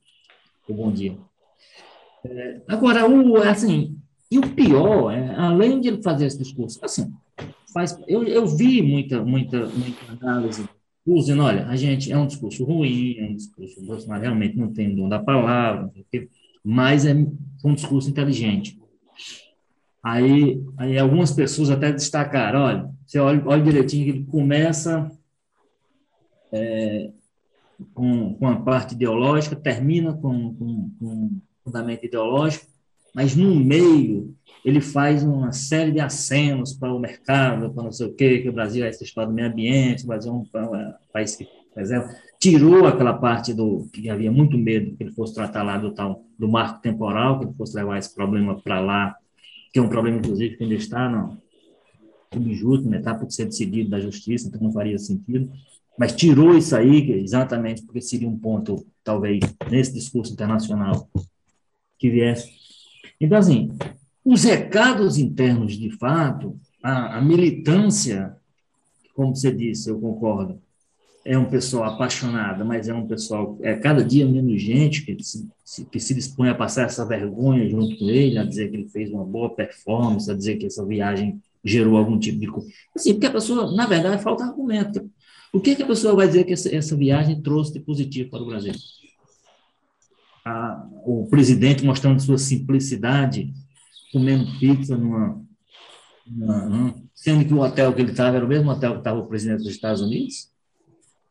O 0.68 0.74
bom 0.74 0.92
dia. 0.92 1.18
É, 2.30 2.62
agora, 2.68 3.10
o, 3.10 3.38
assim, 3.38 3.98
e 4.30 4.38
o 4.38 4.50
pior, 4.54 5.12
é, 5.12 5.36
além 5.36 5.80
de 5.80 5.88
ele 5.88 6.04
fazer 6.04 6.26
esse 6.26 6.38
discurso, 6.38 6.80
assim, 6.84 7.13
faz, 7.74 7.98
eu, 8.08 8.24
eu 8.24 8.46
vi 8.46 8.82
muita, 8.82 9.24
muita, 9.24 9.68
muita 9.68 10.12
análise 10.12 10.68
dizendo, 11.06 11.44
olha, 11.44 11.66
a 11.68 11.76
gente 11.76 12.12
é 12.12 12.18
um 12.18 12.28
discurso 12.28 12.66
ruim, 12.66 13.16
é 13.18 13.26
um 13.26 13.36
discurso, 13.36 13.86
Bolsonaro 13.86 14.22
realmente 14.22 14.58
não 14.58 14.74
tem 14.74 14.94
dom 14.94 15.08
da 15.08 15.20
palavra, 15.20 15.90
mas 16.63 17.06
é 17.06 17.13
um 17.63 17.74
discurso 17.74 18.10
inteligente. 18.10 18.78
Aí, 20.04 20.62
aí 20.78 20.98
algumas 20.98 21.32
pessoas 21.32 21.70
até 21.70 21.92
destacaram, 21.92 22.60
olha, 22.60 22.90
você 23.06 23.20
olha, 23.20 23.42
olha 23.46 23.63
direitinho 23.63 24.04
que 24.04 24.10
ele 24.20 24.26
começa 24.26 25.10
é, 26.52 27.10
com, 27.94 28.34
com 28.36 28.48
a 28.48 28.58
parte 28.58 28.94
ideológica, 28.94 29.56
termina 29.56 30.13
com, 30.13 30.54
com, 30.56 30.92
com 31.00 31.42
fundamento 31.67 32.06
ideológico, 32.06 32.65
mas 33.13 33.36
no 33.36 33.56
meio 33.56 34.36
ele 34.63 34.82
faz 34.82 35.23
uma 35.23 35.51
série 35.51 35.91
de 35.91 35.99
acenos 35.99 36.73
para 36.73 36.93
o 36.93 36.99
mercado, 36.99 37.73
para 37.73 37.84
não 37.84 37.91
sei 37.91 38.08
o 38.08 38.13
quê, 38.13 38.39
que 38.39 38.49
o 38.49 38.53
Brasil 38.53 38.84
é 38.84 38.89
essa 38.89 39.03
história 39.03 39.30
do 39.30 39.34
meio 39.34 39.47
ambiente, 39.47 40.03
o 40.03 40.08
Brasil 40.08 40.32
é 40.32 40.36
um 40.36 40.93
país 41.12 41.36
que, 41.36 41.47
exemplo, 41.77 42.10
tirou 42.39 42.86
aquela 42.86 43.13
parte 43.13 43.53
do 43.53 43.88
que 43.93 44.10
havia 44.10 44.32
muito 44.32 44.58
medo 44.58 44.95
que 44.95 45.03
ele 45.03 45.13
fosse 45.13 45.34
tratar 45.34 45.63
lá 45.63 45.77
do 45.77 45.91
tal 45.91 46.25
do 46.38 46.47
marco 46.47 46.82
temporal, 46.82 47.39
que 47.39 47.45
ele 47.45 47.53
fosse 47.53 47.75
levar 47.75 47.97
esse 47.97 48.13
problema 48.13 48.60
para 48.62 48.80
lá, 48.80 49.15
que 49.71 49.80
é 49.80 49.82
um 49.82 49.89
problema, 49.89 50.17
inclusive, 50.17 50.58
que 50.58 50.63
ainda 50.63 50.75
está 50.75 51.10
no 51.10 51.38
subjusto, 52.34 52.89
né, 52.89 52.97
está 52.97 53.15
por 53.15 53.32
ser 53.32 53.45
decidido 53.45 53.89
da 53.89 53.99
justiça, 53.99 54.47
então 54.47 54.62
não 54.62 54.71
faria 54.71 54.97
sentido. 54.97 55.49
Mas 55.97 56.13
tirou 56.13 56.56
isso 56.56 56.75
aí 56.75 57.12
exatamente 57.13 57.82
porque 57.84 58.01
seria 58.01 58.27
um 58.27 58.38
ponto, 58.38 58.86
talvez, 59.03 59.39
nesse 59.71 59.93
discurso 59.93 60.34
internacional 60.34 61.10
que 61.97 62.10
viesse. 62.10 62.51
Então, 63.19 63.38
assim, 63.38 63.71
os 64.23 64.43
recados 64.43 65.17
internos, 65.17 65.77
de 65.77 65.89
fato, 65.91 66.60
a, 66.83 67.17
a 67.17 67.21
militância, 67.21 68.36
como 69.15 69.36
você 69.36 69.51
disse, 69.51 69.89
eu 69.89 69.99
concordo, 69.99 70.62
é 71.25 71.38
um 71.38 71.45
pessoal 71.45 71.93
apaixonado, 71.93 72.63
mas 72.63 72.88
é 72.88 72.93
um 72.93 73.05
pessoal, 73.05 73.57
é 73.62 73.75
cada 73.75 74.01
dia 74.03 74.25
menos 74.25 74.62
gente 74.62 75.05
que 75.05 75.17
se, 75.21 75.86
que 75.86 75.99
se 75.99 76.13
dispõe 76.13 76.47
a 76.47 76.55
passar 76.55 76.83
essa 76.83 77.05
vergonha 77.05 77.67
junto 77.69 77.97
com 77.97 78.10
ele, 78.10 78.38
a 78.38 78.45
dizer 78.45 78.69
que 78.69 78.77
ele 78.77 78.88
fez 78.88 79.12
uma 79.12 79.25
boa 79.25 79.53
performance, 79.53 80.31
a 80.31 80.33
dizer 80.33 80.55
que 80.55 80.65
essa 80.65 80.86
viagem 80.86 81.41
gerou 81.63 81.97
algum 81.97 82.17
tipo 82.17 82.39
de. 82.39 82.47
Assim, 82.95 83.13
porque 83.13 83.25
a 83.25 83.31
pessoa, 83.31 83.75
na 83.75 83.86
verdade, 83.86 84.23
falta 84.23 84.45
argumento. 84.45 85.10
O 85.51 85.60
que, 85.60 85.75
que 85.75 85.83
a 85.83 85.88
pessoa 85.88 86.15
vai 86.15 86.27
dizer 86.27 86.45
que 86.45 86.53
essa, 86.53 86.73
essa 86.73 86.95
viagem 86.95 87.41
trouxe 87.41 87.73
de 87.73 87.79
positivo 87.81 88.29
para 88.29 88.41
o 88.41 88.45
Brasil? 88.45 88.73
A, 90.47 90.88
o 91.05 91.27
presidente 91.29 91.86
mostrando 91.86 92.21
sua 92.21 92.38
simplicidade, 92.38 93.53
comendo 94.12 94.47
pizza 94.60 94.95
numa, 94.95 95.43
numa, 96.25 96.95
sendo 97.13 97.45
que 97.45 97.53
o 97.53 97.60
hotel 97.60 97.93
que 97.93 98.01
ele 98.01 98.12
estava 98.12 98.38
era 98.38 98.45
o 98.45 98.47
mesmo 98.47 98.69
hotel 98.71 98.93
que 98.93 98.99
estava 98.99 99.19
o 99.19 99.27
presidente 99.27 99.63
dos 99.63 99.71
Estados 99.71 100.01
Unidos. 100.01 100.49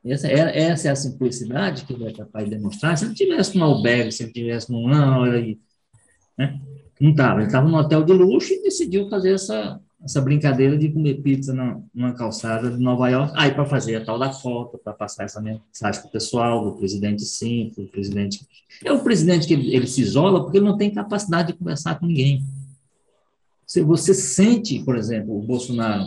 Essa, 0.05 0.29
essa 0.29 0.89
é 0.89 0.91
a 0.91 0.97
simplicidade 0.97 1.85
que 1.85 1.93
ele 1.93 2.07
é 2.07 2.13
capaz 2.13 2.45
de 2.45 2.57
demonstrar. 2.57 2.97
Se 2.97 3.05
ele 3.07 3.15
tivesse 3.15 3.57
num 3.57 3.65
albergue, 3.65 4.13
se 4.13 4.23
ele 4.23 4.33
tivesse 4.33 4.71
num. 4.71 4.87
Não, 4.89 5.25
aí. 5.25 5.59
Né? 6.39 6.61
Não 7.01 7.11
estava. 7.11 7.41
Ele 7.41 7.47
estava 7.47 7.69
num 7.69 7.77
hotel 7.77 8.05
de 8.05 8.13
luxo 8.13 8.53
e 8.53 8.63
decidiu 8.63 9.09
fazer 9.09 9.33
essa, 9.33 9.81
essa 10.03 10.21
brincadeira 10.21 10.77
de 10.77 10.91
comer 10.91 11.23
pizza 11.23 11.53
na, 11.53 11.81
numa 11.95 12.13
calçada 12.13 12.71
de 12.71 12.79
Nova 12.79 13.09
York, 13.09 13.33
aí 13.37 13.53
para 13.53 13.65
fazer 13.65 13.97
a 13.97 14.05
tal 14.05 14.19
da 14.19 14.33
foto, 14.33 14.79
para 14.79 14.93
passar 14.93 15.25
essa 15.25 15.41
mensagem 15.41 16.01
para 16.01 16.09
o 16.09 16.13
pessoal, 16.13 16.65
do 16.65 16.77
presidente 16.77 17.25
sim, 17.25 17.73
do 17.77 17.89
presidente. 17.89 18.47
É 18.85 18.93
o 18.93 19.03
presidente 19.03 19.47
que 19.47 19.55
ele, 19.55 19.75
ele, 19.75 19.87
se 19.87 20.03
isola 20.03 20.43
porque 20.43 20.59
ele 20.59 20.67
não 20.67 20.77
tem 20.77 20.93
capacidade 20.93 21.53
de 21.53 21.59
conversar 21.59 21.99
com 21.99 22.07
ninguém. 22.07 22.45
Se 23.67 23.81
você 23.83 24.15
sente, 24.15 24.79
por 24.85 24.97
exemplo, 24.97 25.37
o 25.37 25.43
Bolsonaro, 25.43 26.07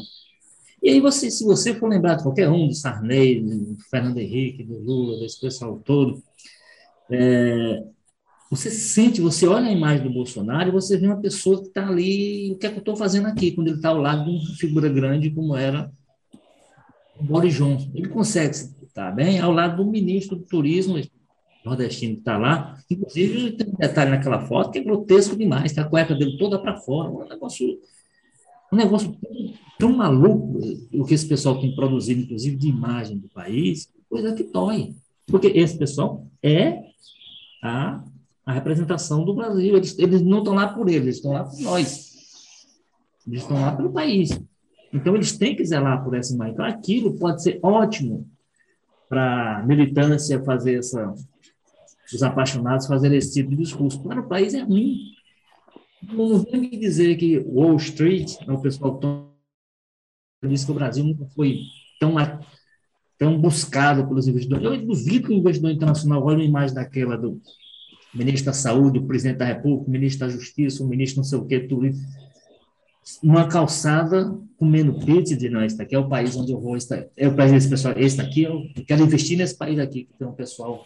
e 0.81 0.89
aí 0.89 1.01
você, 1.01 1.29
se 1.29 1.43
você 1.43 1.73
for 1.73 1.89
lembrar 1.89 2.15
de 2.15 2.23
qualquer 2.23 2.47
um, 2.49 2.67
de 2.67 2.75
Sarney, 2.75 3.41
do 3.41 3.77
Fernando 3.89 4.17
Henrique, 4.17 4.63
do 4.63 4.77
Lula, 4.79 5.19
desse 5.19 5.41
pessoal 5.41 5.77
todo, 5.83 6.23
é, 7.09 7.83
você 8.49 8.71
sente, 8.71 9.21
você 9.21 9.47
olha 9.47 9.67
a 9.67 9.71
imagem 9.71 10.07
do 10.07 10.13
Bolsonaro 10.13 10.69
e 10.69 10.71
você 10.71 10.97
vê 10.97 11.05
uma 11.05 11.21
pessoa 11.21 11.61
que 11.61 11.67
está 11.67 11.87
ali, 11.87 12.51
o 12.51 12.57
que 12.57 12.65
é 12.65 12.69
que 12.69 12.77
eu 12.77 12.79
estou 12.79 12.95
fazendo 12.95 13.27
aqui, 13.27 13.51
quando 13.51 13.67
ele 13.67 13.77
está 13.77 13.89
ao 13.89 13.97
lado 13.97 14.25
de 14.25 14.31
uma 14.31 14.55
figura 14.55 14.89
grande 14.89 15.29
como 15.29 15.55
era 15.55 15.91
o 17.19 17.23
Boris 17.23 17.53
Johnson. 17.53 17.91
Ele 17.93 18.09
consegue 18.09 18.55
estar 18.55 19.11
bem 19.11 19.39
ao 19.39 19.51
lado 19.51 19.83
do 19.83 19.89
ministro 19.89 20.35
do 20.35 20.43
turismo, 20.43 20.99
nordestino 21.63 22.15
que 22.15 22.21
está 22.21 22.37
lá. 22.37 22.77
Inclusive, 22.89 23.51
tem 23.51 23.67
um 23.67 23.77
detalhe 23.77 24.09
naquela 24.09 24.41
foto 24.41 24.71
que 24.71 24.79
é 24.79 24.83
grotesco 24.83 25.35
demais, 25.35 25.73
tá 25.73 25.83
a 25.83 25.85
cueca 25.85 26.15
dele 26.15 26.37
toda 26.37 26.57
para 26.57 26.77
fora. 26.77 27.09
Um 27.09 27.27
negócio, 27.27 27.79
um 28.73 28.75
negócio 28.75 29.15
tão, 29.77 29.95
maluco 29.95 30.59
o 30.91 31.05
que 31.05 31.13
esse 31.13 31.27
pessoal 31.27 31.59
tem 31.59 31.75
produzido, 31.75 32.21
inclusive 32.21 32.55
de 32.55 32.67
imagem 32.67 33.17
do 33.17 33.29
país, 33.29 33.91
coisa 34.09 34.33
que 34.33 34.43
dói. 34.43 34.95
Porque 35.27 35.47
esse 35.47 35.77
pessoal 35.77 36.25
é 36.41 36.79
a, 37.61 38.03
a 38.49 38.53
representação 38.53 39.23
do 39.23 39.35
Brasil. 39.35 39.77
Eles, 39.77 39.97
eles 39.99 40.21
não 40.23 40.39
estão 40.39 40.55
lá 40.55 40.73
por 40.73 40.89
eles, 40.89 41.03
eles 41.03 41.15
estão 41.17 41.33
lá 41.33 41.43
por 41.43 41.59
nós. 41.59 42.09
Eles 43.27 43.41
estão 43.43 43.61
lá 43.61 43.75
pelo 43.75 43.93
país. 43.93 44.31
Então, 44.91 45.15
eles 45.15 45.37
têm 45.37 45.55
que 45.55 45.63
zelar 45.63 46.03
por 46.03 46.15
essa 46.15 46.33
imagem. 46.33 46.53
Então, 46.53 46.65
aquilo 46.65 47.15
pode 47.15 47.43
ser 47.43 47.59
ótimo 47.61 48.27
para 49.07 49.59
a 49.59 49.63
militância 49.63 50.43
fazer 50.43 50.79
essa, 50.79 51.13
os 52.11 52.23
apaixonados 52.23 52.87
fazerem 52.87 53.19
esse 53.19 53.33
tipo 53.33 53.51
de 53.51 53.57
discurso. 53.57 54.01
Para 54.01 54.21
o 54.21 54.27
país 54.27 54.55
é 54.55 54.61
ruim. 54.61 54.97
Não 56.11 56.39
vem 56.39 56.61
me 56.61 56.69
dizer 56.71 57.17
que 57.17 57.37
Wall 57.37 57.75
Street, 57.75 58.35
é 58.47 58.51
o 58.51 58.59
pessoal 58.59 58.97
tão 58.97 59.29
disse 60.47 60.65
que 60.65 60.71
o 60.71 60.75
Brasil 60.75 61.03
nunca 61.03 61.25
foi 61.35 61.59
tão, 61.99 62.15
tão 63.17 63.39
buscado 63.39 64.07
pelos 64.07 64.27
investidores. 64.27 64.63
Eu 64.63 64.87
duvido 64.87 65.27
que 65.27 65.33
o 65.33 65.37
investidor 65.37 65.69
internacional 65.69 66.23
olhe 66.23 66.37
uma 66.37 66.45
imagem 66.45 66.73
daquela 66.73 67.17
do 67.17 67.39
ministro 68.13 68.47
da 68.47 68.53
Saúde, 68.53 68.99
o 68.99 69.05
presidente 69.05 69.37
da 69.37 69.45
República, 69.45 69.87
o 69.87 69.91
ministro 69.91 70.25
da 70.25 70.33
Justiça, 70.33 70.83
o 70.83 70.87
ministro 70.87 71.17
não 71.17 71.23
sei 71.23 71.37
o 71.37 71.45
que, 71.45 71.59
tudo 71.61 71.87
isso. 71.87 72.01
Uma 73.23 73.47
calçada 73.47 74.37
comendo 74.57 74.99
pizza 75.05 75.35
de 75.35 75.49
não, 75.49 75.63
esse 75.63 75.81
aqui 75.81 75.95
é 75.95 75.99
o 75.99 76.07
país 76.07 76.35
onde 76.35 76.51
eu 76.51 76.59
vou, 76.59 76.75
esse, 76.75 77.09
é 77.15 77.27
o 77.27 77.35
país 77.35 77.51
desse 77.51 77.69
pessoal, 77.69 77.93
esse 77.97 78.17
daqui, 78.17 78.43
eu 78.43 78.61
quero 78.85 79.03
investir 79.03 79.37
nesse 79.37 79.57
país 79.57 79.79
aqui, 79.79 80.05
que 80.05 80.17
tem 80.17 80.27
um 80.27 80.33
pessoal, 80.33 80.85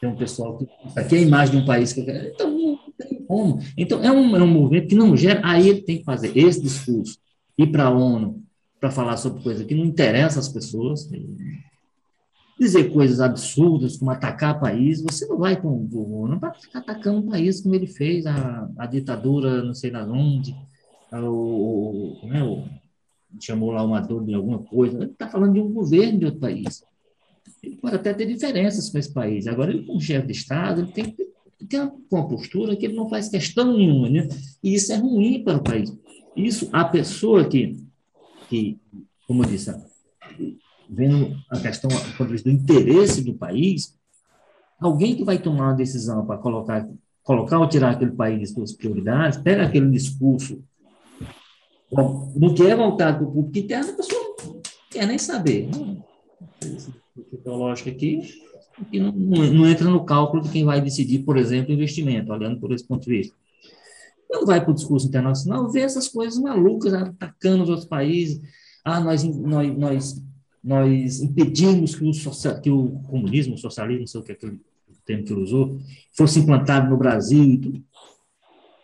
tem 0.00 0.10
um 0.10 0.16
pessoal 0.16 0.56
que, 0.56 0.64
isso 0.64 0.98
aqui 0.98 1.16
é 1.16 1.18
a 1.18 1.22
imagem 1.22 1.56
de 1.56 1.62
um 1.62 1.66
país 1.66 1.92
que 1.92 2.00
eu 2.00 2.04
quero, 2.04 2.28
então 2.28 2.50
não 2.50 2.78
tem 2.98 3.24
como. 3.24 3.60
Então 3.76 4.02
é 4.02 4.10
um, 4.10 4.36
é 4.36 4.42
um 4.42 4.48
movimento 4.48 4.88
que 4.88 4.94
não 4.94 5.16
gera, 5.16 5.40
aí 5.44 5.68
ele 5.68 5.82
tem 5.82 5.98
que 5.98 6.04
fazer 6.04 6.36
esse 6.36 6.60
discurso, 6.60 7.18
ir 7.58 7.68
para 7.68 7.84
a 7.84 7.90
ONU, 7.90 8.42
para 8.80 8.90
falar 8.90 9.16
sobre 9.16 9.42
coisa 9.42 9.64
que 9.64 9.74
não 9.74 9.84
interessa 9.84 10.40
às 10.40 10.48
pessoas, 10.48 11.08
dizer 12.64 12.92
coisas 12.92 13.20
absurdas, 13.20 13.96
como 13.96 14.10
atacar 14.10 14.58
país, 14.58 15.02
você 15.02 15.26
não 15.26 15.38
vai 15.38 15.60
com 15.60 15.68
o 15.68 16.22
ONU 16.22 16.40
para 16.40 16.54
ficar 16.54 16.80
atacando 16.80 17.18
um 17.18 17.30
país 17.30 17.60
como 17.60 17.74
ele 17.74 17.86
fez, 17.86 18.26
a, 18.26 18.68
a 18.78 18.86
ditadura, 18.86 19.62
não 19.62 19.74
sei 19.74 19.90
lá 19.90 20.04
onde, 20.04 20.54
o, 21.12 22.18
né, 22.24 22.42
o, 22.42 22.64
chamou 23.40 23.70
lá 23.70 23.82
uma 23.82 24.00
dor 24.00 24.24
de 24.24 24.34
alguma 24.34 24.58
coisa, 24.58 24.96
ele 24.96 25.12
está 25.12 25.28
falando 25.28 25.54
de 25.54 25.60
um 25.60 25.72
governo 25.72 26.18
de 26.18 26.24
outro 26.26 26.40
país. 26.40 26.82
Ele 27.62 27.76
pode 27.76 27.96
até 27.96 28.12
ter 28.12 28.26
diferenças 28.26 28.90
com 28.90 28.98
esse 28.98 29.12
país. 29.12 29.46
Agora, 29.46 29.70
ele, 29.70 29.84
como 29.84 30.00
chefe 30.00 30.26
de 30.26 30.32
Estado, 30.32 30.82
ele 30.82 30.92
tem 30.92 31.04
que 31.04 31.26
ter 31.68 31.80
uma 32.10 32.28
postura 32.28 32.76
que 32.76 32.86
ele 32.86 32.94
não 32.94 33.08
faz 33.08 33.28
questão 33.28 33.76
nenhuma, 33.76 34.08
né? 34.08 34.28
E 34.62 34.74
isso 34.74 34.92
é 34.92 34.96
ruim 34.96 35.42
para 35.42 35.58
o 35.58 35.62
país. 35.62 35.92
Isso, 36.36 36.68
a 36.72 36.84
pessoa 36.84 37.48
que, 37.48 37.76
que 38.48 38.78
como 39.26 39.42
eu 39.42 39.48
disse, 39.48 39.74
vendo 40.88 41.36
a 41.50 41.58
questão 41.58 41.90
do 41.90 42.50
interesse 42.50 43.22
do 43.22 43.34
país, 43.34 43.96
alguém 44.80 45.14
que 45.16 45.24
vai 45.24 45.38
tomar 45.38 45.68
uma 45.68 45.74
decisão 45.74 46.24
para 46.26 46.38
colocar, 46.38 46.88
colocar 47.22 47.58
ou 47.58 47.68
tirar 47.68 47.90
aquele 47.90 48.12
país 48.12 48.40
de 48.40 48.46
suas 48.46 48.72
prioridades, 48.72 49.38
pega 49.38 49.64
aquele 49.64 49.90
discurso 49.90 50.62
bom, 51.92 52.32
no 52.36 52.54
que 52.54 52.62
é 52.62 52.74
voltado 52.74 53.18
para 53.18 53.26
o 53.26 53.32
público 53.32 53.58
interno, 53.58 53.90
a 53.90 53.96
pessoa 53.96 54.36
não 54.44 54.60
quer 54.90 55.06
nem 55.06 55.18
saber. 55.18 55.68
Teológico 57.42 57.90
aqui 57.90 58.20
que 58.90 58.98
não, 58.98 59.12
não, 59.12 59.68
entra 59.68 59.88
no 59.88 60.04
cálculo 60.04 60.42
de 60.42 60.50
quem 60.50 60.64
vai 60.64 60.80
decidir, 60.80 61.20
por 61.20 61.36
exemplo, 61.36 61.72
investimento, 61.72 62.32
olhando 62.32 62.58
por 62.58 62.72
esse 62.72 62.86
ponto 62.86 63.04
de 63.04 63.18
vista. 63.18 63.34
Quando 64.28 64.46
vai 64.46 64.60
para 64.60 64.72
o 64.72 64.74
discurso 64.74 65.06
internacional, 65.06 65.70
vê 65.70 65.80
essas 65.80 66.08
coisas 66.08 66.38
malucas, 66.40 66.92
atacando 66.92 67.62
os 67.62 67.68
outros 67.68 67.86
países. 67.86 68.40
Ah, 68.84 69.00
nós, 69.00 69.22
nós, 69.22 69.78
nós 69.78 70.22
nós 70.64 71.20
impedimos 71.20 71.94
que 71.94 72.04
o, 72.04 72.12
social, 72.14 72.60
que 72.60 72.70
o 72.70 72.98
comunismo, 73.08 73.54
o 73.54 73.58
socialismo, 73.58 74.00
não 74.00 74.06
sei 74.06 74.20
o 74.20 74.24
que 74.24 74.32
é 74.32 74.34
aquele 74.34 74.58
termo 75.04 75.24
que 75.24 75.32
ele 75.32 75.42
usou, 75.42 75.78
fosse 76.12 76.40
implantado 76.40 76.88
no 76.88 76.96
Brasil 76.96 77.44
e 77.44 77.58
tudo. 77.58 77.84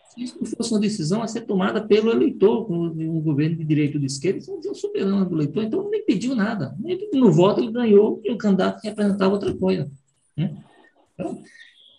Se 0.09 0.23
isso 0.23 0.37
não 0.39 0.45
fosse 0.45 0.71
uma 0.71 0.79
decisão 0.79 1.23
a 1.23 1.27
ser 1.27 1.41
tomada 1.41 1.81
pelo 1.81 2.11
eleitor, 2.11 2.65
com 2.65 2.75
um 2.75 3.21
governo 3.21 3.55
de 3.55 3.63
direito 3.63 3.97
de 3.97 4.05
esquerda, 4.05 4.39
isso 4.39 4.59
é 4.63 4.73
soberano 4.73 5.27
do 5.27 5.35
eleitor, 5.35 5.63
então 5.63 5.83
não 5.83 5.95
impediu 5.95 6.35
nada. 6.35 6.77
No 7.13 7.31
voto 7.31 7.61
ele 7.61 7.71
ganhou 7.71 8.21
e 8.23 8.29
o 8.29 8.37
candidato 8.37 8.83
representava 8.83 9.33
outra 9.33 9.53
coisa. 9.55 9.89
Né? 10.37 10.55
Então, 11.13 11.41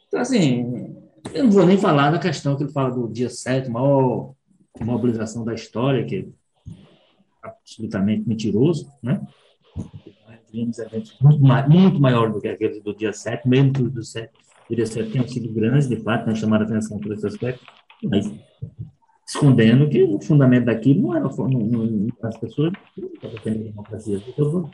então, 0.06 0.20
assim, 0.20 0.94
eu 1.32 1.44
não 1.44 1.50
vou 1.50 1.66
nem 1.66 1.78
falar 1.78 2.10
da 2.10 2.18
questão 2.18 2.54
que 2.54 2.64
ele 2.64 2.72
fala 2.72 2.90
do 2.90 3.08
dia 3.08 3.30
7, 3.30 3.70
maior 3.70 4.34
mobilização 4.78 5.42
da 5.42 5.54
história, 5.54 6.04
que 6.04 6.16
é 6.16 6.26
absolutamente 7.42 8.28
mentiroso, 8.28 8.92
né? 9.02 9.26
Tivemos 10.50 10.78
eventos 10.78 11.16
muito, 11.20 11.42
muito 11.42 12.00
maiores 12.00 12.34
do 12.34 12.40
que 12.40 12.48
aqueles 12.48 12.82
do 12.82 12.94
dia 12.94 13.12
7, 13.12 13.48
mesmo 13.48 13.72
que 13.72 13.82
os 13.82 13.92
do 13.92 14.02
7, 14.02 14.30
do 14.68 14.76
dia 14.76 14.86
7 14.86 15.10
tenham 15.10 15.26
sido 15.26 15.52
grandes, 15.52 15.88
de 15.88 15.96
fato, 15.96 16.26
nós 16.26 16.38
chamaram 16.38 16.66
atenção 16.66 16.98
por 16.98 17.12
esse 17.12 17.26
aspecto, 17.26 17.64
mas 18.04 18.30
escondendo 19.26 19.88
que 19.88 20.02
o 20.02 20.20
fundamento 20.20 20.66
daquilo 20.66 21.02
não 21.02 21.16
era 21.16 21.24
não, 21.24 21.48
não, 21.48 22.08
as 22.22 22.36
pessoas 22.36 22.72
não 22.96 23.08
estavam 23.08 23.38
democracia. 23.44 24.22
Então, 24.28 24.70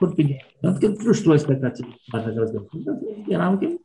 tanto 0.61 0.80
que 0.80 0.96
frustrou 0.96 1.32
a 1.32 1.36
expectativa 1.36 1.88
daquelas 2.12 2.51
pessoas, 2.51 2.86
eles 3.03 3.18
esperavam 3.18 3.59
que 3.59 3.78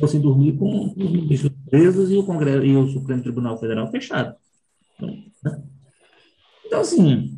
fossem 0.00 0.20
dormir 0.20 0.58
com 0.58 0.86
os 0.86 0.94
ministros 0.94 1.52
presos 1.70 2.10
e 2.10 2.16
o, 2.16 2.24
Congresso, 2.24 2.64
e 2.64 2.76
o 2.76 2.88
Supremo 2.88 3.22
Tribunal 3.22 3.58
Federal 3.58 3.90
fechado. 3.90 4.34
Então, 4.96 5.08
né? 5.44 5.62
então 6.66 6.80
assim, 6.80 7.37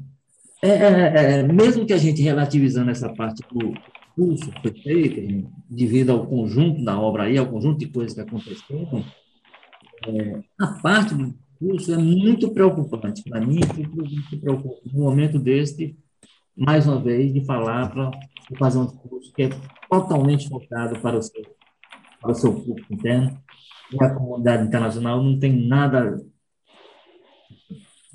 é, 0.62 0.68
é, 0.68 0.72
é, 0.72 1.32
é, 1.40 1.42
mesmo 1.42 1.86
que 1.86 1.92
a 1.92 1.98
gente 1.98 2.20
relativizando 2.20 2.90
essa 2.90 3.08
parte 3.08 3.42
do 3.50 3.72
curso 4.14 4.50
que 4.50 4.60
foi 4.60 4.82
feito, 4.82 5.50
devido 5.68 6.10
ao 6.10 6.26
conjunto 6.26 6.84
da 6.84 7.00
obra 7.00 7.24
aí, 7.24 7.38
ao 7.38 7.46
conjunto 7.46 7.78
de 7.78 7.86
coisas 7.86 8.12
que 8.12 8.20
aconteceram, 8.20 9.04
é, 10.06 10.40
a 10.58 10.66
parte 10.82 11.14
do 11.14 11.34
curso 11.58 11.94
é 11.94 11.96
muito 11.96 12.50
preocupante. 12.52 13.22
Para 13.22 13.40
mim, 13.40 13.60
muito 13.74 14.38
preocupante 14.38 14.94
no 14.94 15.04
momento 15.04 15.38
deste, 15.38 15.96
mais 16.54 16.86
uma 16.86 17.00
vez, 17.00 17.32
de 17.32 17.44
falar 17.44 17.90
para 17.90 18.10
fazer 18.58 18.78
um 18.78 18.86
curso 18.86 19.32
que 19.32 19.44
é 19.44 19.50
totalmente 19.88 20.46
focado 20.48 20.98
para 21.00 21.16
o 21.16 21.22
seu, 21.22 21.42
para 22.20 22.32
o 22.32 22.34
seu 22.34 22.52
público 22.52 22.92
interno. 22.92 23.38
E 23.92 24.04
a 24.04 24.14
comunidade 24.14 24.66
internacional 24.66 25.22
não 25.22 25.38
tem 25.38 25.66
nada 25.66 26.20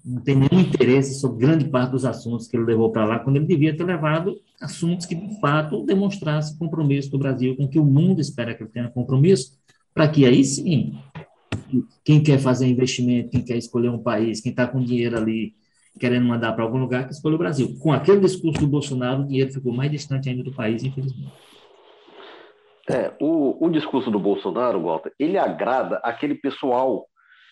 não 0.06 0.22
tem 0.22 0.36
nenhum 0.36 0.62
interesse 0.62 1.20
sobre 1.20 1.46
grande 1.46 1.66
parte 1.66 1.92
dos 1.92 2.06
assuntos 2.06 2.48
que 2.48 2.56
ele 2.56 2.66
levou 2.66 2.92
para 2.92 3.06
lá, 3.06 3.20
quando 3.20 3.38
ele 3.38 3.46
devia 3.46 3.76
ter 3.76 3.84
levado 3.84 4.40
assuntos 4.62 5.06
que, 5.08 5.16
de 5.16 5.40
fato, 5.40 5.84
demonstrassem 5.84 6.58
compromisso 6.58 7.10
do 7.10 7.18
Brasil 7.18 7.56
com 7.56 7.68
que 7.68 7.80
o 7.80 7.84
mundo 7.84 8.22
espera 8.22 8.54
que 8.54 8.62
ele 8.62 8.70
tenha 8.70 8.90
compromisso, 8.90 9.58
para 9.94 10.08
que 10.08 10.26
aí 10.26 10.44
sim, 10.44 10.96
quem 12.04 12.22
quer 12.22 12.38
fazer 12.38 12.68
investimento, 12.68 13.32
quem 13.32 13.44
quer 13.44 13.58
escolher 13.58 13.90
um 13.90 13.98
país, 13.98 14.42
quem 14.42 14.52
está 14.52 14.68
com 14.68 14.84
dinheiro 14.84 15.18
ali 15.18 15.56
querendo 16.00 16.26
mandar 16.26 16.54
para 16.54 16.64
algum 16.64 16.78
lugar, 16.78 17.08
que 17.08 17.14
escolha 17.14 17.36
o 17.36 17.40
Brasil. 17.40 17.78
Com 17.80 17.94
aquele 17.94 18.20
discurso 18.20 18.60
do 18.60 18.68
Bolsonaro, 18.68 19.22
o 19.22 19.28
dinheiro 19.28 19.54
ficou 19.54 19.74
mais 19.74 19.90
distante 19.90 20.30
ainda 20.30 20.44
do 20.44 20.54
país, 20.54 20.84
infelizmente. 20.84 21.32
É, 22.90 23.14
o, 23.20 23.66
o 23.66 23.70
discurso 23.70 24.12
do 24.12 24.20
Bolsonaro, 24.20 24.84
Walter, 24.84 25.12
ele 25.18 25.38
agrada 25.38 25.98
aquele 26.04 26.36
pessoal 26.36 27.08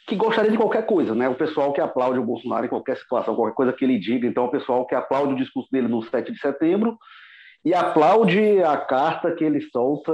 que 0.08 0.16
gostaria 0.16 0.52
de 0.52 0.58
qualquer 0.58 0.86
coisa, 0.86 1.16
né? 1.16 1.30
O 1.30 1.36
pessoal 1.36 1.72
que 1.72 1.80
aplaude 1.80 2.20
o 2.20 2.26
Bolsonaro 2.26 2.66
em 2.66 2.70
qualquer 2.70 2.98
situação, 2.98 3.36
qualquer 3.36 3.56
coisa 3.56 3.74
que 3.74 3.86
ele 3.86 3.98
diga. 3.98 4.28
Então, 4.28 4.46
o 4.46 4.52
pessoal 4.52 4.86
que 4.86 4.96
aplaude 4.96 5.34
o 5.34 5.38
discurso 5.38 5.70
dele 5.72 5.88
no 5.88 6.04
7 6.04 6.32
de 6.32 6.40
setembro 6.40 6.98
e 7.64 7.74
aplaude 7.74 8.62
a 8.62 8.78
carta 8.78 9.32
que 9.32 9.44
ele 9.44 9.62
solta 9.72 10.12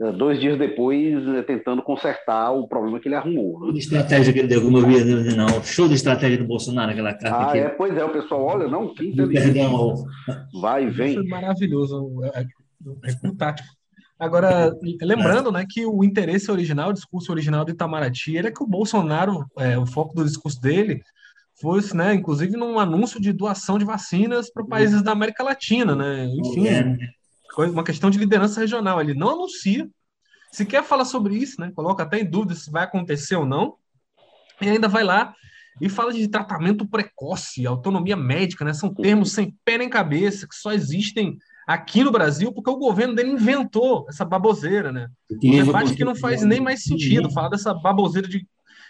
eh, 0.00 0.12
dois 0.12 0.40
dias 0.40 0.58
depois, 0.58 1.26
eh, 1.28 1.42
tentando 1.42 1.82
consertar 1.82 2.50
o 2.50 2.66
problema 2.66 2.98
que 2.98 3.06
ele 3.06 3.14
arrumou. 3.14 3.60
Né? 3.60 3.78
estratégia 3.78 4.32
que 4.32 4.38
ele 4.40 4.48
deu, 4.48 4.62
como 4.62 4.78
eu 4.78 4.86
vi, 4.86 5.36
não. 5.36 5.62
Show 5.62 5.86
de 5.86 5.94
estratégia 5.94 6.38
do 6.38 6.46
Bolsonaro, 6.46 6.90
aquela 6.90 7.14
carta. 7.14 7.52
Ah, 7.52 7.56
é, 7.56 7.68
pois 7.68 7.96
é, 7.96 8.04
o 8.04 8.10
pessoal, 8.10 8.42
olha, 8.42 8.68
não, 8.68 8.92
que 8.94 9.14
Perdão. 9.14 9.94
Vai, 10.60 10.88
vem. 10.88 11.10
Isso 11.10 11.20
é 11.20 11.28
maravilhoso, 11.28 12.20
é, 12.34 12.40
é, 12.40 13.10
é 13.10 13.36
tático. 13.36 13.77
Agora, 14.18 14.76
lembrando 15.00 15.52
né, 15.52 15.64
que 15.68 15.86
o 15.86 16.02
interesse 16.02 16.50
original, 16.50 16.90
o 16.90 16.94
discurso 16.94 17.30
original 17.30 17.64
do 17.64 17.70
Itamaraty 17.70 18.36
era 18.36 18.52
que 18.52 18.62
o 18.62 18.66
Bolsonaro, 18.66 19.46
é, 19.56 19.78
o 19.78 19.86
foco 19.86 20.14
do 20.14 20.24
discurso 20.24 20.60
dele, 20.60 21.00
fosse, 21.60 21.96
né, 21.96 22.14
inclusive 22.14 22.56
num 22.56 22.78
anúncio 22.78 23.20
de 23.20 23.32
doação 23.32 23.78
de 23.78 23.84
vacinas 23.84 24.50
para 24.50 24.64
países 24.64 25.02
da 25.02 25.12
América 25.12 25.44
Latina, 25.44 25.94
né? 25.94 26.26
Enfim, 26.26 26.66
uma 27.72 27.84
questão 27.84 28.10
de 28.10 28.18
liderança 28.18 28.60
regional. 28.60 29.00
Ele 29.00 29.14
não 29.14 29.30
anuncia, 29.30 29.88
se 30.52 30.64
quer 30.64 30.82
falar 30.82 31.04
sobre 31.04 31.36
isso, 31.36 31.60
né? 31.60 31.70
Coloca 31.74 32.02
até 32.02 32.20
em 32.20 32.28
dúvida 32.28 32.54
se 32.54 32.70
vai 32.70 32.84
acontecer 32.84 33.36
ou 33.36 33.46
não, 33.46 33.74
e 34.60 34.68
ainda 34.68 34.88
vai 34.88 35.04
lá 35.04 35.34
e 35.80 35.88
fala 35.88 36.12
de 36.12 36.26
tratamento 36.26 36.88
precoce, 36.88 37.66
autonomia 37.66 38.16
médica, 38.16 38.64
né? 38.64 38.72
São 38.72 38.92
termos 38.92 39.32
sem 39.32 39.56
pé 39.64 39.78
nem 39.78 39.88
cabeça, 39.88 40.46
que 40.46 40.54
só 40.54 40.72
existem 40.72 41.38
aqui 41.68 42.02
no 42.02 42.10
Brasil, 42.10 42.50
porque 42.50 42.70
o 42.70 42.78
governo 42.78 43.14
dele 43.14 43.28
inventou 43.28 44.06
essa 44.08 44.24
baboseira, 44.24 44.90
né? 44.90 45.10
Um 45.30 45.66
debate 45.66 45.94
que 45.94 46.02
não 46.02 46.16
faz 46.16 46.42
nem 46.42 46.60
mais 46.60 46.82
sentido 46.82 47.30
falar 47.30 47.50
dessa 47.50 47.74
baboseira 47.74 48.26
de, 48.26 48.46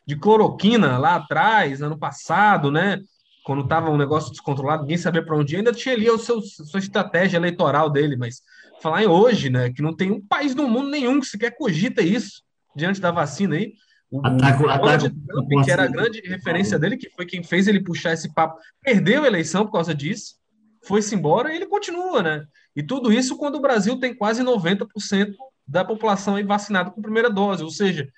de 0.07 0.14
cloroquina 0.14 0.97
lá 0.97 1.16
atrás, 1.16 1.83
ano 1.83 1.99
passado, 1.99 2.70
né? 2.70 3.01
Quando 3.45 3.64
estava 3.64 3.91
um 3.91 3.97
negócio 3.97 4.31
descontrolado, 4.31 4.83
ninguém 4.83 4.97
sabia 4.97 5.24
para 5.24 5.37
onde 5.37 5.55
ir, 5.55 5.59
ainda 5.59 5.72
tinha 5.72 5.93
ali 5.93 6.09
a 6.09 6.16
seu, 6.18 6.41
sua 6.41 6.79
estratégia 6.79 7.37
eleitoral 7.37 7.91
dele, 7.91 8.16
mas 8.16 8.43
falar 8.81 9.03
em 9.03 9.09
hoje, 9.09 9.51
né? 9.51 9.72
Que 9.72 9.83
não 9.83 9.93
tem 9.93 10.12
um 10.12 10.20
país 10.20 10.55
no 10.55 10.68
mundo 10.68 10.89
nenhum 10.89 11.18
que 11.18 11.26
sequer 11.26 11.57
cogita 11.57 12.01
isso 12.01 12.45
diante 12.76 13.01
da 13.01 13.11
vacina 13.11 13.57
aí. 13.57 13.72
O, 14.09 14.24
ataco, 14.24 14.62
o 14.62 14.70
ataco, 14.70 15.11
Trump, 15.11 15.64
que 15.64 15.70
era 15.70 15.83
a 15.83 15.89
grande 15.89 16.20
referência 16.20 16.79
dele, 16.79 16.97
que 16.97 17.11
foi 17.11 17.26
quem 17.26 17.43
fez 17.43 17.66
ele 17.66 17.83
puxar 17.83 18.12
esse 18.12 18.33
papo, 18.33 18.57
perdeu 18.81 19.24
a 19.24 19.26
eleição 19.26 19.66
por 19.66 19.72
causa 19.72 19.93
disso, 19.93 20.38
foi-se 20.89 21.14
embora 21.14 21.53
e 21.53 21.57
ele 21.57 21.66
continua, 21.66 22.22
né? 22.22 22.47
E 22.74 22.82
tudo 22.82 23.12
isso 23.12 23.36
quando 23.36 23.57
o 23.57 23.61
Brasil 23.61 24.01
tem 24.01 24.14
quase 24.14 24.43
90% 24.43 25.34
da 25.66 25.84
população 25.84 26.36
aí 26.36 26.43
vacinada 26.43 26.91
com 26.91 27.03
primeira 27.03 27.28
dose. 27.28 27.62
Ou 27.62 27.70
seja, 27.70 28.09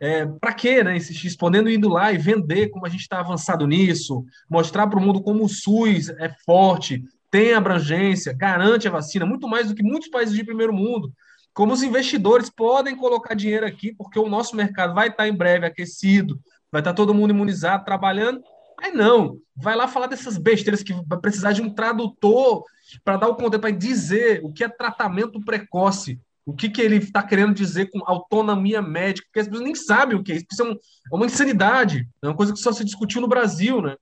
é, 0.00 0.26
para 0.26 0.52
quê, 0.52 0.82
né? 0.82 0.96
Insistir, 0.96 1.36
podendo 1.36 1.70
indo 1.70 1.88
lá 1.88 2.12
e 2.12 2.18
vender 2.18 2.70
como 2.70 2.84
a 2.84 2.88
gente 2.88 3.02
está 3.02 3.20
avançado 3.20 3.68
nisso, 3.68 4.24
mostrar 4.50 4.88
para 4.88 4.98
o 4.98 5.02
mundo 5.02 5.22
como 5.22 5.44
o 5.44 5.48
SUS 5.48 6.08
é 6.10 6.34
forte, 6.44 7.04
tem 7.30 7.54
abrangência, 7.54 8.32
garante 8.32 8.88
a 8.88 8.90
vacina, 8.90 9.24
muito 9.24 9.46
mais 9.46 9.68
do 9.68 9.74
que 9.74 9.82
muitos 9.82 10.08
países 10.08 10.34
de 10.34 10.44
primeiro 10.44 10.72
mundo. 10.72 11.12
Como 11.54 11.72
os 11.72 11.82
investidores 11.84 12.50
podem 12.50 12.96
colocar 12.96 13.34
dinheiro 13.34 13.66
aqui, 13.66 13.94
porque 13.94 14.18
o 14.18 14.28
nosso 14.28 14.56
mercado 14.56 14.92
vai 14.92 15.08
estar 15.08 15.24
tá 15.24 15.28
em 15.28 15.34
breve 15.34 15.66
aquecido, 15.66 16.40
vai 16.70 16.80
estar 16.80 16.92
tá 16.92 16.96
todo 16.96 17.14
mundo 17.14 17.30
imunizado, 17.30 17.84
trabalhando. 17.84 18.42
Aí 18.80 18.92
não, 18.92 19.38
vai 19.56 19.74
lá 19.74 19.88
falar 19.88 20.06
dessas 20.06 20.38
besteiras 20.38 20.82
que 20.82 20.92
vai 21.06 21.18
precisar 21.18 21.52
de 21.52 21.60
um 21.60 21.72
tradutor 21.72 22.64
para 23.04 23.16
dar 23.16 23.28
o 23.28 23.34
conteúdo, 23.34 23.60
para 23.60 23.70
dizer 23.70 24.40
o 24.44 24.52
que 24.52 24.62
é 24.62 24.68
tratamento 24.68 25.44
precoce, 25.44 26.20
o 26.46 26.54
que, 26.54 26.70
que 26.70 26.80
ele 26.80 26.96
está 26.96 27.22
querendo 27.22 27.52
dizer 27.52 27.90
com 27.90 28.00
autonomia 28.06 28.80
médica, 28.80 29.26
porque 29.26 29.40
as 29.40 29.46
pessoas 29.46 29.64
nem 29.64 29.74
sabem 29.74 30.16
o 30.16 30.22
que 30.22 30.32
é 30.32 30.36
isso, 30.36 30.46
isso 30.50 30.62
é, 30.62 30.64
um, 30.64 30.72
é 30.72 31.16
uma 31.16 31.26
insanidade, 31.26 32.08
é 32.22 32.28
uma 32.28 32.36
coisa 32.36 32.52
que 32.52 32.58
só 32.58 32.72
se 32.72 32.84
discutiu 32.84 33.20
no 33.20 33.28
Brasil, 33.28 33.82
né? 33.82 33.96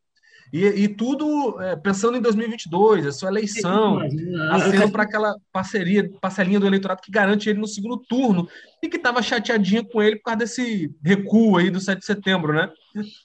E, 0.53 0.65
e 0.65 0.89
tudo 0.89 1.61
é, 1.61 1.75
pensando 1.77 2.17
em 2.17 2.21
2022, 2.21 3.07
a 3.07 3.13
sua 3.13 3.29
eleição, 3.29 4.01
acendo 4.53 4.91
para 4.91 5.03
aquela 5.03 5.35
parceria, 5.53 6.09
parcelinha 6.21 6.61
do 6.61 6.67
eleitorado 6.67 7.03
que 7.03 7.11
garante 7.11 7.49
ele 7.49 7.59
no 7.59 7.67
segundo 7.67 7.97
turno 7.97 8.49
e 8.83 8.89
que 8.89 8.97
estava 8.97 9.23
chateadinha 9.23 9.85
com 9.85 10.03
ele 10.03 10.17
por 10.17 10.25
causa 10.25 10.39
desse 10.39 10.95
recuo 11.05 11.57
aí 11.57 11.71
do 11.71 11.81
7 11.81 11.99
de 11.99 12.07
setembro, 12.07 12.53
né? 12.53 12.71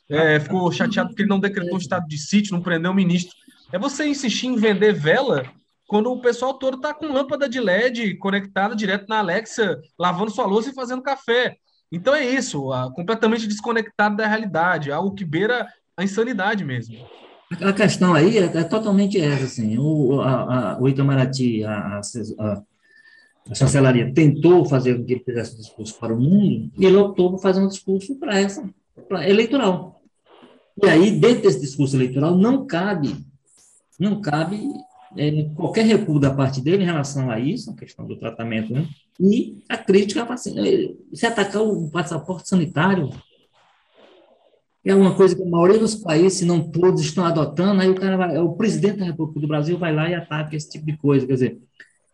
É, 0.10 0.40
ficou 0.40 0.72
chateado 0.72 1.10
porque 1.10 1.22
ele 1.22 1.30
não 1.30 1.40
decretou 1.40 1.78
estado 1.78 2.08
de 2.08 2.18
sítio, 2.18 2.54
não 2.54 2.62
prendeu 2.62 2.92
o 2.92 2.96
ministro. 2.96 3.36
É 3.72 3.80
você 3.80 4.06
insistir 4.06 4.48
em 4.48 4.56
vender 4.56 4.94
vela 4.94 5.46
quando 5.88 6.12
o 6.12 6.22
pessoal 6.22 6.54
todo 6.54 6.78
está 6.78 6.94
com 6.94 7.12
lâmpada 7.12 7.48
de 7.48 7.60
LED 7.60 8.16
conectada 8.16 8.76
direto 8.76 9.08
na 9.08 9.20
Alexa, 9.20 9.80
lavando 10.00 10.32
sua 10.32 10.46
louça 10.46 10.70
e 10.70 10.74
fazendo 10.74 11.02
café. 11.02 11.56
Então 11.92 12.16
é 12.16 12.26
isso, 12.26 12.70
completamente 12.96 13.46
desconectado 13.46 14.16
da 14.16 14.26
realidade, 14.26 14.92
algo 14.92 15.14
que 15.14 15.26
beira 15.26 15.68
a 16.02 16.06
insanidade 16.06 16.64
mesmo. 16.64 16.98
A 17.60 17.74
questão 17.74 18.14
aí 18.14 18.38
é, 18.38 18.44
é 18.44 18.64
totalmente 18.64 19.20
essa, 19.20 19.44
assim, 19.44 19.78
o, 19.78 20.22
a, 20.22 20.74
a, 20.74 20.82
o 20.82 20.88
Itamaraty, 20.88 21.64
a, 21.64 22.00
a, 22.00 22.64
a, 23.50 23.56
chancelaria 23.56 24.14
tentou 24.14 24.66
fazer 24.66 24.98
com 24.98 25.06
que 25.06 25.14
ele 25.14 25.24
fizesse 25.24 25.56
um 25.56 25.60
discurso 25.60 26.00
para 26.00 26.14
o 26.14 26.20
mundo, 26.20 26.72
e 26.78 26.86
ele 26.86 26.96
optou 26.96 27.32
por 27.32 27.42
fazer 27.42 27.62
um 27.62 27.68
discurso 27.68 28.16
para 28.16 28.40
essa, 28.40 28.68
pra 29.08 29.28
eleitoral. 29.28 30.02
E 30.82 30.88
aí, 30.88 31.12
dentro 31.12 31.44
desse 31.44 31.60
discurso 31.60 31.96
eleitoral, 31.98 32.38
não 32.38 32.66
cabe, 32.66 33.18
não 34.00 34.22
cabe 34.22 34.62
é, 35.18 35.50
qualquer 35.56 35.86
recuo 35.86 36.20
da 36.20 36.34
parte 36.34 36.62
dele 36.62 36.84
em 36.84 36.86
relação 36.86 37.30
a 37.30 37.38
isso, 37.38 37.70
a 37.70 37.76
questão 37.76 38.08
do 38.08 38.16
tratamento, 38.16 38.72
né? 38.72 38.88
e 39.20 39.62
a 39.70 39.78
crítica, 39.78 40.24
assim, 40.24 40.98
se 41.14 41.26
atacar 41.26 41.62
o 41.62 41.90
passaporte 41.90 42.50
sanitário, 42.50 43.10
é 44.84 44.96
uma 44.96 45.14
coisa 45.16 45.36
que 45.36 45.44
a 45.44 45.46
maioria 45.46 45.80
dos 45.80 45.96
países, 45.96 46.40
se 46.40 46.46
não 46.46 46.60
todos, 46.60 47.02
estão 47.02 47.24
adotando, 47.24 47.82
aí 47.82 47.90
o 47.90 47.96
cara 47.96 48.18
vai, 48.18 48.38
o 48.40 48.54
presidente 48.54 48.98
da 48.98 49.06
República 49.06 49.40
do 49.40 49.48
Brasil 49.48 49.78
vai 49.78 49.94
lá 49.94 50.10
e 50.10 50.16
ataca 50.16 50.56
esse 50.56 50.70
tipo 50.70 50.86
de 50.86 50.98
coisa. 50.98 51.26
Quer 51.28 51.34
dizer, 51.34 51.60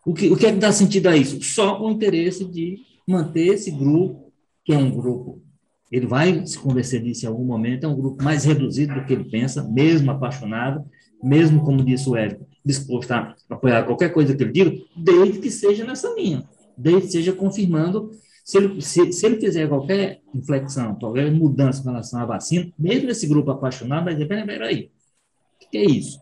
o 0.05 0.13
que, 0.13 0.29
o 0.29 0.35
que 0.35 0.45
é 0.45 0.51
que 0.51 0.59
dá 0.59 0.71
sentido 0.71 1.07
a 1.07 1.15
isso? 1.15 1.41
Só 1.41 1.81
o 1.81 1.89
interesse 1.89 2.43
de 2.45 2.79
manter 3.07 3.53
esse 3.53 3.71
grupo, 3.71 4.33
que 4.65 4.73
é 4.73 4.77
um 4.77 4.91
grupo, 4.91 5.41
ele 5.89 6.05
vai 6.05 6.45
se 6.45 6.59
convencer 6.59 7.01
disso 7.01 7.25
em 7.25 7.29
algum 7.29 7.45
momento, 7.45 7.85
é 7.85 7.87
um 7.87 7.95
grupo 7.95 8.21
mais 8.21 8.43
reduzido 8.43 8.93
do 8.93 9.05
que 9.05 9.13
ele 9.13 9.23
pensa, 9.23 9.63
mesmo 9.63 10.11
apaixonado, 10.11 10.85
mesmo, 11.23 11.63
como 11.63 11.83
disse 11.83 12.09
o 12.09 12.15
Érico, 12.15 12.45
disposto 12.65 13.11
a 13.11 13.33
apoiar 13.49 13.83
qualquer 13.83 14.11
coisa 14.11 14.35
que 14.35 14.43
ele 14.43 14.51
diga, 14.51 14.77
desde 14.95 15.39
que 15.39 15.49
seja 15.49 15.85
nessa 15.85 16.13
linha, 16.13 16.43
desde 16.77 17.03
que 17.03 17.11
seja 17.13 17.31
confirmando 17.31 18.11
se 18.47 18.57
ele, 18.57 18.81
se, 18.81 19.11
se 19.11 19.25
ele 19.25 19.41
fizer 19.41 19.67
qualquer 19.67 20.21
inflexão, 20.33 20.95
qualquer 20.95 21.29
mudança 21.29 21.83
com 21.83 21.89
relação 21.89 22.21
à 22.21 22.25
vacina, 22.25 22.71
mesmo 22.79 23.09
esse 23.09 23.27
grupo 23.27 23.51
apaixonado 23.51 24.05
vai 24.05 24.13
dizer, 24.13 24.25
peraí, 24.25 24.89
o 25.61 25.69
que 25.69 25.77
é 25.77 25.83
isso? 25.83 26.21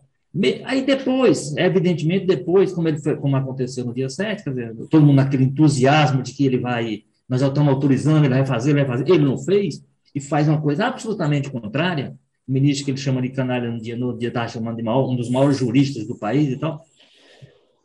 Aí 0.64 0.84
depois, 0.84 1.56
evidentemente, 1.56 2.26
depois, 2.26 2.72
como, 2.72 2.88
ele 2.88 2.98
foi, 2.98 3.14
como 3.14 3.36
aconteceu 3.36 3.84
no 3.84 3.94
dia 3.94 4.08
7, 4.08 4.42
quer 4.42 4.50
dizer, 4.50 4.74
todo 4.90 5.06
mundo 5.06 5.14
naquele 5.14 5.44
entusiasmo 5.44 6.20
de 6.20 6.32
que 6.32 6.44
ele 6.44 6.58
vai, 6.58 7.04
nós 7.28 7.42
já 7.42 7.46
estamos 7.46 7.72
autorizando, 7.72 8.24
ele 8.24 8.34
vai 8.34 8.44
fazer, 8.44 8.70
ele 8.70 8.84
vai 8.84 8.98
fazer, 8.98 9.08
ele 9.08 9.24
não 9.24 9.38
fez, 9.38 9.84
e 10.12 10.20
faz 10.20 10.48
uma 10.48 10.60
coisa 10.60 10.86
absolutamente 10.86 11.48
contrária, 11.48 12.12
o 12.48 12.50
ministro 12.50 12.86
que 12.86 12.90
ele 12.90 12.98
chama 12.98 13.22
de 13.22 13.28
canalha 13.28 13.70
no 13.70 13.80
dia, 13.80 13.96
no 13.96 14.18
dia 14.18 14.28
estava 14.28 14.48
chamando 14.48 14.76
de 14.76 14.82
maior, 14.82 15.08
um 15.08 15.14
dos 15.14 15.30
maiores 15.30 15.58
juristas 15.58 16.04
do 16.08 16.18
país 16.18 16.48
e 16.48 16.56
tal, 16.56 16.84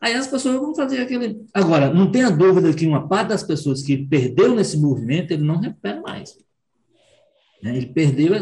Aí 0.02 0.14
as 0.16 0.26
pessoas 0.26 0.60
vão 0.60 0.74
fazer 0.74 1.00
aquele. 1.00 1.46
Agora, 1.54 1.94
não 1.94 2.12
tenha 2.12 2.32
dúvida 2.32 2.74
que 2.74 2.88
uma 2.88 3.08
parte 3.08 3.30
das 3.30 3.44
pessoas 3.44 3.84
que 3.84 3.96
perdeu 3.96 4.56
nesse 4.56 4.76
movimento, 4.78 5.32
ele 5.32 5.44
não 5.44 5.60
recupera 5.60 6.02
mais. 6.02 6.36
Né? 7.62 7.78
Ele 7.78 7.86
perdeu. 7.86 8.34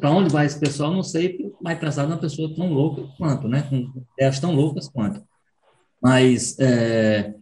Para 0.00 0.10
onde 0.10 0.32
vai 0.32 0.46
esse 0.46 0.58
pessoal, 0.58 0.92
não 0.92 1.04
sei, 1.04 1.52
vai 1.62 1.78
pensar 1.78 2.08
numa 2.08 2.18
pessoa 2.18 2.52
tão 2.56 2.72
louca 2.72 3.04
quanto, 3.16 3.46
né? 3.46 3.62
com 3.62 3.88
ideias 4.14 4.40
tão 4.40 4.52
loucas 4.52 4.88
quanto. 4.88 5.22
Mas, 6.02 6.58
é, 6.58 7.34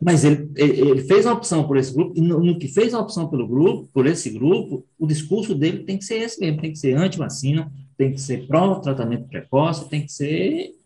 mas 0.00 0.24
ele, 0.24 0.50
ele 0.56 1.02
fez 1.02 1.26
a 1.26 1.32
opção 1.32 1.64
por 1.64 1.76
esse 1.76 1.94
grupo, 1.94 2.12
e 2.16 2.20
no, 2.20 2.40
no, 2.40 2.58
que 2.58 2.66
fez 2.66 2.92
a 2.92 3.00
opção 3.00 3.28
pelo 3.28 3.46
grupo, 3.46 3.88
por 3.92 4.06
esse 4.06 4.30
grupo, 4.30 4.84
o 4.98 5.06
discurso 5.06 5.54
dele 5.54 5.84
tem 5.84 5.96
que 5.96 6.04
ser 6.04 6.16
esse 6.16 6.40
mesmo: 6.40 6.60
tem 6.60 6.72
que 6.72 6.78
ser 6.78 6.96
anti-vacina, 6.96 7.70
tem 7.96 8.12
que 8.12 8.20
ser 8.20 8.48
pró-tratamento 8.48 9.28
precoce, 9.28 9.88
tem 9.88 10.04
que 10.04 10.12
ser 10.12 10.77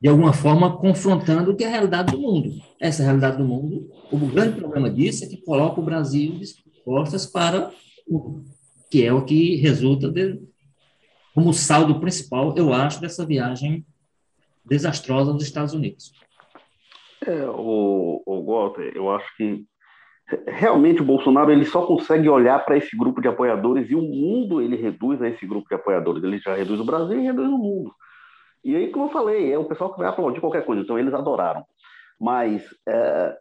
de 0.00 0.08
alguma 0.08 0.32
forma, 0.32 0.78
confrontando 0.78 1.50
o 1.50 1.56
que 1.56 1.62
é 1.62 1.66
a 1.66 1.70
realidade 1.70 2.12
do 2.12 2.18
mundo. 2.18 2.50
Essa 2.80 3.02
realidade 3.02 3.36
do 3.36 3.44
mundo, 3.44 3.90
o 4.10 4.16
grande 4.18 4.58
problema 4.58 4.88
disso 4.88 5.24
é 5.24 5.28
que 5.28 5.36
coloca 5.42 5.80
o 5.80 5.84
Brasil 5.84 6.38
de 6.38 6.46
costas 6.84 7.26
para 7.26 7.70
o 8.08 8.42
que 8.90 9.04
é 9.04 9.12
o 9.12 9.24
que 9.24 9.56
resulta 9.56 10.10
de, 10.10 10.40
como 11.34 11.52
saldo 11.52 12.00
principal, 12.00 12.54
eu 12.56 12.72
acho, 12.72 13.00
dessa 13.00 13.24
viagem 13.24 13.86
desastrosa 14.64 15.32
dos 15.32 15.44
Estados 15.44 15.74
Unidos. 15.74 16.12
É, 17.26 17.44
o, 17.46 18.22
o 18.24 18.44
Walter, 18.44 18.92
eu 18.94 19.10
acho 19.10 19.36
que 19.36 19.64
realmente 20.46 21.02
o 21.02 21.04
Bolsonaro 21.04 21.50
ele 21.50 21.64
só 21.64 21.86
consegue 21.86 22.28
olhar 22.28 22.64
para 22.64 22.76
esse 22.76 22.96
grupo 22.96 23.20
de 23.20 23.28
apoiadores 23.28 23.90
e 23.90 23.94
o 23.94 24.02
mundo 24.02 24.60
ele 24.60 24.76
reduz 24.76 25.20
a 25.20 25.28
esse 25.28 25.46
grupo 25.46 25.68
de 25.68 25.74
apoiadores. 25.74 26.22
Ele 26.22 26.38
já 26.38 26.54
reduz 26.54 26.80
o 26.80 26.84
Brasil 26.84 27.20
e 27.20 27.24
reduz 27.24 27.48
o 27.48 27.58
mundo. 27.58 27.92
E 28.64 28.76
aí, 28.76 28.90
como 28.90 29.06
eu 29.06 29.10
falei, 29.10 29.52
é 29.52 29.58
o 29.58 29.64
pessoal 29.64 29.92
que 29.92 29.98
vai 29.98 30.08
aplaudir 30.08 30.40
qualquer 30.40 30.64
coisa, 30.64 30.82
então 30.82 30.98
eles 30.98 31.14
adoraram. 31.14 31.64
Mas 32.20 32.62
é, 32.86 33.36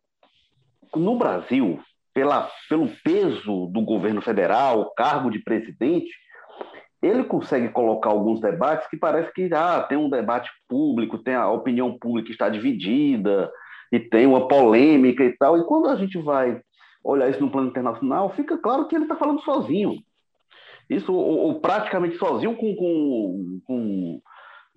no 0.96 1.18
Brasil, 1.18 1.80
pela, 2.14 2.50
pelo 2.70 2.90
peso 3.04 3.68
do 3.68 3.82
governo 3.82 4.22
federal, 4.22 4.94
cargo 4.96 5.30
de 5.30 5.40
presidente, 5.40 6.12
ele 7.02 7.24
consegue 7.24 7.70
colocar 7.70 8.10
alguns 8.10 8.42
debates 8.42 8.88
que 8.90 8.98
parece 8.98 9.32
que 9.34 9.50
ah, 9.54 9.82
tem 9.84 9.98
um 9.98 10.10
debate 10.10 10.50
público, 10.68 11.18
tem 11.18 11.36
a 11.36 11.50
opinião 11.50 11.98
pública 11.98 12.32
está 12.32 12.50
dividida 12.50 13.50
e 13.92 14.00
tem 14.00 14.26
uma 14.26 14.48
polêmica 14.48 15.24
e 15.24 15.36
tal. 15.38 15.58
E 15.58 15.66
quando 15.66 15.88
a 15.88 15.96
gente 15.96 16.18
vai 16.18 16.62
olhar 17.04 17.30
isso 17.30 17.40
no 17.40 17.50
plano 17.50 17.70
internacional, 17.70 18.30
fica 18.32 18.58
claro 18.58 18.88
que 18.88 18.96
ele 18.96 19.06
está 19.06 19.16
falando 19.16 19.42
sozinho. 19.42 19.96
Isso, 20.90 21.14
ou, 21.14 21.38
ou 21.38 21.60
praticamente 21.62 22.18
sozinho, 22.18 22.56
com, 22.56 22.76
com, 22.76 23.62
com 23.66 24.22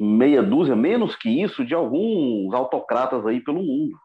meia 0.03 0.43
dúzia, 0.43 0.75
menos 0.75 1.15
que 1.15 1.29
isso, 1.29 1.65
de 1.65 1.75
alguns 1.75 2.53
autocratas 2.53 3.25
aí 3.25 3.41
pelo 3.41 3.63
mundo. 3.63 3.97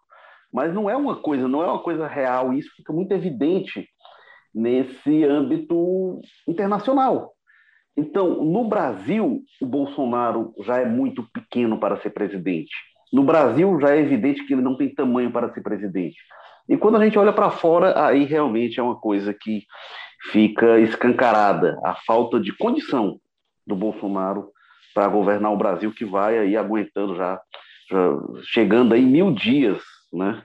Mas 0.54 0.74
não 0.74 0.90
é 0.90 0.96
uma 0.96 1.16
coisa, 1.16 1.48
não 1.48 1.64
é 1.64 1.68
uma 1.68 1.80
coisa 1.80 2.08
real, 2.08 2.54
e 2.54 2.60
isso 2.60 2.70
fica 2.76 2.94
muito 2.94 3.12
evidente 3.12 3.88
nesse 4.54 5.24
âmbito 5.24 6.22
internacional. 6.48 7.34
Então, 7.96 8.44
no 8.44 8.68
Brasil, 8.68 9.42
o 9.60 9.66
Bolsonaro 9.66 10.54
já 10.64 10.78
é 10.78 10.86
muito 10.86 11.28
pequeno 11.34 11.80
para 11.80 12.00
ser 12.02 12.12
presidente. 12.12 12.76
No 13.12 13.24
Brasil, 13.24 13.80
já 13.82 13.96
é 13.96 14.00
evidente 14.00 14.46
que 14.46 14.54
ele 14.54 14.62
não 14.62 14.78
tem 14.78 14.94
tamanho 14.94 15.32
para 15.32 15.52
ser 15.52 15.62
presidente. 15.62 16.18
E 16.70 16.78
quando 16.78 16.98
a 16.98 17.04
gente 17.04 17.18
olha 17.18 17.34
para 17.34 17.50
fora, 17.50 18.06
aí 18.06 18.24
realmente 18.24 18.80
é 18.80 18.84
uma 18.84 19.00
coisa 19.00 19.34
que 19.34 19.64
fica 20.32 20.80
escancarada 20.80 21.80
a 21.84 21.96
falta 22.06 22.40
de 22.40 22.56
condição 22.56 23.20
do 23.66 23.76
Bolsonaro 23.76 24.52
para 24.98 25.08
governar 25.10 25.54
o 25.54 25.58
Brasil, 25.58 25.94
que 25.94 26.04
vai 26.04 26.40
aí 26.40 26.58
aguentando 26.58 27.16
já 27.16 27.40
chegando 28.46 28.96
aí 28.96 29.04
mil 29.04 29.32
dias, 29.32 29.80
né? 30.12 30.42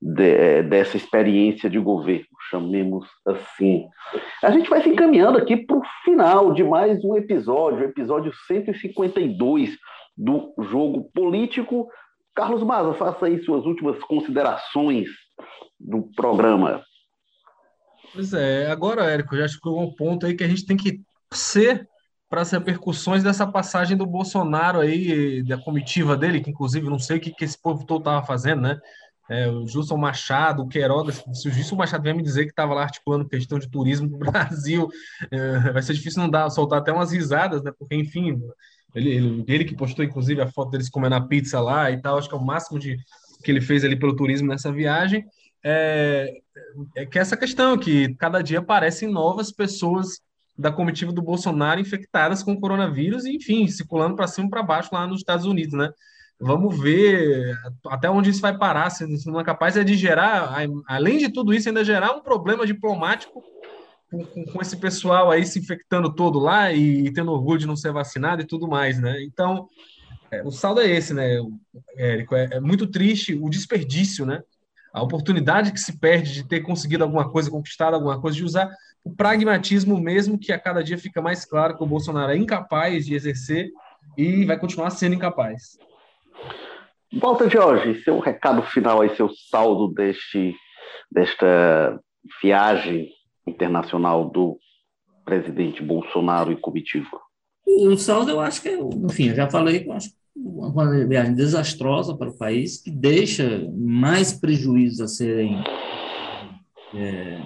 De, 0.00 0.30
é, 0.30 0.62
dessa 0.62 0.96
experiência 0.96 1.68
de 1.68 1.80
governo, 1.80 2.26
chamemos 2.48 3.04
assim. 3.26 3.84
A 4.44 4.52
gente 4.52 4.70
vai 4.70 4.80
se 4.80 4.88
encaminhando 4.88 5.38
aqui 5.38 5.56
para 5.56 5.76
o 5.76 5.82
final 6.04 6.52
de 6.52 6.62
mais 6.62 7.04
um 7.04 7.16
episódio, 7.16 7.82
episódio 7.82 8.32
152 8.46 9.76
do 10.16 10.54
Jogo 10.70 11.10
Político. 11.12 11.88
Carlos 12.32 12.62
Maza, 12.62 12.94
faça 12.94 13.26
aí 13.26 13.42
suas 13.42 13.66
últimas 13.66 13.98
considerações 14.04 15.08
do 15.80 16.08
programa. 16.14 16.80
Pois 18.14 18.32
é, 18.32 18.70
agora, 18.70 19.10
Érico, 19.10 19.36
já 19.36 19.48
chegou 19.48 19.82
um 19.82 19.92
ponto 19.92 20.26
aí 20.26 20.36
que 20.36 20.44
a 20.44 20.48
gente 20.48 20.64
tem 20.64 20.76
que 20.76 21.00
ser 21.32 21.88
para 22.28 22.42
as 22.42 22.50
repercussões 22.50 23.22
dessa 23.22 23.46
passagem 23.46 23.96
do 23.96 24.06
Bolsonaro 24.06 24.80
aí, 24.80 25.42
da 25.42 25.56
comitiva 25.56 26.16
dele, 26.16 26.40
que 26.40 26.50
inclusive 26.50 26.88
não 26.88 26.98
sei 26.98 27.18
o 27.18 27.20
que, 27.20 27.30
que 27.30 27.44
esse 27.44 27.60
povo 27.60 27.84
todo 27.84 28.00
estava 28.00 28.26
fazendo, 28.26 28.62
né? 28.62 28.78
É, 29.28 29.48
o 29.48 29.66
Gilson 29.66 29.96
Machado, 29.96 30.62
o 30.62 30.68
Queiroga, 30.68 31.12
se 31.12 31.48
o 31.48 31.50
Gilson 31.50 31.74
Machado 31.74 32.02
vier 32.02 32.14
me 32.14 32.22
dizer 32.22 32.44
que 32.44 32.50
estava 32.50 32.74
lá 32.74 32.82
articulando 32.82 33.28
questão 33.28 33.58
de 33.58 33.68
turismo 33.68 34.08
no 34.08 34.18
Brasil, 34.30 34.88
é, 35.30 35.72
vai 35.72 35.82
ser 35.82 35.94
difícil 35.94 36.22
não 36.22 36.30
dar, 36.30 36.48
soltar 36.50 36.78
até 36.78 36.92
umas 36.92 37.12
risadas, 37.12 37.62
né? 37.62 37.72
Porque, 37.76 37.94
enfim, 37.96 38.40
ele, 38.94 39.10
ele, 39.10 39.44
ele 39.48 39.64
que 39.64 39.74
postou, 39.74 40.04
inclusive, 40.04 40.40
a 40.40 40.50
foto 40.50 40.70
deles 40.70 40.88
comendo 40.88 41.16
a 41.16 41.20
pizza 41.20 41.60
lá 41.60 41.90
e 41.90 42.00
tal, 42.00 42.18
acho 42.18 42.28
que 42.28 42.34
é 42.34 42.38
o 42.38 42.44
máximo 42.44 42.78
de 42.78 42.96
que 43.42 43.50
ele 43.50 43.60
fez 43.60 43.84
ali 43.84 43.96
pelo 43.96 44.16
turismo 44.16 44.48
nessa 44.48 44.72
viagem. 44.72 45.24
É, 45.64 46.32
é 46.94 47.04
que 47.04 47.18
essa 47.18 47.36
questão, 47.36 47.76
que 47.76 48.14
cada 48.14 48.40
dia 48.42 48.60
aparecem 48.60 49.10
novas 49.10 49.50
pessoas 49.50 50.20
da 50.58 50.72
comitiva 50.72 51.12
do 51.12 51.22
Bolsonaro 51.22 51.80
infectadas 51.80 52.42
com 52.42 52.58
coronavírus 52.58 53.24
e, 53.24 53.36
enfim, 53.36 53.66
circulando 53.68 54.16
para 54.16 54.26
cima 54.26 54.46
e 54.46 54.50
para 54.50 54.62
baixo 54.62 54.90
lá 54.92 55.06
nos 55.06 55.18
Estados 55.18 55.44
Unidos, 55.44 55.74
né? 55.74 55.90
Vamos 56.38 56.78
ver 56.78 57.56
até 57.86 58.10
onde 58.10 58.28
isso 58.28 58.42
vai 58.42 58.56
parar, 58.56 58.90
se 58.90 59.06
não 59.26 59.40
é 59.40 59.44
capaz 59.44 59.76
é 59.76 59.82
de 59.82 59.96
gerar, 59.96 60.54
além 60.86 61.16
de 61.16 61.30
tudo 61.30 61.54
isso, 61.54 61.68
ainda 61.68 61.82
gerar 61.82 62.12
um 62.12 62.20
problema 62.20 62.66
diplomático 62.66 63.42
com, 64.10 64.24
com, 64.24 64.44
com, 64.44 64.62
esse 64.62 64.76
pessoal 64.76 65.30
aí 65.30 65.44
se 65.46 65.58
infectando 65.58 66.14
todo 66.14 66.38
lá 66.38 66.72
e, 66.72 67.06
e, 67.06 67.12
tendo 67.12 67.32
orgulho 67.32 67.58
de 67.58 67.66
não 67.66 67.76
ser 67.76 67.92
vacinado 67.92 68.42
e 68.42 68.46
tudo 68.46 68.68
mais, 68.68 69.00
né? 69.00 69.22
Então, 69.22 69.66
é, 70.30 70.42
o 70.42 70.50
saldo 70.50 70.80
é 70.80 70.88
esse, 70.88 71.14
né, 71.14 71.40
Érico? 71.96 72.34
É, 72.34 72.48
é, 72.52 72.60
muito 72.60 72.86
triste 72.86 73.34
o 73.34 73.48
desperdício, 73.48 74.26
né? 74.26 74.42
A 74.92 75.02
oportunidade 75.02 75.72
que 75.72 75.80
se 75.80 75.98
perde 75.98 76.32
de 76.32 76.44
ter 76.44 76.60
conseguido 76.60 77.04
alguma 77.04 77.30
coisa, 77.30 77.50
conquistado 77.50 77.94
alguma 77.94 78.20
coisa, 78.20 78.36
de 78.36 78.44
usar 78.44 78.70
o 79.06 79.14
pragmatismo 79.14 80.00
mesmo, 80.00 80.36
que 80.36 80.52
a 80.52 80.58
cada 80.58 80.82
dia 80.82 80.98
fica 80.98 81.22
mais 81.22 81.44
claro 81.44 81.76
que 81.76 81.84
o 81.84 81.86
Bolsonaro 81.86 82.32
é 82.32 82.36
incapaz 82.36 83.06
de 83.06 83.14
exercer 83.14 83.70
e 84.18 84.44
vai 84.44 84.58
continuar 84.58 84.90
sendo 84.90 85.14
incapaz. 85.14 85.78
Volta, 87.20 87.48
Jorge, 87.48 88.02
seu 88.02 88.18
recado 88.18 88.62
final 88.62 89.00
aí, 89.00 89.14
seu 89.14 89.30
saldo 89.48 89.94
deste, 89.94 90.56
desta 91.08 92.00
viagem 92.42 93.10
internacional 93.46 94.28
do 94.28 94.58
presidente 95.24 95.84
Bolsonaro 95.84 96.50
e 96.50 96.56
comitiva. 96.56 97.20
O 97.64 97.96
saldo, 97.96 98.32
eu 98.32 98.40
acho 98.40 98.60
que, 98.60 98.70
é, 98.70 98.76
enfim, 98.76 99.28
eu 99.28 99.36
já 99.36 99.48
falei, 99.48 99.84
eu 99.86 99.92
acho 99.92 100.10
uma 100.34 101.06
viagem 101.06 101.32
desastrosa 101.32 102.16
para 102.16 102.28
o 102.28 102.36
país, 102.36 102.82
que 102.82 102.90
deixa 102.90 103.70
mais 103.72 104.32
prejuízos 104.32 105.00
a 105.00 105.06
serem 105.06 105.62
é, 106.92 107.40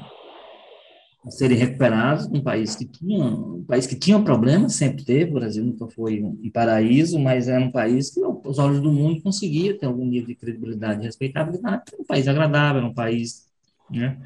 a 1.24 1.30
serem 1.30 1.58
recuperados, 1.58 2.26
um 2.26 2.42
país 2.42 2.74
que 2.74 2.86
tinha 2.86 3.24
um 3.24 3.62
país 3.64 3.86
que 3.86 3.94
tinha 3.94 4.20
problemas, 4.22 4.74
sempre 4.74 5.04
teve, 5.04 5.30
o 5.30 5.34
Brasil 5.34 5.64
nunca 5.64 5.86
foi 5.88 6.22
um 6.22 6.50
paraíso, 6.50 7.18
mas 7.18 7.46
era 7.46 7.62
um 7.62 7.70
país 7.70 8.10
que 8.10 8.20
os 8.20 8.58
olhos 8.58 8.80
do 8.80 8.90
mundo 8.90 9.20
conseguia 9.20 9.78
ter 9.78 9.86
algum 9.86 10.06
nível 10.06 10.28
de 10.28 10.34
credibilidade 10.34 11.02
e 11.02 11.04
respeitabilidade, 11.04 11.82
um 11.98 12.04
país 12.04 12.26
agradável, 12.26 12.82
um 12.82 12.94
país, 12.94 13.46
né, 13.90 14.18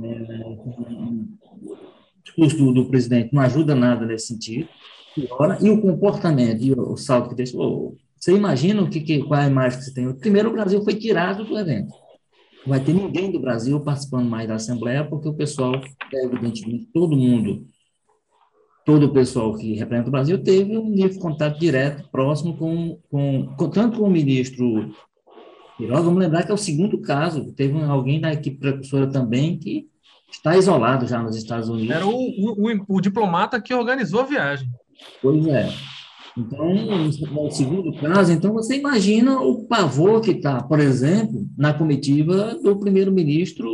é, 0.00 0.04
o 0.06 1.26
discurso 2.22 2.56
do, 2.56 2.72
do, 2.72 2.88
presidente 2.88 3.34
não 3.34 3.42
ajuda 3.42 3.74
nada 3.74 4.06
nesse 4.06 4.28
sentido, 4.28 4.68
piora, 5.16 5.58
e 5.60 5.68
o 5.68 5.80
comportamento, 5.80 6.62
e 6.62 6.72
o, 6.72 6.92
o 6.92 6.96
salto 6.96 7.30
que 7.30 7.34
deixou, 7.34 7.96
você 8.16 8.32
imagina 8.32 8.82
o 8.82 8.88
que, 8.88 9.00
que, 9.00 9.24
qual 9.24 9.40
é 9.40 9.44
a 9.44 9.48
imagem 9.48 9.78
que 9.80 9.84
você 9.84 9.94
tem? 9.94 10.12
Primeiro, 10.12 10.50
o 10.50 10.52
Brasil 10.52 10.82
foi 10.84 10.94
tirado 10.94 11.44
do 11.44 11.58
evento 11.58 11.92
vai 12.68 12.80
ter 12.80 12.92
ninguém 12.92 13.32
do 13.32 13.40
Brasil 13.40 13.80
participando 13.80 14.28
mais 14.28 14.46
da 14.46 14.54
Assembleia, 14.54 15.04
porque 15.04 15.28
o 15.28 15.34
pessoal, 15.34 15.72
evidentemente, 16.12 16.86
todo 16.92 17.16
mundo, 17.16 17.66
todo 18.84 19.06
o 19.06 19.12
pessoal 19.12 19.54
que 19.56 19.74
representa 19.74 20.08
o 20.08 20.12
Brasil 20.12 20.42
teve 20.42 20.76
um 20.76 20.88
nível 20.88 21.10
de 21.10 21.18
contato 21.18 21.58
direto, 21.58 22.08
próximo 22.10 22.56
com, 22.56 22.98
com, 23.10 23.46
com 23.56 23.70
tanto 23.70 23.98
com 23.98 24.04
o 24.04 24.10
ministro 24.10 24.92
Queiroga, 25.76 26.02
vamos 26.02 26.18
lembrar 26.18 26.44
que 26.44 26.50
é 26.50 26.54
o 26.54 26.58
segundo 26.58 27.00
caso, 27.00 27.52
teve 27.52 27.80
alguém 27.84 28.20
da 28.20 28.32
equipe 28.32 28.58
precursora 28.58 29.06
também 29.06 29.58
que 29.58 29.86
está 30.30 30.56
isolado 30.56 31.06
já 31.06 31.22
nos 31.22 31.36
Estados 31.36 31.68
Unidos. 31.68 31.94
Era 31.94 32.06
o, 32.06 32.10
o, 32.10 32.68
o, 32.68 32.96
o 32.96 33.00
diplomata 33.00 33.60
que 33.60 33.72
organizou 33.72 34.20
a 34.20 34.24
viagem. 34.24 34.68
Pois 35.22 35.46
é. 35.46 35.68
Então, 36.38 36.72
no 36.72 37.50
segundo 37.50 37.92
caso, 37.94 38.30
então 38.32 38.52
você 38.52 38.76
imagina 38.76 39.40
o 39.40 39.64
pavor 39.64 40.20
que 40.20 40.30
está, 40.30 40.62
por 40.62 40.78
exemplo, 40.78 41.44
na 41.56 41.74
comitiva 41.74 42.54
do 42.62 42.78
primeiro-ministro 42.78 43.68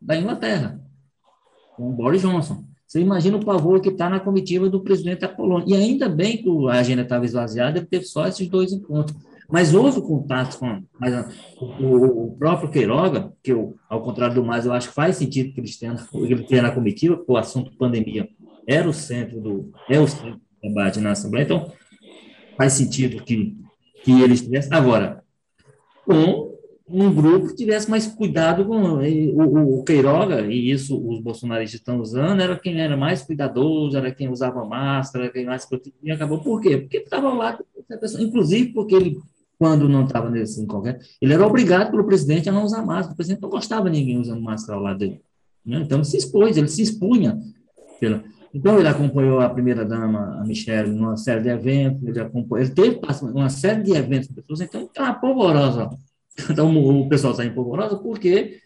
da 0.00 0.16
Inglaterra, 0.16 0.80
com 1.76 1.92
Boris 1.92 2.22
Johnson. 2.22 2.64
Você 2.86 3.00
imagina 3.00 3.36
o 3.36 3.44
pavor 3.44 3.78
que 3.82 3.90
está 3.90 4.08
na 4.08 4.18
comitiva 4.18 4.70
do 4.70 4.82
presidente 4.82 5.20
da 5.20 5.28
Polônia. 5.28 5.66
E 5.68 5.74
ainda 5.74 6.08
bem 6.08 6.38
que 6.38 6.48
a 6.70 6.80
agenda 6.80 7.02
estava 7.02 7.26
esvaziada, 7.26 7.84
teve 7.84 8.06
só 8.06 8.26
esses 8.26 8.48
dois 8.48 8.72
encontros. 8.72 9.14
Mas 9.46 9.74
houve 9.74 10.00
contato 10.00 10.58
com 10.58 10.82
mas, 10.98 11.14
o, 11.60 12.24
o, 12.24 12.36
próprio 12.38 12.70
Queiroga, 12.70 13.32
que 13.42 13.52
eu, 13.52 13.76
ao 13.88 14.02
contrário 14.02 14.36
do 14.36 14.44
mais, 14.44 14.64
eu 14.64 14.72
acho 14.72 14.88
que 14.88 14.94
faz 14.94 15.16
sentido 15.16 15.52
que 15.52 15.60
ele 15.60 15.68
esteja 15.68 16.62
na 16.62 16.70
comitiva, 16.70 17.16
porque 17.16 17.32
o 17.32 17.36
assunto 17.36 17.76
pandemia 17.76 18.26
era 18.66 18.88
o 18.88 18.94
centro 18.94 19.40
do, 19.40 19.70
é 19.88 20.00
o 20.00 20.06
centro 20.06 20.32
do 20.32 20.40
debate 20.62 21.00
na 21.00 21.12
Assembleia. 21.12 21.44
Então, 21.44 21.70
faz 22.58 22.72
sentido 22.72 23.22
que, 23.22 23.56
que 24.02 24.20
eles 24.20 24.42
tivessem. 24.42 24.76
Agora, 24.76 25.22
com 26.04 26.58
um 26.90 27.14
grupo 27.14 27.54
tivesse 27.54 27.88
mais 27.88 28.06
cuidado 28.06 28.64
com 28.64 28.76
o, 28.76 29.78
o, 29.78 29.84
Queiroga, 29.84 30.40
e 30.46 30.70
isso 30.70 30.98
os 31.06 31.20
bolsonaristas 31.20 31.80
estão 31.80 32.00
usando, 32.00 32.40
era 32.40 32.58
quem 32.58 32.80
era 32.80 32.96
mais 32.96 33.22
cuidadoso, 33.22 33.96
era 33.96 34.12
quem 34.12 34.28
usava 34.28 34.64
máscara, 34.64 35.26
era 35.26 35.32
quem 35.32 35.44
mais 35.44 35.66
protegia, 35.66 36.14
acabou. 36.14 36.40
Por 36.40 36.60
quê? 36.60 36.78
Porque 36.78 36.96
estava 36.98 37.32
lá, 37.32 37.58
inclusive 38.18 38.72
porque 38.72 38.94
ele, 38.94 39.18
quando 39.58 39.88
não 39.88 40.04
estava 40.04 40.30
nesse 40.30 40.66
qualquer, 40.66 40.98
ele 41.20 41.34
era 41.34 41.46
obrigado 41.46 41.90
pelo 41.90 42.04
presidente 42.04 42.48
a 42.48 42.52
não 42.52 42.64
usar 42.64 42.84
máscara, 42.84 43.12
o 43.12 43.16
presidente 43.16 43.42
não 43.42 43.50
gostava 43.50 43.90
de 43.90 43.98
ninguém 43.98 44.18
usando 44.18 44.40
máscara 44.40 44.78
ao 44.78 44.82
lado 44.82 44.98
dele. 44.98 45.20
Né? 45.64 45.80
Então, 45.82 45.98
ele 45.98 46.06
se 46.06 46.16
expôs, 46.16 46.56
ele 46.56 46.68
se 46.68 46.80
expunha 46.80 47.38
pela, 48.00 48.24
então, 48.52 48.78
ele 48.78 48.88
acompanhou 48.88 49.40
a 49.40 49.50
primeira-dama, 49.50 50.40
a 50.40 50.44
Michelle, 50.44 50.90
numa 50.90 51.16
série 51.16 51.42
de 51.42 51.48
eventos, 51.48 52.02
ele, 52.02 52.20
acompanhou, 52.20 52.64
ele 52.64 52.74
teve 52.74 53.00
uma 53.22 53.50
série 53.50 53.82
de 53.82 53.92
eventos 53.92 54.28
com 54.28 54.34
pessoas, 54.34 54.60
então 54.60 54.82
está 54.82 55.12
polvorosa. 55.12 55.90
Então, 56.50 56.74
o 56.76 57.08
pessoal 57.08 57.32
está 57.32 57.44
em 57.44 57.52
polvorosa 57.52 57.96
porque 57.96 58.60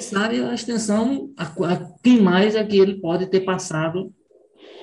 sabe 0.00 0.40
a 0.40 0.54
extensão, 0.54 1.30
a, 1.36 1.44
a, 1.44 1.92
quem 2.02 2.20
mais 2.20 2.54
é 2.54 2.62
que 2.62 2.78
ele 2.78 3.00
pode 3.00 3.26
ter 3.26 3.40
passado 3.40 4.12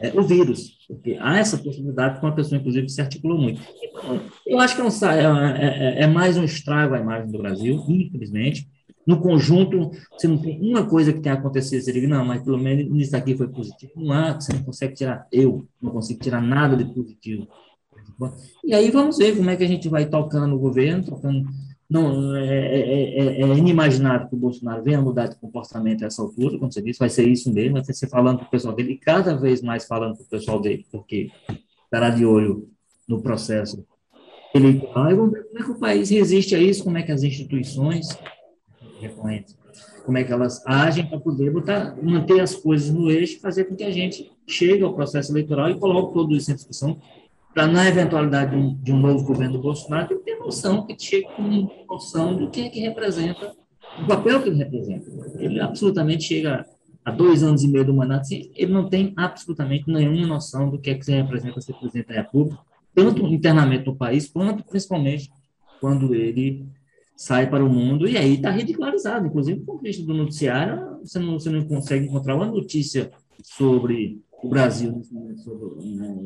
é, 0.02 0.12
o 0.14 0.24
vírus, 0.24 0.78
porque 0.88 1.18
há 1.20 1.38
essa 1.38 1.58
possibilidade 1.58 2.20
com 2.20 2.28
uma 2.28 2.36
pessoa, 2.36 2.60
inclusive, 2.60 2.88
que 2.88 2.92
se 2.92 3.02
articulou 3.02 3.38
muito. 3.38 3.62
Então, 3.82 4.22
eu 4.46 4.60
acho 4.60 4.76
que 4.76 4.82
é, 4.82 4.86
um, 4.86 5.38
é, 5.38 6.00
é, 6.00 6.04
é 6.04 6.08
mais 6.08 6.38
um 6.38 6.44
estrago 6.44 6.96
a 6.96 7.00
imagem 7.00 7.32
do 7.32 7.38
Brasil, 7.38 7.76
infelizmente, 7.88 8.68
no 9.10 9.20
conjunto, 9.20 9.90
você 10.12 10.28
não 10.28 10.38
tem 10.38 10.62
uma 10.62 10.86
coisa 10.86 11.12
que 11.12 11.20
tenha 11.20 11.34
acontecido, 11.34 11.82
você 11.82 11.92
diga, 11.92 12.08
não, 12.08 12.24
mas 12.24 12.44
pelo 12.44 12.60
menos 12.60 12.96
isso 12.96 13.18
aqui 13.18 13.36
foi 13.36 13.48
positivo. 13.48 13.92
Não 13.96 14.12
há, 14.14 14.40
você 14.40 14.54
não 14.54 14.62
consegue 14.62 14.94
tirar, 14.94 15.28
eu 15.32 15.66
não 15.82 15.92
consigo 15.92 16.20
tirar 16.20 16.40
nada 16.40 16.78
de 16.78 16.86
positivo. 16.94 17.48
E 18.64 18.72
aí 18.72 18.92
vamos 18.92 19.18
ver 19.18 19.36
como 19.36 19.50
é 19.50 19.56
que 19.56 19.64
a 19.64 19.68
gente 19.68 19.90
vai 19.90 20.06
tocando 20.06 20.54
o 20.54 20.60
governo, 20.60 21.04
tocando. 21.04 21.44
Não, 21.90 22.36
é, 22.36 22.46
é, 22.46 23.20
é, 23.20 23.42
é 23.42 23.58
inimaginável 23.58 24.28
que 24.28 24.36
o 24.36 24.38
Bolsonaro 24.38 24.84
venha 24.84 25.02
mudar 25.02 25.26
de 25.26 25.38
comportamento 25.38 26.04
a 26.04 26.06
essa 26.06 26.22
altura, 26.22 26.60
como 26.60 26.72
você 26.72 26.80
disse, 26.80 27.00
vai 27.00 27.10
ser 27.10 27.28
isso 27.28 27.52
mesmo, 27.52 27.82
vai 27.82 27.84
ser 27.84 28.08
falando 28.08 28.38
para 28.38 28.48
o 28.48 28.52
pessoal 28.52 28.76
dele, 28.76 28.92
e 28.92 28.98
cada 29.00 29.36
vez 29.36 29.64
mais 29.64 29.88
falando 29.88 30.18
para 30.18 30.24
o 30.24 30.30
pessoal 30.30 30.62
dele, 30.62 30.86
porque 30.92 31.32
estará 31.86 32.12
de 32.12 32.24
olho 32.28 32.70
no 33.08 33.24
processo 33.24 33.84
eleitoral, 34.54 35.10
e 35.10 35.16
vamos 35.16 35.32
ver 35.32 35.44
como 35.46 35.60
é 35.60 35.64
que 35.64 35.72
o 35.72 35.80
país 35.80 36.12
resiste 36.12 36.54
a 36.54 36.60
isso, 36.60 36.84
como 36.84 36.96
é 37.00 37.02
que 37.02 37.12
as 37.12 37.24
instituições 37.24 38.10
recorrentes, 39.00 39.58
como 40.06 40.18
é 40.18 40.24
que 40.24 40.32
elas 40.32 40.66
agem 40.66 41.06
para 41.06 41.20
poder 41.20 41.52
botar, 41.52 41.96
manter 42.02 42.40
as 42.40 42.56
coisas 42.56 42.90
no 42.90 43.12
eixo, 43.12 43.40
fazer 43.40 43.66
com 43.66 43.76
que 43.76 43.84
a 43.84 43.92
gente 43.92 44.32
chegue 44.48 44.84
ao 44.84 44.94
processo 44.94 45.32
eleitoral 45.32 45.70
e 45.70 45.80
coloque 45.80 46.14
tudo 46.14 46.36
isso 46.36 46.52
em 46.52 46.56
discussão, 46.56 47.00
para 47.54 47.68
na 47.68 47.88
eventualidade 47.88 48.52
de 48.52 48.58
um, 48.58 48.76
de 48.76 48.92
um, 48.92 49.00
novo 49.00 49.24
governo 49.24 49.54
do 49.54 49.62
Bolsonaro, 49.62 50.20
ter, 50.20 50.38
noção, 50.38 50.86
que 50.86 50.96
chegue 50.98 51.28
com 51.36 51.70
noção 51.88 52.36
do 52.36 52.50
que 52.50 52.62
é 52.62 52.70
que 52.70 52.80
representa, 52.80 53.54
o 54.02 54.08
papel 54.08 54.42
que 54.42 54.50
ele 54.50 54.58
representa. 54.58 55.12
Ele 55.38 55.60
absolutamente 55.60 56.24
chega 56.24 56.66
a 57.04 57.12
dois 57.12 57.44
anos 57.44 57.64
e 57.64 57.68
meio 57.68 57.86
do 57.86 57.94
mandato, 57.94 58.22
assim, 58.22 58.52
ele 58.56 58.72
não 58.72 58.88
tem 58.88 59.14
absolutamente 59.16 59.86
nenhuma 59.88 60.28
noção 60.28 60.70
do 60.70 60.80
que 60.80 60.92
é 60.92 60.96
que 60.96 61.12
representa 61.12 61.60
ser 61.60 61.74
presidente 61.74 62.08
da 62.08 62.16
República, 62.16 62.60
tanto 62.94 63.26
internamente 63.28 63.86
no 63.86 63.96
país, 63.96 64.28
quanto 64.28 64.64
principalmente 64.64 65.30
quando 65.80 66.14
ele 66.14 66.68
sai 67.20 67.50
para 67.50 67.66
o 67.66 67.70
mundo 67.70 68.08
e 68.08 68.18
aí 68.18 68.36
está 68.36 68.50
ridicularizado. 68.50 69.28
Inclusive, 69.28 69.60
com 69.66 69.74
o 69.74 70.06
do 70.06 70.14
noticiário, 70.14 71.00
você 71.04 71.20
não, 71.20 71.34
você 71.34 71.50
não 71.50 71.66
consegue 71.66 72.06
encontrar 72.06 72.34
uma 72.34 72.46
notícia 72.46 73.12
sobre 73.44 74.22
o 74.42 74.48
Brasil, 74.48 75.02
sobre 75.44 75.86
né, 75.96 76.18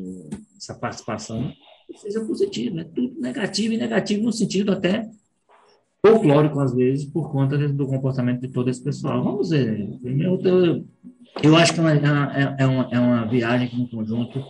essa 0.56 0.72
participação, 0.72 1.52
que 1.90 1.98
seja 1.98 2.24
positiva. 2.24 2.82
É 2.82 2.84
tudo 2.84 3.20
negativo 3.20 3.74
e 3.74 3.76
negativo 3.76 4.22
no 4.22 4.32
sentido 4.32 4.70
até 4.70 5.10
folclórico, 6.00 6.60
às 6.60 6.72
vezes, 6.72 7.04
por 7.06 7.32
conta 7.32 7.58
do 7.58 7.86
comportamento 7.88 8.42
de 8.42 8.48
todo 8.48 8.70
esse 8.70 8.82
pessoal. 8.82 9.20
Vamos 9.20 9.50
ver. 9.50 9.98
Eu, 10.04 10.40
eu, 10.44 10.84
eu 11.42 11.56
acho 11.56 11.74
que 11.74 11.80
é 11.80 11.82
uma, 11.82 11.92
é, 11.92 12.56
é, 12.60 12.66
uma, 12.66 12.88
é 12.92 13.00
uma 13.00 13.24
viagem 13.26 13.66
que, 13.66 13.76
no 13.76 13.88
conjunto, 13.88 14.40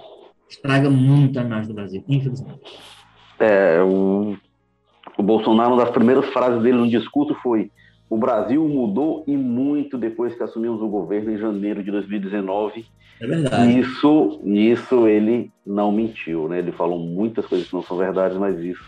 estraga 0.47 0.91
muito 0.91 1.39
a 1.39 1.43
imagem 1.43 1.69
do 1.69 1.75
Brasil, 1.75 2.05
infelizmente. 2.07 2.61
É, 3.41 3.81
o, 3.83 4.37
o 5.17 5.23
Bolsonaro, 5.23 5.75
uma 5.75 5.85
das 5.85 5.93
primeiras 5.93 6.27
frases 6.27 6.63
dele 6.63 6.79
no 6.79 6.89
discurso 6.89 7.35
foi 7.43 7.71
o 8.09 8.17
Brasil 8.17 8.67
mudou 8.69 9.25
e 9.27 9.37
muito 9.37 9.97
depois 9.97 10.35
que 10.35 10.43
assumimos 10.43 10.81
o 10.81 10.89
governo 10.89 11.33
em 11.33 11.39
janeiro 11.39 11.83
de 11.83 11.91
2019. 11.91 12.85
É 13.21 13.27
verdade. 13.27 13.79
Isso, 13.79 14.41
nisso 14.43 15.09
ele 15.09 15.51
não 15.67 15.91
mentiu, 15.91 16.49
né? 16.49 16.59
Ele 16.59 16.73
falou 16.73 16.99
muitas 16.99 17.47
coisas 17.47 17.67
que 17.67 17.75
não 17.75 17.83
são 17.83 17.97
verdades, 17.97 18.37
mas 18.37 18.59
isso 18.59 18.85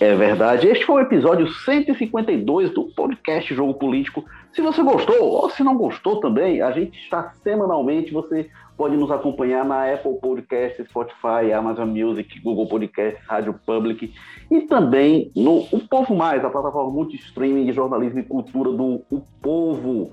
é 0.00 0.14
verdade. 0.14 0.66
Este 0.66 0.84
foi 0.84 1.02
o 1.02 1.06
episódio 1.06 1.48
152 1.48 2.70
do 2.70 2.84
podcast 2.94 3.54
Jogo 3.54 3.74
Político. 3.74 4.24
Se 4.52 4.60
você 4.60 4.82
gostou, 4.82 5.22
ou 5.22 5.50
se 5.50 5.62
não 5.64 5.76
gostou 5.76 6.20
também, 6.20 6.60
a 6.60 6.70
gente 6.72 6.98
está 6.98 7.32
semanalmente. 7.42 8.12
Você 8.12 8.50
pode 8.76 8.96
nos 8.96 9.10
acompanhar 9.10 9.64
na 9.64 9.92
Apple 9.92 10.18
Podcast, 10.20 10.84
Spotify, 10.84 11.52
Amazon 11.54 11.88
Music, 11.88 12.40
Google 12.40 12.66
Podcast, 12.66 13.20
Rádio 13.26 13.54
Public 13.64 14.12
e 14.50 14.60
também 14.62 15.30
no 15.34 15.60
O 15.70 15.80
Povo 15.88 16.14
Mais, 16.14 16.44
a 16.44 16.50
plataforma 16.50 16.90
multi-streaming 16.90 17.66
de 17.66 17.72
jornalismo 17.72 18.18
e 18.18 18.24
cultura 18.24 18.72
do 18.72 19.02
O 19.10 19.22
Povo. 19.40 20.12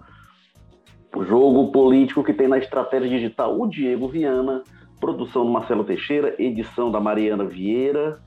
O 1.16 1.24
jogo 1.24 1.72
político 1.72 2.24
que 2.24 2.34
tem 2.34 2.48
na 2.48 2.58
estratégia 2.58 3.10
digital 3.10 3.60
o 3.60 3.68
Diego 3.68 4.08
Viana, 4.08 4.64
produção 5.00 5.44
do 5.46 5.52
Marcelo 5.52 5.84
Teixeira, 5.84 6.36
edição 6.40 6.92
da 6.92 7.00
Mariana 7.00 7.44
Vieira, 7.44 8.20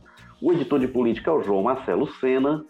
o 0.43 0.53
editor 0.53 0.79
de 0.81 0.89
política 0.89 1.31
é 1.31 1.35
o 1.35 1.43
João 1.43 1.63
Marcelo 1.63 2.07
Sena, 2.07 2.65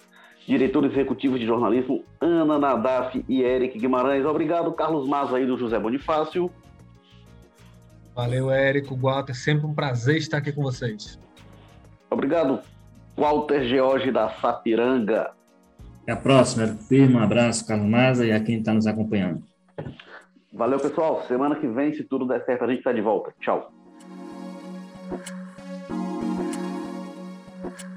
diretor 0.47 0.85
executivo 0.85 1.39
de 1.39 1.47
jornalismo 1.47 2.05
Ana 2.21 2.59
Nadaf 2.59 3.25
e 3.29 3.43
Eric 3.43 3.79
Guimarães. 3.79 4.25
Obrigado, 4.25 4.71
Carlos 4.73 5.09
Maza 5.09 5.39
aí 5.39 5.47
do 5.47 5.57
José 5.57 5.79
Bonifácio. 5.79 6.51
Valeu, 8.15 8.51
Érico, 8.51 8.97
Walter. 8.97 9.35
Sempre 9.35 9.67
um 9.67 9.75
prazer 9.75 10.17
estar 10.17 10.39
aqui 10.39 10.53
com 10.53 10.63
vocês. 10.63 11.19
Obrigado, 12.11 12.61
Walter 13.17 13.65
George 13.65 14.13
da 14.13 14.29
Sapiranga. 14.31 15.33
Até 16.03 16.13
a 16.13 16.17
próxima. 16.17 16.67
Firme 16.89 17.17
um 17.17 17.23
abraço, 17.23 17.67
Carlos 17.67 17.89
Maza, 17.89 18.27
e 18.27 18.33
a 18.33 18.41
quem 18.41 18.59
está 18.59 18.73
nos 18.73 18.87
acompanhando. 18.87 19.43
Valeu, 20.53 20.79
pessoal. 20.79 21.23
Semana 21.27 21.57
que 21.57 21.67
vem, 21.67 21.93
se 21.95 22.05
tudo 22.05 22.27
der 22.27 22.45
certo, 22.45 22.65
a 22.65 22.69
gente 22.69 22.79
está 22.79 22.93
de 22.93 23.01
volta. 23.01 23.35
Tchau. 23.41 23.73
Thank 27.65 27.83
you. 27.83 27.94